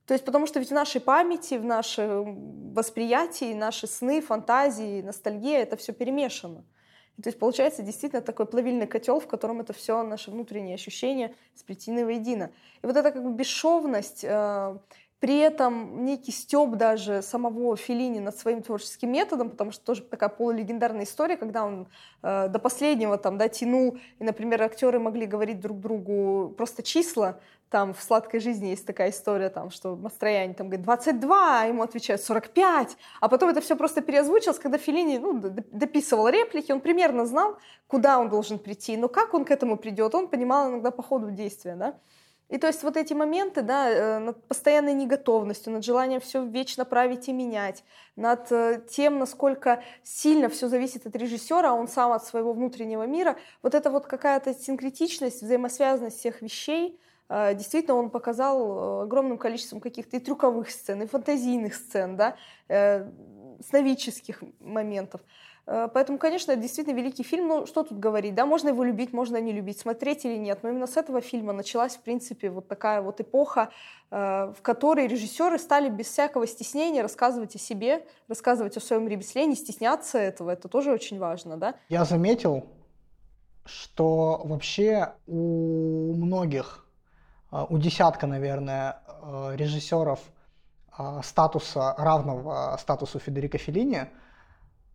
То 0.08 0.14
есть 0.14 0.24
потому 0.24 0.46
что 0.46 0.58
ведь 0.58 0.70
в 0.70 0.74
нашей 0.74 1.02
памяти, 1.02 1.56
в 1.58 1.64
нашем 1.66 2.72
восприятии, 2.72 3.52
наши 3.52 3.86
сны, 3.86 4.22
фантазии, 4.22 5.02
ностальгия, 5.02 5.58
это 5.58 5.76
все 5.76 5.92
перемешано. 5.92 6.64
То 7.22 7.28
есть 7.28 7.38
получается 7.38 7.82
действительно 7.82 8.22
такой 8.22 8.46
плавильный 8.46 8.86
котел, 8.86 9.20
в 9.20 9.26
котором 9.26 9.60
это 9.60 9.74
все 9.74 10.02
наши 10.02 10.30
внутренние 10.30 10.76
ощущения 10.76 11.34
сплетены 11.54 12.06
воедино. 12.06 12.50
И 12.82 12.86
вот 12.86 12.96
эта 12.96 13.10
как 13.10 13.22
бы 13.22 13.34
бесшовность, 13.34 14.24
э, 14.24 14.78
при 15.20 15.38
этом 15.38 16.04
некий 16.04 16.30
стёб 16.30 16.76
даже 16.76 17.22
самого 17.22 17.76
Филини 17.76 18.20
над 18.20 18.36
своим 18.38 18.62
творческим 18.62 19.12
методом, 19.12 19.50
потому 19.50 19.72
что 19.72 19.84
тоже 19.84 20.02
такая 20.02 20.28
полулегендарная 20.28 21.04
история, 21.04 21.36
когда 21.36 21.64
он 21.64 21.88
э, 22.22 22.48
до 22.48 22.58
последнего 22.58 23.18
там, 23.18 23.36
да, 23.36 23.48
тянул, 23.48 23.98
и, 24.18 24.24
например, 24.24 24.62
актеры 24.62 25.00
могли 25.00 25.26
говорить 25.26 25.60
друг 25.60 25.80
другу 25.80 26.54
просто 26.56 26.82
числа, 26.82 27.40
там 27.70 27.92
в 27.92 28.02
«Сладкой 28.02 28.40
жизни» 28.40 28.68
есть 28.68 28.86
такая 28.86 29.10
история, 29.10 29.50
там, 29.50 29.70
что 29.70 29.94
Мастрояне 29.96 30.54
там 30.54 30.68
говорит 30.68 30.84
22, 30.86 31.60
а 31.60 31.66
ему 31.66 31.82
отвечают 31.82 32.22
45, 32.22 32.96
а 33.20 33.28
потом 33.28 33.50
это 33.50 33.60
все 33.60 33.76
просто 33.76 34.00
переозвучилось, 34.00 34.58
когда 34.58 34.78
Филини 34.78 35.18
ну, 35.18 35.38
дописывал 35.38 36.28
реплики, 36.28 36.72
он 36.72 36.80
примерно 36.80 37.26
знал, 37.26 37.58
куда 37.86 38.18
он 38.18 38.30
должен 38.30 38.58
прийти, 38.58 38.96
но 38.96 39.08
как 39.08 39.34
он 39.34 39.44
к 39.44 39.50
этому 39.50 39.76
придет, 39.76 40.14
он 40.14 40.28
понимал 40.28 40.70
иногда 40.70 40.90
по 40.90 41.02
ходу 41.02 41.30
действия, 41.30 41.74
да. 41.74 41.98
И 42.48 42.56
то 42.56 42.66
есть 42.66 42.82
вот 42.82 42.96
эти 42.96 43.12
моменты, 43.12 43.60
да, 43.62 43.90
э, 43.90 44.18
над 44.18 44.42
постоянной 44.48 44.94
неготовностью, 44.94 45.72
над 45.72 45.84
желанием 45.84 46.20
все 46.20 46.44
вечно 46.44 46.86
править 46.86 47.28
и 47.28 47.32
менять, 47.32 47.84
над 48.16 48.50
э, 48.50 48.82
тем, 48.88 49.18
насколько 49.18 49.82
сильно 50.02 50.48
все 50.48 50.68
зависит 50.68 51.06
от 51.06 51.14
режиссера, 51.14 51.70
а 51.70 51.74
он 51.74 51.88
сам 51.88 52.12
от 52.12 52.24
своего 52.24 52.54
внутреннего 52.54 53.06
мира, 53.06 53.36
вот 53.62 53.74
это 53.74 53.90
вот 53.90 54.06
какая-то 54.06 54.54
синкретичность, 54.54 55.42
взаимосвязанность 55.42 56.18
всех 56.18 56.40
вещей, 56.40 56.98
э, 57.28 57.54
действительно 57.54 57.96
он 57.96 58.08
показал 58.08 59.02
огромным 59.02 59.36
количеством 59.36 59.80
каких-то 59.80 60.16
и 60.16 60.20
трюковых 60.20 60.70
сцен, 60.70 61.02
и 61.02 61.06
фантазийных 61.06 61.74
сцен, 61.74 62.16
да, 62.16 62.36
сновидческих 63.60 64.42
моментов. 64.60 65.20
Э, 65.70 65.88
поэтому, 65.92 66.18
конечно, 66.18 66.52
это 66.52 66.62
действительно 66.62 66.96
великий 66.96 67.22
фильм. 67.22 67.46
Ну, 67.46 67.66
что 67.66 67.82
тут 67.82 67.98
говорить, 67.98 68.34
да, 68.34 68.46
можно 68.46 68.68
его 68.68 68.84
любить, 68.84 69.12
можно 69.12 69.38
не 69.38 69.52
любить, 69.52 69.78
смотреть 69.78 70.24
или 70.24 70.36
нет. 70.36 70.60
Но 70.62 70.70
именно 70.70 70.86
с 70.86 70.96
этого 70.96 71.20
фильма 71.20 71.52
началась, 71.52 71.96
в 71.96 72.00
принципе, 72.00 72.48
вот 72.48 72.68
такая 72.68 73.02
вот 73.02 73.20
эпоха, 73.20 73.68
э, 74.10 74.16
в 74.56 74.62
которой 74.62 75.06
режиссеры 75.06 75.58
стали 75.58 75.90
без 75.90 76.06
всякого 76.06 76.46
стеснения 76.46 77.02
рассказывать 77.02 77.54
о 77.54 77.58
себе, 77.58 78.06
рассказывать 78.28 78.78
о 78.78 78.80
своем 78.80 79.06
ремесле, 79.08 79.44
не 79.44 79.56
стесняться 79.56 80.18
этого. 80.18 80.50
Это 80.50 80.68
тоже 80.68 80.90
очень 80.90 81.18
важно, 81.18 81.58
да. 81.58 81.74
Я 81.90 82.06
заметил, 82.06 82.64
что 83.66 84.40
вообще 84.44 85.12
у 85.26 86.14
многих, 86.14 86.86
э, 87.52 87.66
у 87.68 87.76
десятка, 87.76 88.26
наверное, 88.26 89.02
режиссеров 89.54 90.20
статуса 91.22 91.94
равного 91.98 92.76
статусу 92.80 93.18
Федерико 93.18 93.58
Феллини– 93.58 94.06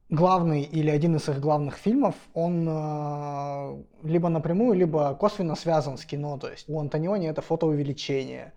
главный 0.10 0.64
или 0.64 0.90
один 0.90 1.16
из 1.16 1.28
их 1.30 1.40
главных 1.40 1.76
фильмов, 1.78 2.16
он 2.34 2.68
э, 2.68 3.84
либо 4.04 4.30
напрямую, 4.30 4.78
либо 4.78 5.16
косвенно 5.16 5.56
связан 5.56 5.98
с 5.98 6.06
кино. 6.06 6.38
То 6.38 6.50
есть 6.50 6.70
у 6.70 6.80
Антониони 6.80 7.28
это 7.28 7.42
фотоувеличение, 7.42 8.54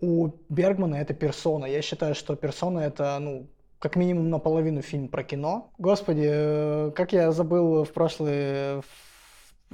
у 0.00 0.30
Бергмана 0.48 0.96
это 0.96 1.14
персона. 1.14 1.66
Я 1.66 1.82
считаю, 1.82 2.14
что 2.14 2.36
персона 2.36 2.80
это, 2.80 3.18
ну, 3.20 3.46
как 3.78 3.96
минимум 3.96 4.30
наполовину 4.30 4.80
фильм 4.82 5.08
про 5.08 5.22
кино. 5.24 5.70
Господи, 5.78 6.26
э, 6.26 6.90
как 6.94 7.12
я 7.12 7.32
забыл 7.32 7.84
в 7.84 7.92
прошлый, 7.92 8.80
в, 8.80 8.84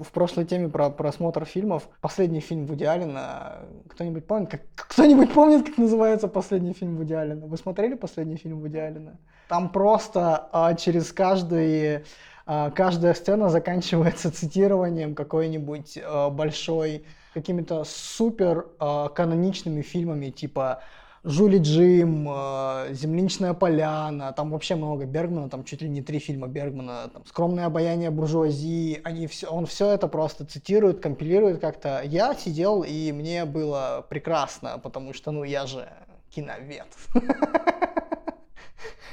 в 0.03 0.11
прошлой 0.12 0.44
теме 0.44 0.68
про 0.68 0.90
просмотр 0.90 1.44
фильмов. 1.44 1.88
Последний 2.01 2.40
фильм 2.40 2.66
Вуди 2.66 2.84
Аллена. 2.84 3.61
Кто-нибудь 3.88 4.26
помнит, 4.26 4.51
как, 4.51 4.62
кто-нибудь 4.74 5.32
помнит, 5.32 5.66
как 5.66 5.78
называется 5.78 6.28
последний 6.28 6.72
фильм 6.72 6.96
Вуди 6.96 7.14
Аллена? 7.14 7.46
Вы 7.46 7.57
смотрели 7.57 7.94
последний 7.94 8.36
фильм 8.36 8.61
Вуди 8.61 8.78
Аллена? 8.78 9.18
Там 9.48 9.70
просто 9.70 10.48
а, 10.53 10.74
через 10.74 11.12
каждый, 11.12 12.05
а, 12.46 12.70
каждая 12.70 13.14
сцена 13.14 13.48
заканчивается 13.48 14.30
цитированием 14.32 15.14
какой-нибудь 15.14 15.98
а, 16.03 16.30
большой, 16.30 17.05
какими-то 17.34 17.84
супер 17.84 18.66
а, 18.78 19.09
каноничными 19.09 19.82
фильмами, 19.82 20.30
типа 20.30 20.82
Жули 21.22 21.58
Джим, 21.58 22.26
э, 22.30 22.94
Земляничная 22.94 23.52
поляна, 23.52 24.32
там 24.32 24.50
вообще 24.50 24.74
много 24.74 25.04
Бергмана, 25.04 25.50
там 25.50 25.64
чуть 25.64 25.82
ли 25.82 25.88
не 25.88 26.00
три 26.00 26.18
фильма 26.18 26.48
Бергмана, 26.48 27.08
там 27.12 27.26
Скромное 27.26 27.66
обаяние 27.66 28.10
буржуазии, 28.10 29.00
они 29.04 29.26
все, 29.26 29.48
он 29.48 29.66
все 29.66 29.90
это 29.90 30.08
просто 30.08 30.46
цитирует, 30.46 31.00
компилирует 31.00 31.60
как-то. 31.60 32.00
Я 32.04 32.34
сидел 32.34 32.82
и 32.82 33.12
мне 33.12 33.44
было 33.44 34.04
прекрасно, 34.08 34.78
потому 34.82 35.12
что, 35.12 35.30
ну, 35.30 35.44
я 35.44 35.66
же 35.66 35.88
киновед. 36.30 36.86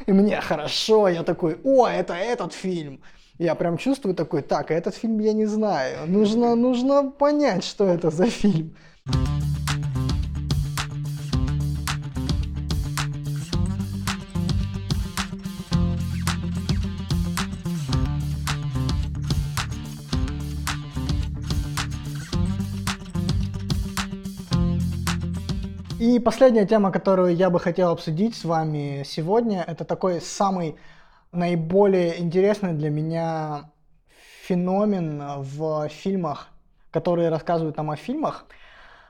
И 0.05 0.11
мне 0.13 0.39
хорошо, 0.39 1.09
я 1.09 1.23
такой, 1.23 1.59
о, 1.63 1.87
это 1.87 2.13
этот 2.13 2.53
фильм. 2.53 3.01
Я 3.39 3.55
прям 3.55 3.77
чувствую 3.77 4.15
такой, 4.15 4.41
так, 4.41 4.71
а 4.71 4.73
этот 4.73 4.95
фильм 4.95 5.19
я 5.19 5.33
не 5.33 5.45
знаю. 5.45 6.07
Нужно, 6.07 6.55
нужно 6.55 7.11
понять, 7.11 7.63
что 7.63 7.85
это 7.85 8.09
за 8.09 8.27
фильм. 8.27 8.75
И 26.07 26.19
последняя 26.19 26.65
тема, 26.65 26.89
которую 26.89 27.35
я 27.35 27.49
бы 27.49 27.59
хотел 27.59 27.89
обсудить 27.89 28.33
с 28.33 28.45
вами 28.45 29.03
сегодня, 29.05 29.61
это 29.67 29.83
такой 29.83 30.21
самый 30.21 30.77
наиболее 31.33 32.21
интересный 32.21 32.71
для 32.71 32.89
меня 32.89 33.71
феномен 34.43 35.21
в 35.39 35.89
фильмах, 35.89 36.47
которые 36.91 37.27
рассказывают 37.27 37.75
нам 37.75 37.91
о 37.91 37.97
фильмах. 37.97 38.45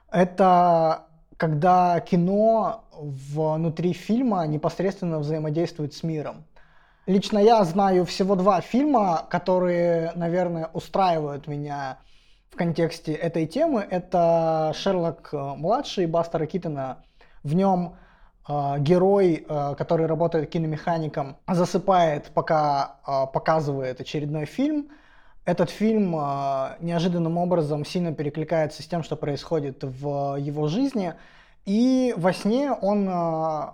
Это 0.10 1.04
когда 1.38 2.00
кино 2.00 2.86
внутри 3.00 3.94
фильма 3.94 4.48
непосредственно 4.48 5.20
взаимодействует 5.20 5.94
с 5.94 6.02
миром. 6.02 6.46
Лично 7.06 7.38
я 7.38 7.64
знаю 7.64 8.06
всего 8.06 8.36
два 8.36 8.60
фильма, 8.62 9.24
которые, 9.30 10.14
наверное, 10.16 10.72
устраивают 10.74 11.46
меня 11.46 12.00
в 12.58 12.60
контексте 12.60 13.14
этой 13.14 13.46
темы, 13.46 13.86
это 13.88 14.74
Шерлок 14.76 15.30
э, 15.32 15.38
младший 15.38 16.08
Бастера 16.08 16.48
Китона. 16.48 17.04
В 17.44 17.54
нем 17.54 17.98
э, 18.50 18.80
герой, 18.80 19.46
э, 19.48 19.76
который 19.78 20.08
работает 20.08 20.50
киномехаником, 20.50 21.38
засыпает, 21.48 22.32
пока 22.34 22.96
э, 23.06 23.28
показывает 23.32 24.02
очередной 24.02 24.46
фильм. 24.46 24.90
Этот 25.46 25.70
фильм 25.70 26.16
э, 26.16 26.78
неожиданным 26.80 27.38
образом 27.38 27.86
сильно 27.86 28.12
перекликается 28.12 28.82
с 28.82 28.88
тем, 28.88 29.04
что 29.04 29.16
происходит 29.16 29.84
в 29.84 30.38
его 30.38 30.68
жизни. 30.68 31.14
И 31.66 32.16
во 32.18 32.34
сне 32.34 32.72
он 32.72 33.08
э, 33.08 33.68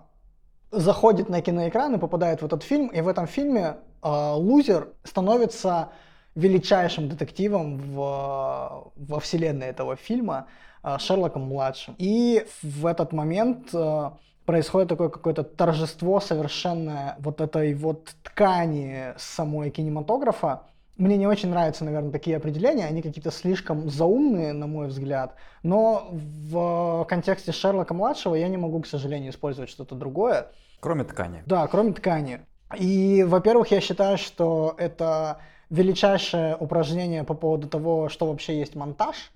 заходит 0.71 1.29
на 1.29 1.41
киноэкран 1.41 1.95
и 1.95 1.99
попадает 1.99 2.41
в 2.41 2.45
этот 2.45 2.63
фильм. 2.63 2.87
И 2.87 2.99
в 2.99 3.07
этом 3.07 3.27
фильме 3.27 3.77
э, 4.01 4.33
лузер 4.35 4.89
становится 5.05 5.87
величайшим 6.35 7.09
детективом 7.09 7.77
в, 7.77 8.91
во 8.95 9.19
вселенной 9.19 9.67
этого 9.67 9.95
фильма, 9.95 10.47
э, 10.83 10.97
Шерлоком 10.99 11.43
младшим. 11.43 11.95
И 11.97 12.45
в 12.61 12.85
этот 12.85 13.13
момент 13.13 13.69
э, 13.73 14.11
происходит 14.45 14.89
такое 14.89 15.09
какое-то 15.09 15.43
торжество 15.43 16.19
совершенно 16.19 17.15
вот 17.19 17.41
этой 17.41 17.73
вот 17.73 18.13
ткани 18.23 19.13
самой 19.17 19.69
кинематографа. 19.69 20.63
Мне 20.97 21.17
не 21.17 21.25
очень 21.25 21.49
нравятся, 21.49 21.85
наверное, 21.85 22.11
такие 22.11 22.37
определения, 22.37 22.85
они 22.85 23.01
какие-то 23.01 23.31
слишком 23.31 23.89
заумные, 23.89 24.53
на 24.53 24.67
мой 24.67 24.87
взгляд, 24.87 25.35
но 25.63 26.07
в 26.11 27.05
контексте 27.09 27.51
Шерлока 27.51 27.95
младшего 27.95 28.35
я 28.35 28.47
не 28.47 28.57
могу, 28.57 28.79
к 28.81 28.87
сожалению, 28.87 29.31
использовать 29.31 29.71
что-то 29.71 29.95
другое. 29.95 30.47
Кроме 30.79 31.03
ткани. 31.03 31.41
Да, 31.47 31.65
кроме 31.67 31.93
ткани. 31.93 32.41
И, 32.77 33.23
во-первых, 33.23 33.71
я 33.71 33.81
считаю, 33.81 34.17
что 34.17 34.75
это 34.77 35.39
величайшее 35.69 36.55
упражнение 36.55 37.23
по 37.23 37.33
поводу 37.33 37.67
того, 37.67 38.09
что 38.09 38.27
вообще 38.27 38.59
есть 38.59 38.75
монтаж, 38.75 39.31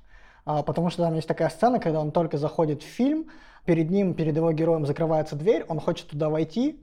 а, 0.45 0.63
потому 0.63 0.89
что 0.89 1.03
там 1.03 1.15
есть 1.15 1.27
такая 1.27 1.49
сцена, 1.49 1.79
когда 1.79 1.99
он 1.99 2.11
только 2.11 2.37
заходит 2.37 2.83
в 2.83 2.85
фильм, 2.85 3.29
перед 3.65 3.89
ним, 3.89 4.13
перед 4.13 4.35
его 4.35 4.51
героем 4.51 4.85
закрывается 4.85 5.35
дверь, 5.35 5.65
он 5.67 5.79
хочет 5.79 6.07
туда 6.07 6.29
войти, 6.29 6.79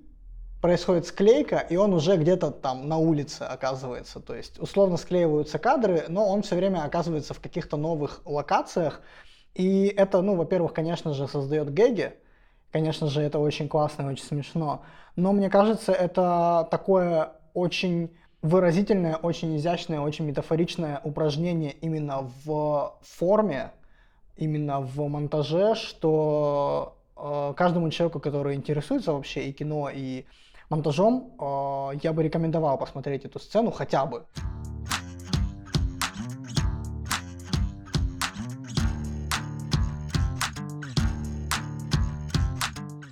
происходит 0.60 1.06
склейка, 1.06 1.58
и 1.58 1.76
он 1.76 1.92
уже 1.94 2.16
где-то 2.16 2.50
там 2.50 2.88
на 2.88 2.98
улице 2.98 3.42
оказывается. 3.42 4.20
То 4.20 4.34
есть 4.34 4.58
условно 4.58 4.96
склеиваются 4.96 5.58
кадры, 5.58 6.04
но 6.08 6.26
он 6.26 6.42
все 6.42 6.56
время 6.56 6.84
оказывается 6.84 7.34
в 7.34 7.40
каких-то 7.40 7.76
новых 7.76 8.22
локациях. 8.24 9.02
И 9.54 9.86
это, 9.86 10.20
ну, 10.22 10.36
во-первых, 10.36 10.72
конечно 10.72 11.12
же, 11.12 11.28
создает 11.28 11.72
гэги, 11.72 12.14
Конечно 12.74 13.06
же, 13.06 13.22
это 13.22 13.38
очень 13.38 13.68
классно 13.68 14.02
и 14.02 14.06
очень 14.06 14.24
смешно. 14.24 14.82
Но 15.14 15.32
мне 15.32 15.48
кажется, 15.48 15.92
это 15.92 16.66
такое 16.72 17.34
очень 17.52 18.10
выразительное, 18.44 19.16
очень 19.16 19.56
изящное, 19.56 20.00
очень 20.00 20.26
метафоричное 20.26 21.00
упражнение 21.02 21.72
именно 21.80 22.30
в 22.44 22.94
форме, 23.00 23.70
именно 24.36 24.80
в 24.80 25.08
монтаже, 25.08 25.74
что 25.74 26.94
э, 27.16 27.54
каждому 27.56 27.88
человеку, 27.88 28.20
который 28.20 28.54
интересуется 28.54 29.14
вообще 29.14 29.48
и 29.48 29.52
кино, 29.52 29.88
и 29.90 30.26
монтажом, 30.68 31.32
э, 31.40 31.98
я 32.02 32.12
бы 32.12 32.22
рекомендовал 32.22 32.76
посмотреть 32.76 33.24
эту 33.24 33.38
сцену 33.38 33.70
хотя 33.70 34.04
бы. 34.04 34.26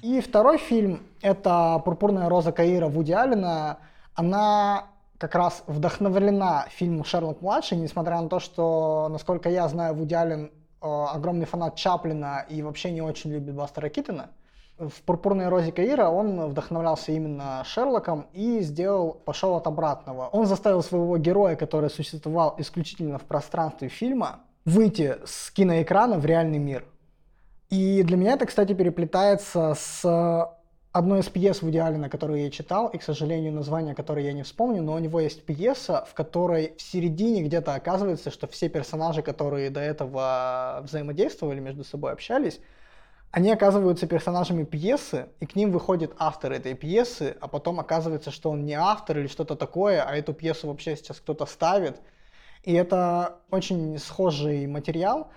И 0.03 0.20
второй 0.20 0.59
фильм— 0.59 1.01
это 1.22 1.80
«Пурпурная 1.83 2.28
роза 2.28 2.53
Каира» 2.53 2.89
Вуди 2.89 3.12
Аллена. 3.12 3.78
Она 4.14 4.91
как 5.23 5.37
раз 5.37 5.62
вдохновлена 5.68 6.66
фильмом 6.70 7.05
«Шерлок-младший», 7.05 7.79
несмотря 7.79 8.20
на 8.20 8.29
то, 8.29 8.41
что, 8.41 9.09
насколько 9.09 9.49
я 9.49 9.68
знаю, 9.68 9.95
Вуди 9.95 10.14
Аллен 10.14 10.51
э, 10.83 10.85
огромный 10.85 11.47
фанат 11.47 11.77
Чаплина 11.77 12.45
и 12.49 12.61
вообще 12.61 12.91
не 12.91 13.03
очень 13.03 13.31
любит 13.31 13.55
Бастера 13.55 13.89
Киттона. 13.89 14.31
В 14.79 15.01
«Пурпурной 15.03 15.49
розе 15.49 15.70
Каира» 15.70 16.09
он 16.09 16.49
вдохновлялся 16.49 17.12
именно 17.12 17.62
Шерлоком 17.64 18.27
и 18.33 18.62
сделал, 18.62 19.12
пошел 19.12 19.55
от 19.55 19.68
обратного. 19.68 20.27
Он 20.33 20.47
заставил 20.47 20.83
своего 20.83 21.16
героя, 21.18 21.55
который 21.55 21.89
существовал 21.89 22.57
исключительно 22.59 23.18
в 23.18 23.23
пространстве 23.23 23.87
фильма, 23.87 24.41
выйти 24.64 25.18
с 25.25 25.53
киноэкрана 25.53 26.18
в 26.18 26.27
реальный 26.27 26.59
мир. 26.59 26.85
И 27.70 28.03
для 28.03 28.16
меня 28.16 28.33
это, 28.33 28.47
кстати, 28.47 28.73
переплетается 28.75 29.75
с 29.79 30.03
одной 30.93 31.20
из 31.20 31.28
пьес 31.28 31.62
Вуди 31.62 31.78
Аллена, 31.78 32.09
которую 32.09 32.43
я 32.43 32.51
читал, 32.51 32.88
и, 32.88 32.99
к 32.99 33.03
сожалению, 33.03 33.53
название 33.53 33.95
которой 33.95 34.24
я 34.24 34.32
не 34.32 34.43
вспомню, 34.43 34.82
но 34.82 34.93
у 34.93 34.99
него 34.99 35.20
есть 35.20 35.45
пьеса, 35.45 36.07
в 36.09 36.14
которой 36.14 36.74
в 36.76 36.82
середине 36.82 37.43
где-то 37.43 37.74
оказывается, 37.74 38.30
что 38.30 38.47
все 38.47 38.68
персонажи, 38.68 39.22
которые 39.22 39.70
до 39.70 39.80
этого 39.80 40.80
взаимодействовали 40.84 41.61
между 41.61 41.82
собой, 41.82 42.12
общались, 42.12 42.61
они 43.30 43.51
оказываются 43.51 44.07
персонажами 44.07 44.64
пьесы, 44.64 45.28
и 45.40 45.47
к 45.47 45.57
ним 45.57 45.72
выходит 45.72 46.12
автор 46.18 46.53
этой 46.53 46.74
пьесы, 46.74 47.34
а 47.40 47.49
потом 47.49 47.80
оказывается, 47.80 48.30
что 48.30 48.51
он 48.51 48.66
не 48.66 48.74
автор 48.74 49.18
или 49.18 49.26
что-то 49.26 49.57
такое, 49.57 50.03
а 50.03 50.14
эту 50.14 50.34
пьесу 50.34 50.66
вообще 50.68 50.97
сейчас 50.97 51.18
кто-то 51.18 51.47
ставит. 51.47 51.99
И 52.62 52.74
это 52.74 53.38
очень 53.51 53.99
схожий 53.99 54.66
материал. 54.66 55.30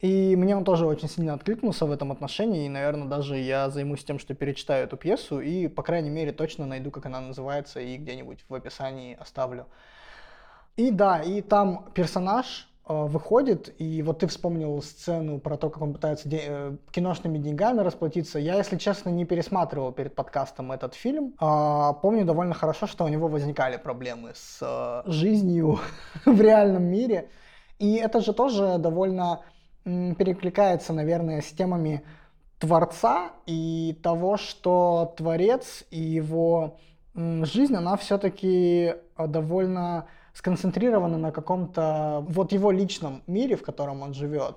И 0.00 0.36
мне 0.36 0.54
он 0.54 0.64
тоже 0.64 0.86
очень 0.86 1.08
сильно 1.08 1.32
откликнулся 1.32 1.86
в 1.86 1.90
этом 1.90 2.12
отношении, 2.12 2.66
и, 2.66 2.68
наверное, 2.68 3.08
даже 3.08 3.38
я 3.38 3.70
займусь 3.70 4.04
тем, 4.04 4.18
что 4.18 4.34
перечитаю 4.34 4.84
эту 4.84 4.98
пьесу, 4.98 5.40
и, 5.40 5.68
по 5.68 5.82
крайней 5.82 6.10
мере, 6.10 6.32
точно 6.32 6.66
найду, 6.66 6.90
как 6.90 7.06
она 7.06 7.20
называется, 7.20 7.80
и 7.80 7.96
где-нибудь 7.96 8.44
в 8.46 8.54
описании 8.54 9.16
оставлю. 9.18 9.66
И 10.76 10.90
да, 10.90 11.22
и 11.22 11.40
там 11.40 11.86
персонаж 11.94 12.68
э, 12.86 12.92
выходит, 12.92 13.74
и 13.80 14.02
вот 14.02 14.18
ты 14.18 14.26
вспомнил 14.26 14.82
сцену 14.82 15.40
про 15.40 15.56
то, 15.56 15.70
как 15.70 15.82
он 15.82 15.94
пытается 15.94 16.28
де- 16.28 16.44
э, 16.46 16.76
киношными 16.90 17.38
деньгами 17.38 17.80
расплатиться. 17.80 18.38
Я, 18.38 18.56
если 18.56 18.76
честно, 18.76 19.08
не 19.08 19.24
пересматривал 19.24 19.92
перед 19.92 20.14
подкастом 20.14 20.72
этот 20.72 20.92
фильм. 20.94 21.32
Э, 21.40 21.94
помню 22.02 22.26
довольно 22.26 22.52
хорошо, 22.52 22.86
что 22.86 23.06
у 23.06 23.08
него 23.08 23.28
возникали 23.28 23.78
проблемы 23.78 24.32
с 24.34 24.58
э, 24.60 25.10
жизнью 25.10 25.80
в 26.26 26.38
реальном 26.38 26.82
мире. 26.82 27.30
И 27.78 27.94
это 27.94 28.20
же 28.20 28.34
тоже 28.34 28.76
довольно 28.76 29.40
перекликается, 29.86 30.92
наверное, 30.92 31.40
с 31.40 31.52
темами 31.52 32.02
Творца 32.58 33.30
и 33.46 33.96
того, 34.02 34.36
что 34.36 35.14
Творец 35.16 35.84
и 35.90 36.00
его 36.00 36.76
жизнь, 37.14 37.74
она 37.74 37.96
все-таки 37.96 38.94
э, 39.16 39.26
довольно 39.26 40.06
сконцентрирована 40.34 41.16
на 41.16 41.30
каком-то 41.30 42.24
вот 42.28 42.52
его 42.52 42.70
личном 42.70 43.22
мире, 43.26 43.56
в 43.56 43.62
котором 43.62 44.02
он 44.02 44.12
живет. 44.12 44.56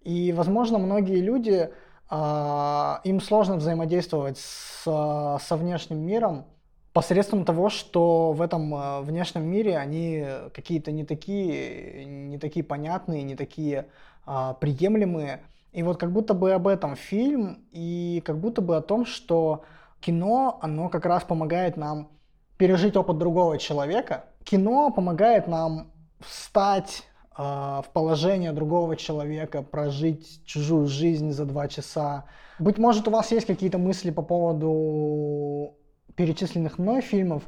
И, 0.00 0.32
возможно, 0.32 0.78
многие 0.78 1.20
люди, 1.20 1.70
э, 2.10 2.94
им 3.04 3.20
сложно 3.20 3.56
взаимодействовать 3.56 4.38
с, 4.38 4.82
со 4.84 5.56
внешним 5.56 5.98
миром 5.98 6.46
посредством 6.92 7.44
того, 7.44 7.68
что 7.68 8.32
в 8.32 8.40
этом 8.40 8.74
э, 8.74 9.00
внешнем 9.02 9.44
мире 9.44 9.76
они 9.76 10.26
какие-то 10.54 10.90
не 10.90 11.04
такие, 11.04 12.04
не 12.04 12.38
такие 12.38 12.64
понятные, 12.64 13.22
не 13.22 13.36
такие 13.36 13.86
а, 14.24 14.54
приемлемые. 14.54 15.42
И 15.72 15.82
вот 15.82 15.98
как 15.98 16.12
будто 16.12 16.34
бы 16.34 16.52
об 16.52 16.68
этом 16.68 16.96
фильм, 16.96 17.64
и 17.72 18.22
как 18.24 18.38
будто 18.38 18.60
бы 18.60 18.76
о 18.76 18.82
том, 18.82 19.06
что 19.06 19.64
кино, 20.00 20.58
оно 20.60 20.88
как 20.88 21.06
раз 21.06 21.24
помогает 21.24 21.76
нам 21.76 22.10
пережить 22.58 22.96
опыт 22.96 23.18
другого 23.18 23.58
человека. 23.58 24.26
Кино 24.44 24.90
помогает 24.90 25.46
нам 25.48 25.92
встать 26.20 27.04
э, 27.36 27.42
в 27.42 27.86
положение 27.92 28.52
другого 28.52 28.96
человека, 28.96 29.62
прожить 29.62 30.44
чужую 30.44 30.86
жизнь 30.86 31.30
за 31.32 31.44
два 31.46 31.68
часа. 31.68 32.26
Быть 32.58 32.78
может, 32.78 33.08
у 33.08 33.10
вас 33.10 33.32
есть 33.32 33.46
какие-то 33.46 33.78
мысли 33.78 34.10
по 34.10 34.22
поводу 34.22 35.74
перечисленных 36.14 36.78
мной 36.78 37.00
фильмов, 37.00 37.42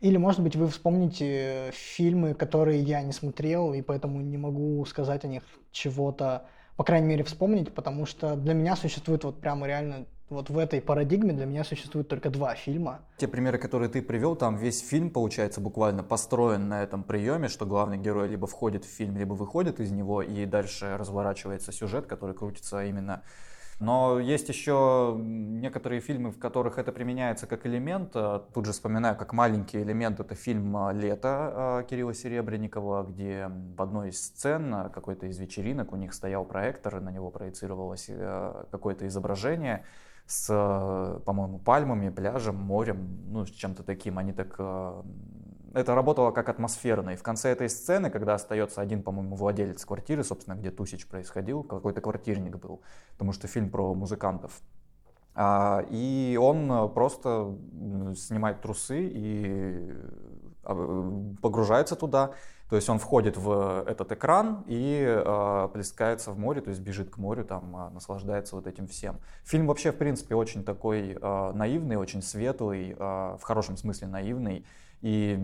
или, 0.00 0.16
может 0.16 0.40
быть, 0.40 0.56
вы 0.56 0.68
вспомните 0.68 1.70
фильмы, 1.72 2.34
которые 2.34 2.80
я 2.80 3.02
не 3.02 3.12
смотрел, 3.12 3.72
и 3.74 3.82
поэтому 3.82 4.20
не 4.20 4.36
могу 4.36 4.84
сказать 4.84 5.24
о 5.24 5.28
них 5.28 5.42
чего-то, 5.72 6.46
по 6.76 6.84
крайней 6.84 7.08
мере, 7.08 7.24
вспомнить, 7.24 7.72
потому 7.72 8.06
что 8.06 8.36
для 8.36 8.54
меня 8.54 8.76
существует 8.76 9.24
вот 9.24 9.40
прямо 9.40 9.66
реально 9.66 10.06
вот 10.30 10.50
в 10.50 10.58
этой 10.58 10.80
парадигме 10.80 11.32
для 11.32 11.46
меня 11.46 11.64
существует 11.64 12.08
только 12.08 12.30
два 12.30 12.54
фильма. 12.54 13.00
Те 13.18 13.28
примеры, 13.28 13.58
которые 13.58 13.88
ты 13.88 14.02
привел, 14.02 14.36
там 14.36 14.56
весь 14.56 14.80
фильм, 14.80 15.10
получается, 15.10 15.60
буквально 15.60 16.02
построен 16.02 16.68
на 16.68 16.82
этом 16.82 17.04
приеме, 17.04 17.48
что 17.48 17.66
главный 17.66 17.98
герой 17.98 18.28
либо 18.28 18.46
входит 18.46 18.84
в 18.84 18.88
фильм, 18.88 19.16
либо 19.16 19.34
выходит 19.34 19.80
из 19.80 19.92
него, 19.92 20.22
и 20.22 20.46
дальше 20.46 20.96
разворачивается 20.96 21.72
сюжет, 21.72 22.06
который 22.06 22.34
крутится 22.34 22.84
именно 22.84 23.22
но 23.84 24.18
есть 24.18 24.48
еще 24.48 25.14
некоторые 25.18 26.00
фильмы, 26.00 26.30
в 26.30 26.38
которых 26.38 26.78
это 26.78 26.90
применяется 26.90 27.46
как 27.46 27.66
элемент. 27.66 28.12
Э, 28.14 28.40
тут 28.54 28.64
же 28.64 28.72
вспоминаю, 28.72 29.16
как 29.16 29.32
маленький 29.34 29.82
элемент, 29.82 30.20
это 30.20 30.34
фильм 30.34 30.74
э, 30.76 30.94
«Лето» 30.94 31.82
э, 31.82 31.84
Кирилла 31.90 32.14
Серебренникова, 32.14 33.02
где 33.02 33.50
в 33.76 33.82
одной 33.82 34.08
из 34.08 34.24
сцен 34.24 34.90
какой-то 34.90 35.26
из 35.26 35.38
вечеринок 35.38 35.92
у 35.92 35.96
них 35.96 36.14
стоял 36.14 36.46
проектор, 36.46 36.96
и 36.96 37.00
на 37.00 37.10
него 37.10 37.30
проецировалось 37.30 38.10
какое-то 38.70 39.06
изображение 39.06 39.84
с, 40.26 40.46
по-моему, 41.26 41.58
пальмами, 41.58 42.08
пляжем, 42.08 42.56
морем, 42.56 43.20
ну, 43.28 43.44
с 43.44 43.50
чем-то 43.50 43.82
таким. 43.82 44.18
Они 44.18 44.32
так 44.32 44.58
это 45.74 45.94
работало 45.94 46.30
как 46.30 46.48
атмосферно. 46.48 47.10
И 47.10 47.16
в 47.16 47.22
конце 47.22 47.50
этой 47.50 47.68
сцены, 47.68 48.10
когда 48.10 48.34
остается 48.34 48.80
один, 48.80 49.02
по-моему, 49.02 49.36
владелец 49.36 49.84
квартиры, 49.84 50.24
собственно, 50.24 50.54
где 50.54 50.70
Тусич 50.70 51.06
происходил, 51.06 51.62
какой-то 51.62 52.00
квартирник 52.00 52.56
был, 52.56 52.80
потому 53.12 53.32
что 53.32 53.48
фильм 53.48 53.70
про 53.70 53.94
музыкантов. 53.94 54.52
А, 55.34 55.84
и 55.90 56.38
он 56.40 56.90
просто 56.94 57.56
снимает 58.16 58.60
трусы 58.60 59.08
и 59.12 59.92
а, 60.62 61.34
погружается 61.42 61.96
туда. 61.96 62.32
То 62.70 62.76
есть 62.76 62.88
он 62.88 62.98
входит 62.98 63.36
в 63.36 63.84
этот 63.86 64.10
экран 64.12 64.64
и 64.66 65.04
э, 65.06 65.68
плескается 65.72 66.30
в 66.30 66.38
море, 66.38 66.62
то 66.62 66.70
есть 66.70 66.80
бежит 66.80 67.10
к 67.10 67.18
морю, 67.18 67.44
там 67.44 67.76
э, 67.76 67.90
наслаждается 67.90 68.56
вот 68.56 68.66
этим 68.66 68.88
всем. 68.88 69.20
Фильм 69.44 69.66
вообще, 69.66 69.92
в 69.92 69.96
принципе, 69.96 70.34
очень 70.34 70.64
такой 70.64 71.18
э, 71.20 71.52
наивный, 71.54 71.96
очень 71.96 72.22
светлый, 72.22 72.92
э, 72.92 72.96
в 72.98 73.40
хорошем 73.42 73.76
смысле 73.76 74.08
наивный 74.08 74.64
и 75.04 75.38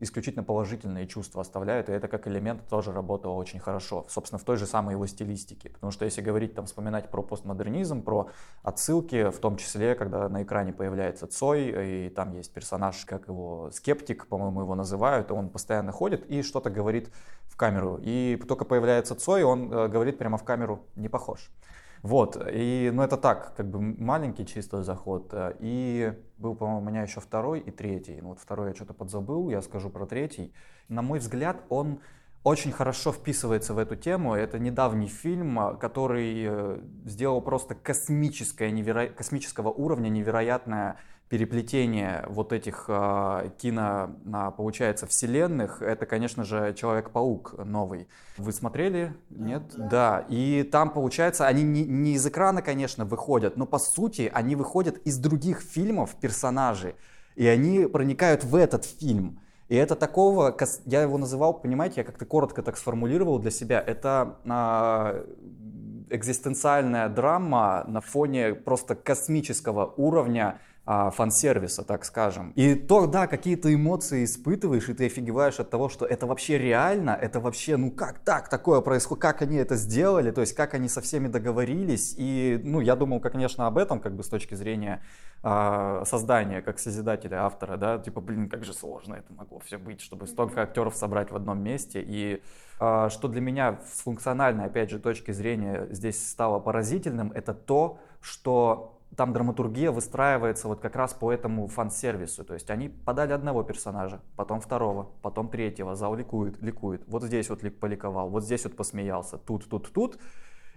исключительно 0.00 0.44
положительные 0.44 1.08
чувства 1.08 1.40
оставляют, 1.40 1.88
и 1.88 1.92
это 1.92 2.06
как 2.06 2.28
элемент 2.28 2.68
тоже 2.68 2.92
работало 2.92 3.32
очень 3.32 3.58
хорошо, 3.58 4.06
собственно, 4.08 4.38
в 4.38 4.44
той 4.44 4.56
же 4.56 4.66
самой 4.66 4.92
его 4.94 5.04
стилистике. 5.08 5.68
Потому 5.70 5.90
что 5.90 6.04
если 6.04 6.22
говорить, 6.22 6.54
там, 6.54 6.66
вспоминать 6.66 7.10
про 7.10 7.20
постмодернизм, 7.20 8.02
про 8.02 8.30
отсылки, 8.62 9.30
в 9.30 9.38
том 9.40 9.56
числе, 9.56 9.96
когда 9.96 10.28
на 10.28 10.44
экране 10.44 10.72
появляется 10.72 11.26
Цой, 11.26 12.06
и 12.06 12.08
там 12.10 12.36
есть 12.36 12.54
персонаж, 12.54 13.04
как 13.04 13.26
его, 13.26 13.72
скептик, 13.72 14.28
по-моему, 14.28 14.60
его 14.60 14.76
называют, 14.76 15.32
он 15.32 15.48
постоянно 15.48 15.90
ходит 15.90 16.30
и 16.30 16.42
что-то 16.42 16.70
говорит 16.70 17.10
в 17.46 17.56
камеру. 17.56 17.98
И 18.00 18.40
только 18.46 18.64
появляется 18.64 19.16
Цой, 19.16 19.42
он 19.42 19.72
э, 19.72 19.88
говорит 19.88 20.18
прямо 20.18 20.38
в 20.38 20.44
камеру, 20.44 20.84
не 20.94 21.08
похож. 21.08 21.50
Вот, 22.02 22.42
и, 22.50 22.90
ну, 22.92 23.02
это 23.02 23.18
так, 23.18 23.54
как 23.56 23.68
бы 23.68 23.80
маленький 23.80 24.46
чисто 24.46 24.82
заход. 24.82 25.28
Э, 25.32 25.54
и 25.60 26.14
был, 26.38 26.54
по-моему, 26.54 26.80
у 26.80 26.90
меня 26.90 27.02
еще 27.02 27.20
второй 27.20 27.60
и 27.60 27.70
третий. 27.70 28.20
Ну, 28.22 28.30
вот 28.30 28.40
второй 28.40 28.68
я 28.68 28.74
что-то 28.74 28.94
подзабыл, 28.94 29.50
я 29.50 29.60
скажу 29.60 29.90
про 29.90 30.06
третий. 30.06 30.54
На 30.88 31.02
мой 31.02 31.18
взгляд, 31.18 31.62
он 31.68 32.00
очень 32.42 32.72
хорошо 32.72 33.12
вписывается 33.12 33.74
в 33.74 33.78
эту 33.78 33.96
тему. 33.96 34.34
Это 34.34 34.58
недавний 34.58 35.08
фильм, 35.08 35.58
а, 35.58 35.74
который 35.74 36.44
э, 36.46 36.80
сделал 37.04 37.42
просто 37.42 37.74
космическое, 37.74 38.70
неверо... 38.70 39.08
космического 39.08 39.68
уровня 39.68 40.08
невероятное 40.08 40.96
переплетение 41.30 42.24
вот 42.26 42.52
этих 42.52 42.86
э, 42.88 43.50
кино, 43.56 44.16
получается, 44.56 45.06
вселенных. 45.06 45.80
Это, 45.80 46.04
конечно 46.04 46.42
же, 46.42 46.74
Человек-паук 46.74 47.54
новый. 47.64 48.08
Вы 48.36 48.52
смотрели? 48.52 49.14
Нет? 49.30 49.62
Да. 49.76 49.88
да. 49.88 50.26
И 50.28 50.64
там, 50.64 50.90
получается, 50.90 51.46
они 51.46 51.62
не, 51.62 51.84
не 51.84 52.14
из 52.14 52.26
экрана, 52.26 52.62
конечно, 52.62 53.04
выходят, 53.04 53.56
но 53.56 53.64
по 53.64 53.78
сути 53.78 54.28
они 54.34 54.56
выходят 54.56 54.96
из 55.06 55.18
других 55.18 55.60
фильмов 55.60 56.16
персонажей. 56.20 56.96
И 57.36 57.46
они 57.46 57.86
проникают 57.86 58.42
в 58.42 58.56
этот 58.56 58.84
фильм. 58.84 59.40
И 59.68 59.76
это 59.76 59.94
такого, 59.94 60.56
я 60.86 61.02
его 61.02 61.16
называл, 61.16 61.54
понимаете, 61.54 62.00
я 62.00 62.04
как-то 62.04 62.26
коротко 62.26 62.60
так 62.60 62.76
сформулировал 62.76 63.38
для 63.38 63.52
себя, 63.52 63.80
это 63.80 64.38
а, 64.44 65.24
экзистенциальная 66.10 67.08
драма 67.08 67.84
на 67.86 68.00
фоне 68.00 68.54
просто 68.54 68.96
космического 68.96 69.94
уровня 69.96 70.58
а, 70.92 71.10
фан-сервиса, 71.10 71.84
так 71.84 72.04
скажем. 72.04 72.50
И 72.56 72.74
то, 72.74 73.06
да, 73.06 73.28
какие-то 73.28 73.72
эмоции 73.72 74.24
испытываешь, 74.24 74.88
и 74.88 74.92
ты 74.92 75.06
офигеваешь 75.06 75.60
от 75.60 75.70
того, 75.70 75.88
что 75.88 76.04
это 76.04 76.26
вообще 76.26 76.58
реально, 76.58 77.10
это 77.10 77.38
вообще, 77.38 77.76
ну 77.76 77.92
как 77.92 78.18
так 78.18 78.48
такое 78.48 78.80
происходит, 78.80 79.22
как 79.22 79.40
они 79.40 79.58
это 79.58 79.76
сделали, 79.76 80.32
то 80.32 80.40
есть 80.40 80.52
как 80.52 80.74
они 80.74 80.88
со 80.88 81.00
всеми 81.00 81.28
договорились. 81.28 82.16
И, 82.18 82.60
ну, 82.64 82.80
я 82.80 82.96
думал, 82.96 83.20
конечно, 83.20 83.68
об 83.68 83.78
этом, 83.78 84.00
как 84.00 84.16
бы 84.16 84.24
с 84.24 84.28
точки 84.28 84.56
зрения 84.56 85.00
э, 85.44 86.02
создания, 86.06 86.60
как 86.60 86.80
созидателя, 86.80 87.44
автора, 87.44 87.76
да, 87.76 87.98
типа, 88.00 88.20
блин, 88.20 88.48
как 88.48 88.64
же 88.64 88.72
сложно 88.72 89.14
это 89.14 89.32
могло 89.32 89.60
все 89.60 89.78
быть, 89.78 90.00
чтобы 90.00 90.26
столько 90.26 90.60
актеров 90.62 90.96
собрать 90.96 91.30
в 91.30 91.36
одном 91.36 91.62
месте. 91.62 92.02
И 92.04 92.42
э, 92.80 93.08
что 93.10 93.28
для 93.28 93.40
меня 93.40 93.78
с 93.94 94.00
функциональной, 94.00 94.64
опять 94.64 94.90
же, 94.90 94.98
точки 94.98 95.30
зрения 95.30 95.86
здесь 95.92 96.30
стало 96.30 96.58
поразительным, 96.58 97.30
это 97.30 97.54
то, 97.54 98.00
что 98.20 98.99
там 99.16 99.32
драматургия 99.32 99.90
выстраивается 99.90 100.68
вот 100.68 100.80
как 100.80 100.96
раз 100.96 101.12
по 101.12 101.32
этому 101.32 101.66
фан-сервису. 101.66 102.44
То 102.44 102.54
есть 102.54 102.70
они 102.70 102.88
подали 102.88 103.32
одного 103.32 103.62
персонажа, 103.62 104.20
потом 104.36 104.60
второго, 104.60 105.10
потом 105.22 105.48
третьего, 105.48 105.94
зал 105.94 106.14
ликует, 106.14 106.62
ликует. 106.62 107.02
Вот 107.06 107.22
здесь 107.24 107.50
вот 107.50 107.60
поликовал, 107.80 108.30
вот 108.30 108.44
здесь 108.44 108.64
вот 108.64 108.76
посмеялся, 108.76 109.38
тут, 109.38 109.68
тут, 109.68 109.92
тут. 109.92 110.18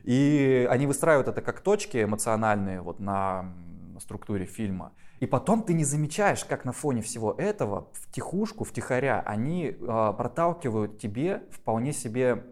И 0.04 0.68
они 0.70 0.88
выстраивают 0.88 1.28
это 1.28 1.42
как 1.42 1.62
точки 1.62 2.04
эмоциональные 2.04 2.82
вот 2.82 3.00
на 3.00 3.54
структуре 4.00 4.46
фильма. 4.46 4.92
И 5.20 5.26
потом 5.26 5.64
ты 5.64 5.74
не 5.74 5.86
замечаешь, 5.86 6.44
как 6.44 6.66
на 6.66 6.74
фоне 6.74 7.02
всего 7.02 7.34
этого, 7.38 7.88
в 7.94 8.12
тихушку, 8.12 8.66
в 8.66 8.74
тихоря, 8.74 9.22
они 9.26 9.68
э, 9.68 10.14
проталкивают 10.18 10.98
тебе 10.98 11.44
вполне 11.52 11.94
себе 11.94 12.44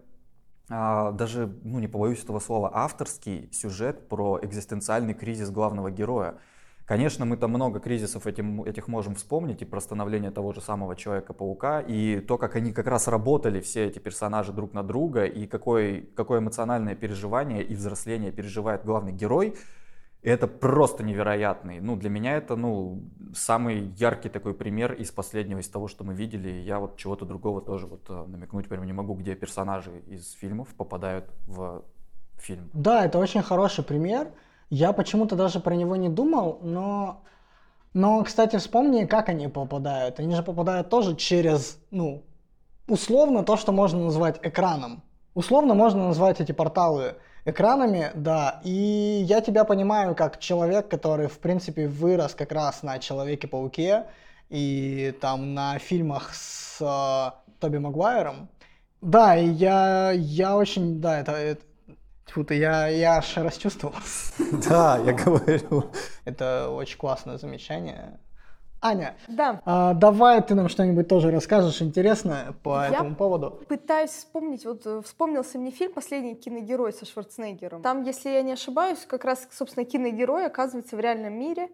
даже, 1.12 1.54
ну 1.64 1.78
не 1.78 1.88
побоюсь 1.88 2.22
этого 2.22 2.38
слова, 2.38 2.70
авторский 2.72 3.48
сюжет 3.52 4.08
про 4.08 4.38
экзистенциальный 4.42 5.14
кризис 5.14 5.50
главного 5.50 5.90
героя. 5.90 6.36
Конечно, 6.84 7.24
мы 7.24 7.36
там 7.36 7.50
много 7.50 7.78
кризисов 7.78 8.26
этим, 8.26 8.62
этих 8.64 8.88
можем 8.88 9.14
вспомнить, 9.14 9.62
и 9.62 9.64
про 9.64 9.80
становление 9.80 10.30
того 10.30 10.52
же 10.52 10.60
самого 10.60 10.96
Человека-паука, 10.96 11.80
и 11.80 12.20
то, 12.20 12.38
как 12.38 12.56
они 12.56 12.72
как 12.72 12.86
раз 12.86 13.06
работали, 13.06 13.60
все 13.60 13.86
эти 13.86 13.98
персонажи 13.98 14.52
друг 14.52 14.72
на 14.72 14.82
друга, 14.82 15.24
и 15.24 15.46
какое, 15.46 16.04
какое 16.16 16.40
эмоциональное 16.40 16.96
переживание 16.96 17.62
и 17.62 17.74
взросление 17.74 18.32
переживает 18.32 18.84
главный 18.84 19.12
герой, 19.12 19.56
это 20.22 20.46
просто 20.46 21.02
невероятный. 21.02 21.80
Ну, 21.80 21.96
для 21.96 22.08
меня 22.08 22.36
это, 22.36 22.54
ну, 22.54 23.02
самый 23.34 23.92
яркий 23.96 24.28
такой 24.28 24.54
пример 24.54 24.92
из 24.92 25.10
последнего, 25.10 25.58
из 25.58 25.68
того, 25.68 25.88
что 25.88 26.04
мы 26.04 26.14
видели. 26.14 26.48
Я 26.48 26.78
вот 26.78 26.96
чего-то 26.96 27.24
другого 27.24 27.60
тоже 27.60 27.86
вот 27.86 28.08
э, 28.08 28.24
намекнуть 28.28 28.68
прям 28.68 28.84
не 28.86 28.92
могу, 28.92 29.14
где 29.14 29.34
персонажи 29.34 29.90
из 30.06 30.32
фильмов 30.32 30.68
попадают 30.76 31.24
в 31.46 31.82
фильм. 32.38 32.70
Да, 32.72 33.04
это 33.04 33.18
очень 33.18 33.42
хороший 33.42 33.82
пример. 33.82 34.28
Я 34.70 34.92
почему-то 34.92 35.34
даже 35.34 35.60
про 35.60 35.74
него 35.74 35.96
не 35.96 36.08
думал, 36.08 36.60
но... 36.62 37.22
Но, 37.92 38.22
кстати, 38.24 38.56
вспомни, 38.56 39.04
как 39.04 39.28
они 39.28 39.48
попадают. 39.48 40.18
Они 40.18 40.34
же 40.34 40.42
попадают 40.42 40.88
тоже 40.88 41.14
через, 41.14 41.78
ну, 41.90 42.22
условно 42.88 43.42
то, 43.42 43.56
что 43.56 43.72
можно 43.72 44.04
назвать 44.04 44.38
экраном. 44.42 45.02
Условно 45.34 45.74
можно 45.74 46.06
назвать 46.06 46.40
эти 46.40 46.52
порталы 46.52 47.16
экранами, 47.44 48.10
да. 48.14 48.60
И 48.64 49.24
я 49.26 49.40
тебя 49.40 49.64
понимаю 49.64 50.14
как 50.14 50.38
человек, 50.38 50.88
который, 50.88 51.28
в 51.28 51.38
принципе, 51.38 51.88
вырос 51.88 52.34
как 52.34 52.52
раз 52.52 52.82
на 52.82 52.98
Человеке-пауке 52.98 54.04
и 54.50 55.14
там 55.20 55.54
на 55.54 55.78
фильмах 55.78 56.34
с 56.34 56.78
э, 56.80 57.52
Тоби 57.60 57.78
Магуайром. 57.78 58.48
Да, 59.00 59.36
и 59.36 59.48
я, 59.48 60.12
я 60.12 60.56
очень, 60.56 61.00
да, 61.00 61.20
это, 61.20 61.32
это 61.32 61.62
Фу, 62.32 62.46
я, 62.48 62.88
я 62.88 63.16
аж 63.18 63.36
расчувствовался. 63.36 64.32
Да, 64.68 64.98
я 65.04 65.12
говорю. 65.12 65.90
Это 66.24 66.70
очень 66.70 66.96
классное 66.96 67.36
замечание. 67.36 68.18
Аня, 68.82 69.14
да. 69.28 69.62
а, 69.64 69.94
давай 69.94 70.42
ты 70.42 70.56
нам 70.56 70.68
что-нибудь 70.68 71.06
тоже 71.06 71.30
расскажешь 71.30 71.80
интересное 71.80 72.52
по 72.64 72.82
Я 72.82 72.88
этому 72.88 73.14
поводу. 73.14 73.62
пытаюсь 73.68 74.10
вспомнить, 74.10 74.64
вот 74.64 74.84
э, 74.84 75.00
вспомнился 75.04 75.56
мне 75.56 75.70
фильм 75.70 75.92
«Последний 75.92 76.34
киногерой» 76.34 76.92
со 76.92 77.06
Шварценеггером. 77.06 77.82
Там, 77.82 78.02
если 78.02 78.30
я 78.30 78.42
не 78.42 78.52
ошибаюсь, 78.52 78.98
как 79.06 79.24
раз, 79.24 79.46
собственно, 79.52 79.86
киногерой 79.86 80.46
оказывается 80.46 80.96
в 80.96 81.00
реальном 81.00 81.34
мире. 81.34 81.70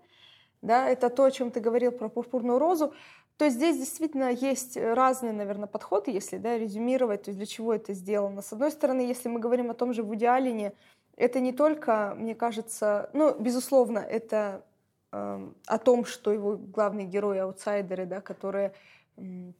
Да, 0.60 0.88
это 0.88 1.08
то, 1.08 1.24
о 1.24 1.30
чем 1.30 1.50
ты 1.50 1.60
говорил 1.60 1.92
про 1.92 2.08
пурпурную 2.08 2.58
розу. 2.58 2.92
То 3.38 3.44
есть 3.44 3.56
здесь 3.56 3.78
действительно 3.78 4.30
есть 4.30 4.76
разные, 4.76 5.32
наверное, 5.32 5.68
подходы, 5.68 6.10
если 6.10 6.36
да, 6.36 6.58
резюмировать, 6.58 7.22
то 7.22 7.30
есть 7.30 7.38
для 7.38 7.46
чего 7.46 7.72
это 7.72 7.94
сделано. 7.94 8.42
С 8.42 8.52
одной 8.52 8.72
стороны, 8.72 9.00
если 9.00 9.28
мы 9.28 9.38
говорим 9.38 9.70
о 9.70 9.74
том 9.74 9.94
же 9.94 10.02
Вуди 10.02 10.26
Аллене, 10.26 10.72
это 11.16 11.40
не 11.40 11.52
только, 11.52 12.14
мне 12.18 12.34
кажется, 12.34 13.08
ну, 13.12 13.34
безусловно, 13.38 14.00
это 14.00 14.64
о 15.10 15.78
том, 15.78 16.04
что 16.04 16.32
его 16.32 16.56
главные 16.56 17.06
герои 17.06 17.38
аутсайдеры, 17.38 18.06
да, 18.06 18.20
которые 18.20 18.74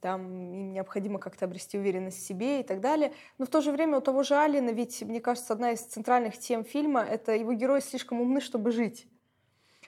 там 0.00 0.52
им 0.52 0.72
необходимо 0.72 1.18
как-то 1.18 1.46
обрести 1.46 1.78
уверенность 1.78 2.18
в 2.18 2.26
себе 2.26 2.60
и 2.60 2.62
так 2.62 2.80
далее. 2.80 3.12
Но 3.38 3.46
в 3.46 3.48
то 3.48 3.60
же 3.60 3.72
время 3.72 3.98
у 3.98 4.00
того 4.00 4.22
же 4.22 4.36
Алина, 4.36 4.70
ведь, 4.70 5.02
мне 5.02 5.20
кажется, 5.20 5.52
одна 5.52 5.72
из 5.72 5.80
центральных 5.80 6.38
тем 6.38 6.64
фильма— 6.64 7.00
это 7.10 7.34
его 7.34 7.52
герои 7.52 7.80
слишком 7.80 8.20
умны, 8.20 8.40
чтобы 8.40 8.70
жить. 8.70 9.08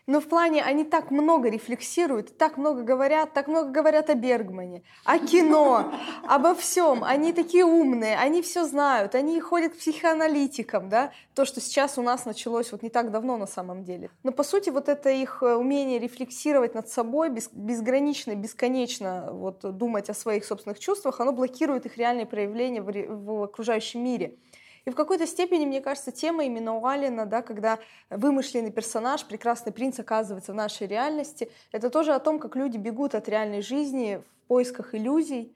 Но 0.07 0.20
в 0.20 0.26
плане 0.26 0.62
они 0.62 0.84
так 0.84 1.11
много 1.11 1.48
рефлексируют, 1.48 2.36
так 2.36 2.57
много 2.57 2.82
говорят, 2.82 3.32
так 3.32 3.48
много 3.48 3.70
говорят 3.70 4.11
о 4.11 4.14
Бергмане, 4.14 4.82
о 5.05 5.18
кино, 5.18 5.92
обо 6.26 6.55
всем. 6.55 7.05
Они 7.05 7.32
такие 7.32 7.64
умные, 7.64 8.16
они 8.16 8.42
все 8.42 8.64
знают, 8.64 9.14
они 9.14 9.40
ходят 9.40 9.72
к 9.72 9.78
психоаналитикам, 9.78 10.88
да, 10.88 11.12
то, 11.34 11.44
что 11.44 11.61
сейчас 11.61 11.98
у 11.98 12.03
нас 12.03 12.24
началось 12.24 12.72
вот 12.72 12.82
не 12.82 12.90
так 12.90 13.11
давно 13.11 13.36
на 13.36 13.46
самом 13.46 13.84
деле. 13.84 14.11
Но 14.22 14.32
по 14.32 14.42
сути 14.42 14.70
вот 14.70 14.88
это 14.88 15.11
их 15.11 15.42
э, 15.42 15.55
умение 15.55 15.98
рефлексировать 15.98 16.74
над 16.74 16.88
собой, 16.88 17.30
без, 17.30 17.48
безгранично, 17.53 18.34
бесконечно 18.34 19.28
вот 19.32 19.61
думать 19.76 20.11
о 20.11 20.14
своих 20.14 20.44
собственных 20.44 20.78
чувствах, 20.78 21.20
оно 21.20 21.32
блокирует 21.32 21.86
их 21.86 21.96
реальные 21.96 22.26
проявления 22.26 22.82
в, 22.82 22.90
в 22.90 23.42
окружающем 23.44 24.03
мире. 24.03 24.36
И 24.85 24.91
в 24.91 24.95
какой-то 24.95 25.26
степени, 25.26 25.66
мне 25.66 25.81
кажется, 25.81 26.12
тема 26.12 26.45
именно 26.45 26.74
у 26.74 26.87
Алина, 26.87 27.26
да, 27.26 27.43
когда 27.43 27.78
вымышленный 28.09 28.72
персонаж, 28.72 29.24
прекрасный 29.24 29.72
принц 29.72 29.99
оказывается 29.99 30.53
в 30.53 30.57
нашей 30.57 30.87
реальности, 30.87 31.51
это 31.72 31.91
тоже 31.91 32.14
о 32.14 32.20
том, 32.20 32.39
как 32.39 32.57
люди 32.57 32.76
бегут 32.76 33.14
от 33.14 33.28
реальной 33.28 33.62
жизни 33.62 34.22
в 34.24 34.49
поисках 34.49 34.95
иллюзий, 34.95 35.55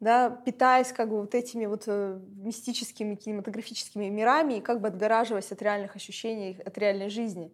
да, 0.00 0.30
питаясь 0.30 0.92
как 0.92 1.08
бы 1.08 1.20
вот 1.20 1.34
этими 1.34 1.66
вот 1.66 1.84
э, 1.86 2.18
мистическими 2.36 3.14
кинематографическими 3.14 4.08
мирами 4.08 4.54
и 4.54 4.60
как 4.60 4.80
бы 4.80 4.88
отгораживаясь 4.88 5.50
от 5.52 5.62
реальных 5.62 5.96
ощущений, 5.96 6.60
от 6.64 6.76
реальной 6.76 7.08
жизни. 7.08 7.52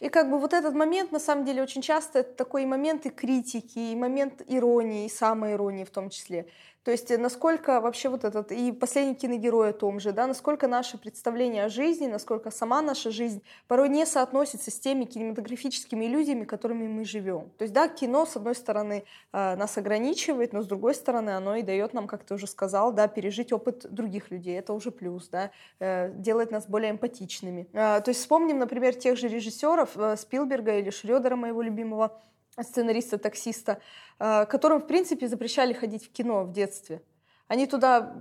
И 0.00 0.08
как 0.08 0.30
бы 0.30 0.38
вот 0.38 0.54
этот 0.54 0.74
момент, 0.74 1.12
на 1.12 1.18
самом 1.18 1.44
деле, 1.44 1.62
очень 1.62 1.82
часто 1.82 2.20
это 2.20 2.32
такой 2.32 2.64
момент 2.64 3.04
и 3.04 3.10
критики, 3.10 3.78
и 3.78 3.94
момент 3.94 4.42
иронии, 4.46 5.04
и 5.04 5.10
самоиронии 5.10 5.84
в 5.84 5.90
том 5.90 6.08
числе. 6.08 6.46
То 6.82 6.90
есть 6.90 7.10
э, 7.10 7.18
насколько 7.18 7.80
вообще 7.80 8.08
вот 8.08 8.24
этот, 8.24 8.52
и 8.52 8.72
последний 8.72 9.14
киногерой 9.14 9.70
о 9.70 9.72
том 9.72 10.00
же, 10.00 10.12
да, 10.12 10.26
насколько 10.26 10.66
наше 10.66 10.96
представление 10.96 11.64
о 11.64 11.68
жизни, 11.68 12.06
насколько 12.06 12.50
сама 12.50 12.80
наша 12.80 13.10
жизнь 13.10 13.42
порой 13.68 13.88
не 13.88 14.06
соотносится 14.06 14.70
с 14.70 14.80
теми 14.80 15.04
кинематографическими 15.04 16.06
иллюзиями, 16.06 16.44
которыми 16.44 16.88
мы 16.88 17.04
живем. 17.04 17.50
То 17.58 17.62
есть, 17.64 17.74
да, 17.74 17.88
кино, 17.88 18.24
с 18.24 18.36
одной 18.36 18.54
стороны, 18.54 19.04
э, 19.32 19.56
нас 19.56 19.76
ограничивает, 19.76 20.52
но 20.52 20.62
с 20.62 20.66
другой 20.66 20.94
стороны, 20.94 21.30
оно 21.30 21.56
и 21.56 21.62
дает 21.62 21.92
нам, 21.92 22.06
как 22.06 22.24
ты 22.24 22.34
уже 22.34 22.46
сказал, 22.46 22.92
да, 22.92 23.08
пережить 23.08 23.52
опыт 23.52 23.86
других 23.90 24.30
людей, 24.30 24.58
это 24.58 24.72
уже 24.72 24.90
плюс, 24.90 25.28
да, 25.28 25.50
э, 25.80 26.10
делает 26.14 26.50
нас 26.50 26.66
более 26.66 26.92
эмпатичными. 26.92 27.68
То 27.72 28.04
есть 28.06 28.20
вспомним, 28.20 28.58
например, 28.58 28.94
тех 28.94 29.16
же 29.16 29.28
режиссеров 29.28 29.96
Спилберга 30.16 30.78
или 30.78 30.90
Шредера, 30.90 31.36
моего 31.36 31.62
любимого, 31.62 32.20
сценариста-таксиста, 32.58 33.80
э, 34.18 34.46
которым, 34.46 34.80
в 34.80 34.86
принципе, 34.86 35.28
запрещали 35.28 35.72
ходить 35.72 36.06
в 36.06 36.12
кино 36.12 36.44
в 36.44 36.52
детстве. 36.52 37.02
Они 37.50 37.66
туда... 37.66 38.14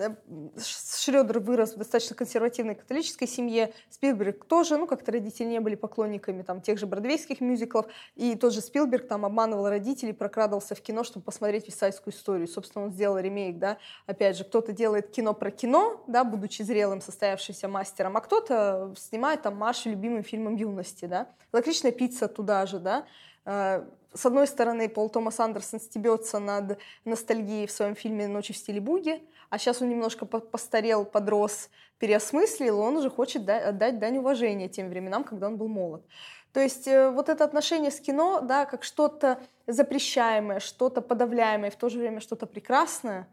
Э, 0.00 0.16
Шредер 0.60 1.38
вырос 1.38 1.74
в 1.74 1.78
достаточно 1.78 2.16
консервативной 2.16 2.74
католической 2.74 3.26
семье. 3.26 3.72
Спилберг 3.90 4.44
тоже, 4.44 4.76
ну, 4.76 4.88
как-то 4.88 5.12
родители 5.12 5.46
не 5.46 5.60
были 5.60 5.76
поклонниками 5.76 6.42
там 6.42 6.60
тех 6.60 6.80
же 6.80 6.86
бродвейских 6.86 7.40
мюзиклов. 7.40 7.86
И 8.16 8.34
тот 8.34 8.52
же 8.52 8.60
Спилберг 8.60 9.06
там 9.06 9.24
обманывал 9.24 9.68
родителей, 9.68 10.12
прокрадывался 10.12 10.74
в 10.74 10.80
кино, 10.80 11.04
чтобы 11.04 11.24
посмотреть 11.24 11.68
висайскую 11.68 12.12
историю. 12.12 12.48
Собственно, 12.48 12.86
он 12.86 12.90
сделал 12.90 13.18
ремейк, 13.18 13.58
да. 13.58 13.78
Опять 14.06 14.36
же, 14.36 14.42
кто-то 14.42 14.72
делает 14.72 15.12
кино 15.12 15.32
про 15.32 15.52
кино, 15.52 16.02
да, 16.08 16.24
будучи 16.24 16.62
зрелым, 16.62 17.00
состоявшимся 17.00 17.68
мастером, 17.68 18.16
а 18.16 18.20
кто-то 18.20 18.92
снимает 18.98 19.42
там 19.42 19.56
Машу 19.56 19.90
любимым 19.90 20.24
фильмом 20.24 20.56
юности, 20.56 21.04
да. 21.04 21.28
Лакричная 21.52 21.92
пицца 21.92 22.26
туда 22.26 22.66
же, 22.66 22.80
да. 22.80 23.06
Э, 23.44 23.84
с 24.14 24.26
одной 24.26 24.46
стороны, 24.46 24.88
Пол 24.88 25.08
Томас 25.08 25.40
Андерсон 25.40 25.80
стебется 25.80 26.38
над 26.38 26.78
ностальгией 27.04 27.66
в 27.66 27.72
своем 27.72 27.94
фильме 27.94 28.28
«Ночи 28.28 28.52
в 28.52 28.56
стиле 28.56 28.80
буги», 28.80 29.22
а 29.48 29.58
сейчас 29.58 29.80
он 29.82 29.88
немножко 29.88 30.26
постарел, 30.26 31.04
подрос, 31.04 31.70
переосмыслил, 31.98 32.78
он 32.78 32.96
уже 32.96 33.10
хочет 33.10 33.48
отдать 33.48 33.98
дань 33.98 34.18
уважения 34.18 34.68
тем 34.68 34.88
временам, 34.88 35.24
когда 35.24 35.46
он 35.46 35.56
был 35.56 35.68
молод. 35.68 36.04
То 36.52 36.60
есть 36.60 36.86
э, 36.86 37.10
вот 37.10 37.28
это 37.28 37.44
отношение 37.44 37.90
с 37.90 38.00
кино, 38.00 38.40
да, 38.40 38.66
как 38.66 38.84
что-то 38.84 39.40
запрещаемое, 39.66 40.60
что-то 40.60 41.00
подавляемое, 41.00 41.70
в 41.70 41.76
то 41.76 41.88
же 41.88 41.98
время 41.98 42.20
что-то 42.20 42.46
прекрасное, 42.46 43.26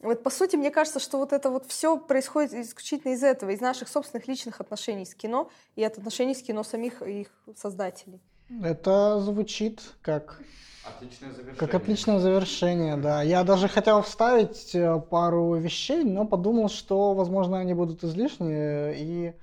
вот 0.00 0.22
по 0.22 0.28
сути, 0.28 0.56
мне 0.56 0.70
кажется, 0.70 1.00
что 1.00 1.16
вот 1.16 1.32
это 1.32 1.48
вот 1.48 1.66
все 1.66 1.96
происходит 1.96 2.52
исключительно 2.52 3.12
из 3.12 3.22
этого, 3.22 3.50
из 3.50 3.60
наших 3.60 3.88
собственных 3.88 4.28
личных 4.28 4.60
отношений 4.60 5.06
с 5.06 5.14
кино 5.14 5.50
и 5.76 5.82
от 5.84 5.96
отношений 5.96 6.34
с 6.34 6.42
кино 6.42 6.62
самих 6.62 7.00
их 7.00 7.28
создателей. 7.56 8.20
Это 8.62 9.20
звучит 9.20 9.80
как 10.02 10.40
Отличное 10.84 11.30
завершение. 11.30 11.56
Как 11.56 11.74
отличное 11.74 12.18
завершение, 12.18 12.96
да. 12.96 13.22
Я 13.22 13.42
даже 13.44 13.68
хотел 13.68 14.02
вставить 14.02 14.74
э, 14.74 15.00
пару 15.00 15.54
вещей, 15.54 16.04
но 16.04 16.26
подумал, 16.26 16.68
что, 16.68 17.14
возможно, 17.14 17.58
они 17.58 17.74
будут 17.74 18.04
излишние, 18.04 18.94
и... 18.98 19.34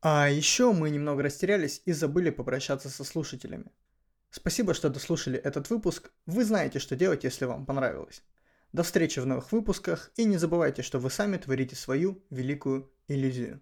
А 0.00 0.28
еще 0.30 0.72
мы 0.72 0.90
немного 0.90 1.22
растерялись 1.22 1.82
и 1.84 1.92
забыли 1.92 2.30
попрощаться 2.30 2.88
со 2.88 3.04
слушателями. 3.04 3.66
Спасибо, 4.30 4.72
что 4.72 4.88
дослушали 4.88 5.38
этот 5.38 5.68
выпуск. 5.70 6.12
Вы 6.24 6.44
знаете, 6.44 6.78
что 6.78 6.96
делать, 6.96 7.24
если 7.24 7.44
вам 7.44 7.66
понравилось. 7.66 8.22
До 8.72 8.82
встречи 8.82 9.18
в 9.18 9.26
новых 9.26 9.52
выпусках, 9.52 10.10
и 10.16 10.24
не 10.24 10.36
забывайте, 10.36 10.82
что 10.82 10.98
вы 10.98 11.10
сами 11.10 11.36
творите 11.36 11.76
свою 11.76 12.22
великую 12.30 12.90
иллюзию. 13.08 13.60